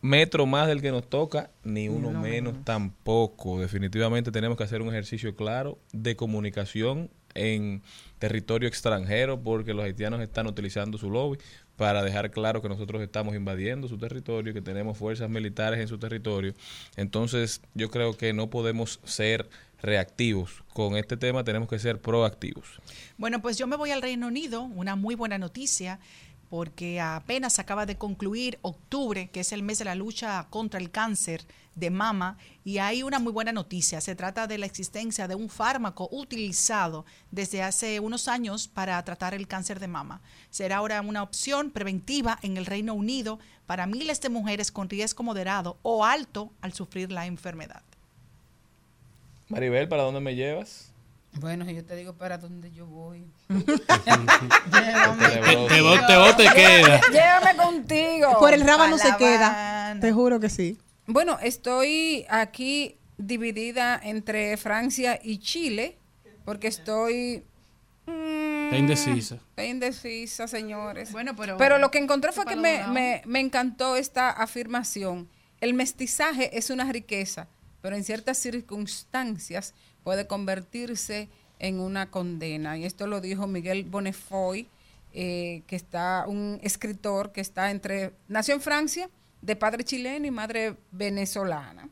[0.00, 3.60] metro más del que nos toca, ni uno menos tampoco.
[3.60, 7.82] Definitivamente tenemos que hacer un ejercicio claro de comunicación en
[8.18, 11.38] territorio extranjero porque los haitianos están utilizando su lobby
[11.78, 15.96] para dejar claro que nosotros estamos invadiendo su territorio, que tenemos fuerzas militares en su
[15.96, 16.52] territorio.
[16.96, 19.48] Entonces, yo creo que no podemos ser
[19.80, 20.64] reactivos.
[20.74, 22.80] Con este tema tenemos que ser proactivos.
[23.16, 26.00] Bueno, pues yo me voy al Reino Unido, una muy buena noticia,
[26.48, 30.90] porque apenas acaba de concluir octubre, que es el mes de la lucha contra el
[30.90, 31.44] cáncer
[31.74, 34.00] de mama, y hay una muy buena noticia.
[34.00, 39.34] Se trata de la existencia de un fármaco utilizado desde hace unos años para tratar
[39.34, 40.20] el cáncer de mama.
[40.50, 45.22] Será ahora una opción preventiva en el Reino Unido para miles de mujeres con riesgo
[45.22, 47.82] moderado o alto al sufrir la enfermedad.
[49.48, 50.87] Maribel, ¿para dónde me llevas?
[51.40, 53.26] Bueno, yo te digo para dónde yo voy.
[53.48, 54.38] Tenebroso.
[55.68, 57.00] Te vos te, vos te queda.
[57.10, 58.38] Llévame contigo.
[58.38, 59.96] Por el rábano se Pa' La queda.
[60.00, 60.78] Te juro que sí.
[61.06, 65.98] Bueno, estoy aquí dividida entre Francia y Chile,
[66.44, 67.44] porque estoy...
[68.06, 69.34] mm, Está indecisa.
[69.36, 71.12] Estoy indecisa, señores.
[71.12, 71.56] Bueno, pero...
[71.56, 75.28] Pero lo que encontré fue que me, me- me encantó esta afirmación.
[75.60, 77.48] El mestizaje es una riqueza,
[77.80, 79.74] pero en ciertas circunstancias
[80.08, 81.28] puede convertirse
[81.58, 82.78] en una condena.
[82.78, 84.66] Y esto lo dijo Miguel Bonnefoy,
[85.12, 89.10] eh, que está un escritor que está entre, nació en Francia,
[89.42, 91.90] de padre chileno y madre venezolana.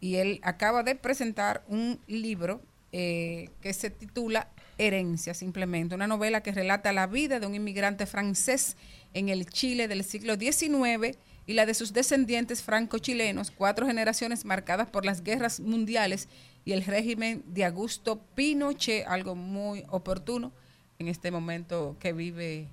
[0.00, 4.48] Y él acaba de presentar un libro eh, que se titula
[4.78, 8.78] Herencia, simplemente, una novela que relata la vida de un inmigrante francés
[9.12, 14.88] en el Chile del siglo XIX y la de sus descendientes franco-chilenos, cuatro generaciones marcadas
[14.88, 16.28] por las guerras mundiales
[16.64, 20.52] y el régimen de Augusto Pinochet, algo muy oportuno
[20.98, 22.68] en este momento que vive,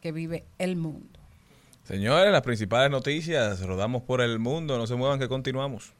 [0.00, 1.18] que vive el mundo.
[1.84, 5.92] Señores, las principales noticias, rodamos por el mundo, no se muevan que continuamos.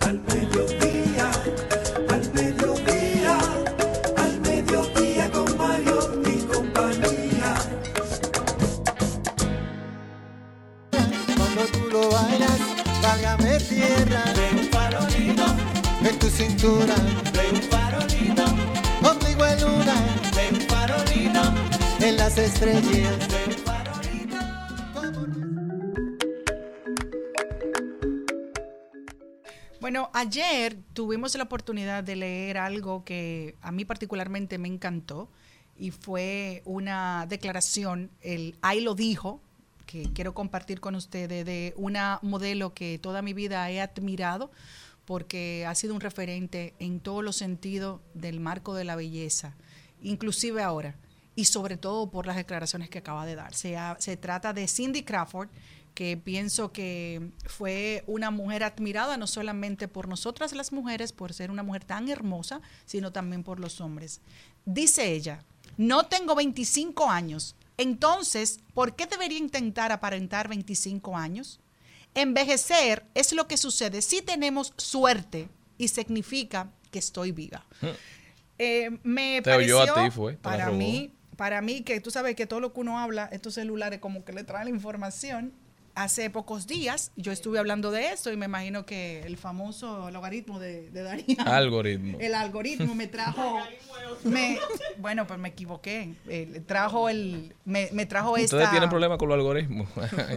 [0.00, 1.30] Al mediodía,
[2.08, 3.38] al mediodía,
[4.16, 7.54] al mediodía con Mario y compañía.
[11.36, 12.60] Cuando tú lo bailas,
[13.02, 14.53] válgame tierra
[16.24, 16.94] tu cintura.
[17.34, 18.44] De un farolito.
[19.02, 19.94] Contigo en luna
[20.36, 21.42] de un farolito.
[22.00, 23.28] En las estrellas.
[23.28, 24.36] De un farolito.
[29.80, 35.28] Bueno, ayer tuvimos la oportunidad de leer algo que a mí particularmente me encantó
[35.76, 39.40] y fue una declaración, el ahí lo dijo,
[39.84, 44.50] que quiero compartir con ustedes, de una modelo que toda mi vida he admirado
[45.04, 49.54] porque ha sido un referente en todos los sentidos del marco de la belleza,
[50.02, 50.96] inclusive ahora,
[51.36, 53.54] y sobre todo por las declaraciones que acaba de dar.
[53.54, 55.48] Se, se trata de Cindy Crawford,
[55.94, 61.50] que pienso que fue una mujer admirada no solamente por nosotras las mujeres, por ser
[61.50, 64.20] una mujer tan hermosa, sino también por los hombres.
[64.64, 65.44] Dice ella,
[65.76, 71.60] no tengo 25 años, entonces, ¿por qué debería intentar aparentar 25 años?
[72.14, 77.64] Envejecer es lo que sucede si tenemos suerte y significa que estoy viva.
[78.58, 80.78] Eh, me Te oyó pareció, a ti, fue, para robó.
[80.78, 84.24] mí, para mí que tú sabes que todo lo que uno habla, estos celulares como
[84.24, 85.52] que le traen la información.
[85.96, 90.58] Hace pocos días yo estuve hablando de eso y me imagino que el famoso logaritmo
[90.58, 91.36] de, de Darío.
[91.46, 92.18] Algoritmo.
[92.20, 93.60] El algoritmo me trajo.
[94.24, 94.58] me,
[94.98, 96.14] bueno, pues me equivoqué.
[96.28, 97.54] Eh, trajo el.
[97.64, 98.56] Me, me trajo esta.
[98.56, 99.88] Ustedes tienen problemas con los algoritmos.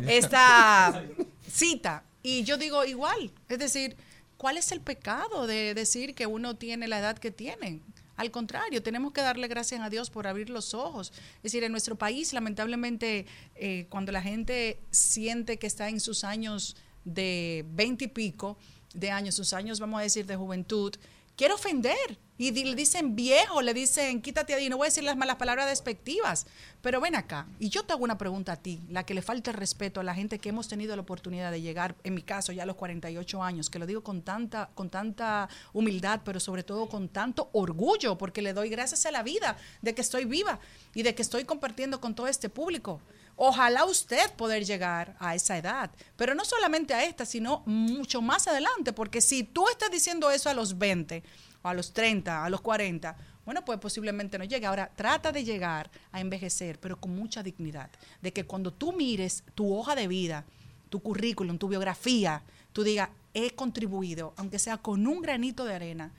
[0.07, 1.03] esta
[1.49, 2.03] cita.
[2.23, 3.95] Y yo digo igual, es decir,
[4.37, 7.81] ¿cuál es el pecado de decir que uno tiene la edad que tiene?
[8.17, 11.13] Al contrario, tenemos que darle gracias a Dios por abrir los ojos.
[11.37, 16.23] Es decir, en nuestro país, lamentablemente, eh, cuando la gente siente que está en sus
[16.23, 16.75] años
[17.05, 18.57] de 20 y pico
[18.93, 20.95] de años, sus años, vamos a decir, de juventud,
[21.35, 22.17] quiere ofender.
[22.39, 24.69] Y le dicen viejo, le dicen quítate ahí.
[24.69, 26.45] No voy a decir las malas palabras despectivas,
[26.81, 27.47] pero ven acá.
[27.59, 30.03] Y yo te hago una pregunta a ti, la que le falta el respeto a
[30.03, 32.75] la gente que hemos tenido la oportunidad de llegar, en mi caso, ya a los
[32.75, 37.49] 48 años, que lo digo con tanta, con tanta humildad, pero sobre todo con tanto
[37.53, 40.59] orgullo, porque le doy gracias a la vida de que estoy viva
[40.93, 43.01] y de que estoy compartiendo con todo este público.
[43.39, 48.47] Ojalá usted poder llegar a esa edad, pero no solamente a esta, sino mucho más
[48.47, 51.23] adelante, porque si tú estás diciendo eso a los 20,
[51.69, 53.15] a los 30, a los 40,
[53.45, 54.65] bueno, pues posiblemente no llegue.
[54.65, 57.89] Ahora, trata de llegar a envejecer, pero con mucha dignidad,
[58.21, 60.45] de que cuando tú mires tu hoja de vida,
[60.89, 66.11] tu currículum, tu biografía, tú digas, he contribuido, aunque sea con un granito de arena,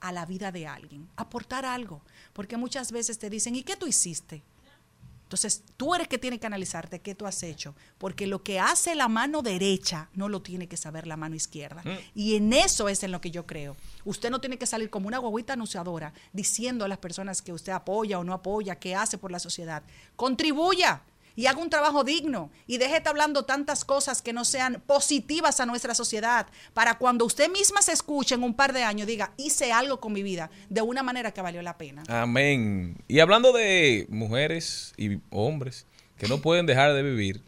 [0.00, 2.02] a la vida de alguien, aportar algo,
[2.32, 4.42] porque muchas veces te dicen, ¿y qué tú hiciste?
[5.26, 8.94] Entonces, tú eres que tiene que analizarte qué tú has hecho, porque lo que hace
[8.94, 11.82] la mano derecha no lo tiene que saber la mano izquierda.
[11.84, 11.98] Mm.
[12.14, 13.76] Y en eso es en lo que yo creo.
[14.04, 17.72] Usted no tiene que salir como una guaguita anunciadora diciendo a las personas que usted
[17.72, 19.82] apoya o no apoya, qué hace por la sociedad.
[20.14, 21.02] Contribuya
[21.36, 24.82] y haga un trabajo digno y deje de estar hablando tantas cosas que no sean
[24.86, 29.06] positivas a nuestra sociedad para cuando usted misma se escuche en un par de años
[29.06, 32.02] diga, hice algo con mi vida de una manera que valió la pena.
[32.08, 32.96] Amén.
[33.06, 35.86] Y hablando de mujeres y hombres
[36.16, 37.42] que no pueden dejar de vivir,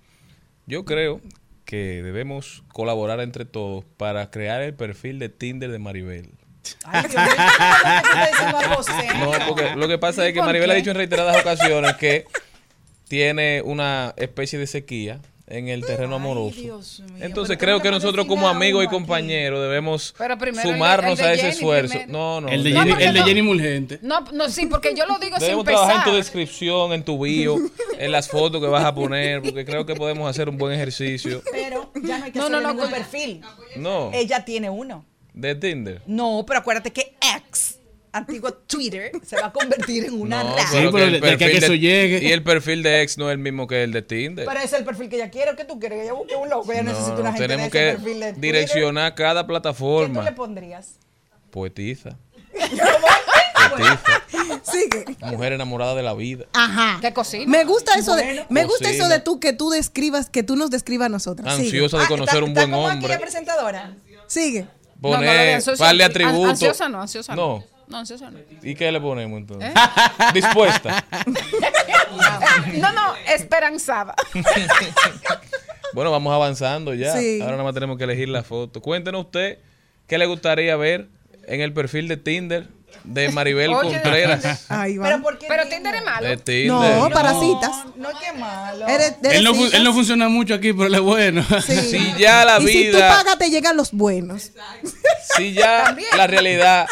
[0.66, 1.20] yo creo
[1.64, 6.30] que debemos colaborar entre todos para crear el perfil de Tinder de Maribel.
[9.18, 11.96] No, porque lo que pasa es que ¿Y por Maribel ha dicho en reiteradas ocasiones
[11.96, 12.26] que
[13.08, 15.20] tiene una especie de sequía
[15.50, 16.60] en el terreno amoroso.
[16.60, 20.60] Dios mío, Entonces pero creo ¿cómo que nosotros como amigos y compañeros debemos el de-
[20.62, 21.92] sumarnos el de a ese Jenny esfuerzo.
[21.94, 22.12] primero.
[22.12, 22.48] No, no.
[22.48, 23.98] El de Jenny, el de no- Jenny Mulgente.
[24.02, 27.18] No, no, sí, porque yo lo digo sin Debemos trabajar en tu descripción, en tu
[27.24, 27.56] bio,
[27.98, 31.40] en las fotos que vas a poner, porque creo que podemos hacer un buen ejercicio.
[31.50, 33.40] Pero ya no hay que No, hacerle no, perfil.
[33.76, 35.06] No, Ella tiene uno.
[35.32, 36.02] de Tinder.
[36.06, 37.14] No, pero acuérdate que
[37.48, 37.77] X,
[38.12, 40.62] antiguo Twitter, se va a convertir en una No, red.
[40.72, 42.28] pero pero que el de- de que perfil eso de- llegue.
[42.28, 44.46] Y el perfil de ex no es el mismo que el de Tinder.
[44.46, 45.54] Pero ese es el perfil que ella quiere.
[45.56, 45.98] ¿Qué tú quieres?
[45.98, 46.72] Que ella busque un loco.
[46.72, 48.40] Ella necesita una gente tenemos de ese que perfil de Twitter.
[48.40, 50.22] direccionar cada ¿Qué tú plataforma.
[50.22, 50.94] le pondrías?
[51.50, 52.16] Poetiza.
[54.62, 55.04] Sigue.
[55.22, 56.46] mujer enamorada de la vida.
[56.52, 56.98] Ajá.
[57.00, 57.44] ¿Qué cocina?
[57.46, 58.46] Me gusta eso de, Bueno.
[58.48, 59.04] me gusta Cocina.
[59.04, 61.52] eso de tú que tú describas, que tú nos describas a nosotros.
[61.54, 61.66] Sigue.
[61.66, 63.18] Ansiosa de Ah, conocer ¿está- un está buen como hombre.
[63.18, 63.94] presentadora?
[64.26, 64.62] Sigue.
[64.62, 64.68] No,
[65.10, 65.88] no, Poner ansiosa-.
[66.50, 67.58] Ansiosa no, ansiosa no.
[67.58, 67.64] No.
[67.88, 68.38] No, ansiosa no.
[68.62, 69.70] ¿Y qué le ponemos entonces?
[69.70, 70.24] ¿Eh?
[70.34, 71.04] Dispuesta.
[72.74, 74.14] No, no, esperanzada.
[75.94, 77.16] Bueno, vamos avanzando ya.
[77.16, 77.38] Sí.
[77.40, 78.82] Ahora nada más tenemos que elegir la foto.
[78.82, 79.58] Cuéntenos usted
[80.06, 81.08] qué le gustaría ver
[81.46, 82.68] en el perfil de Tinder
[83.04, 84.66] de Maribel Oye, Contreras.
[84.68, 86.28] Pero ¿por qué Pero Tinder es malo.
[86.28, 86.68] De Tinder.
[86.68, 87.70] no, para citas.
[87.96, 88.86] No, qué malo.
[88.86, 89.78] Eres- eres Él no, fu- citas.
[89.78, 91.44] él no funciona mucho aquí, pero él es bueno.
[91.66, 91.74] Sí.
[91.80, 94.52] Si ya la y si tú vida, pagas, te llegan los buenos.
[95.36, 96.86] si ya la realidad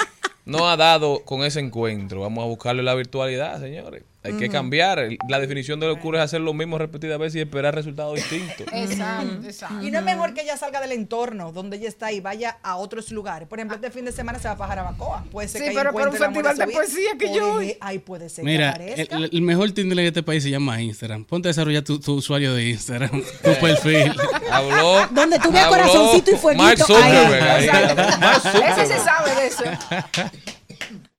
[0.46, 4.04] no ha dado con ese encuentro, vamos a buscarle la virtualidad, señores.
[4.26, 5.08] Hay que cambiar.
[5.28, 8.66] La definición de locura es hacer lo mismo repetidas veces y esperar resultados distintos.
[8.72, 9.82] Exacto, exacto.
[9.82, 12.76] Y no es mejor que ella salga del entorno donde ella está y vaya a
[12.76, 13.48] otros lugares.
[13.48, 15.24] Por ejemplo, este fin de semana se va a Jarabacoa.
[15.30, 17.76] Puede ser Sí, que pero para un festival de poesía que yo voy.
[17.80, 19.36] Ahí puede ser Mira, que el, aparezca.
[19.36, 21.24] el mejor Tinder en este país se llama Instagram.
[21.24, 23.10] Ponte a desarrollar tu, tu usuario de Instagram,
[23.42, 24.12] tu perfil.
[24.50, 25.06] Habló.
[25.10, 27.42] Donde tú veas habló corazoncito y fueguito, Mark Zuckerberg.
[27.42, 27.68] ahí.
[27.68, 27.96] ahí.
[28.20, 29.64] Mark Ese se sabe de eso.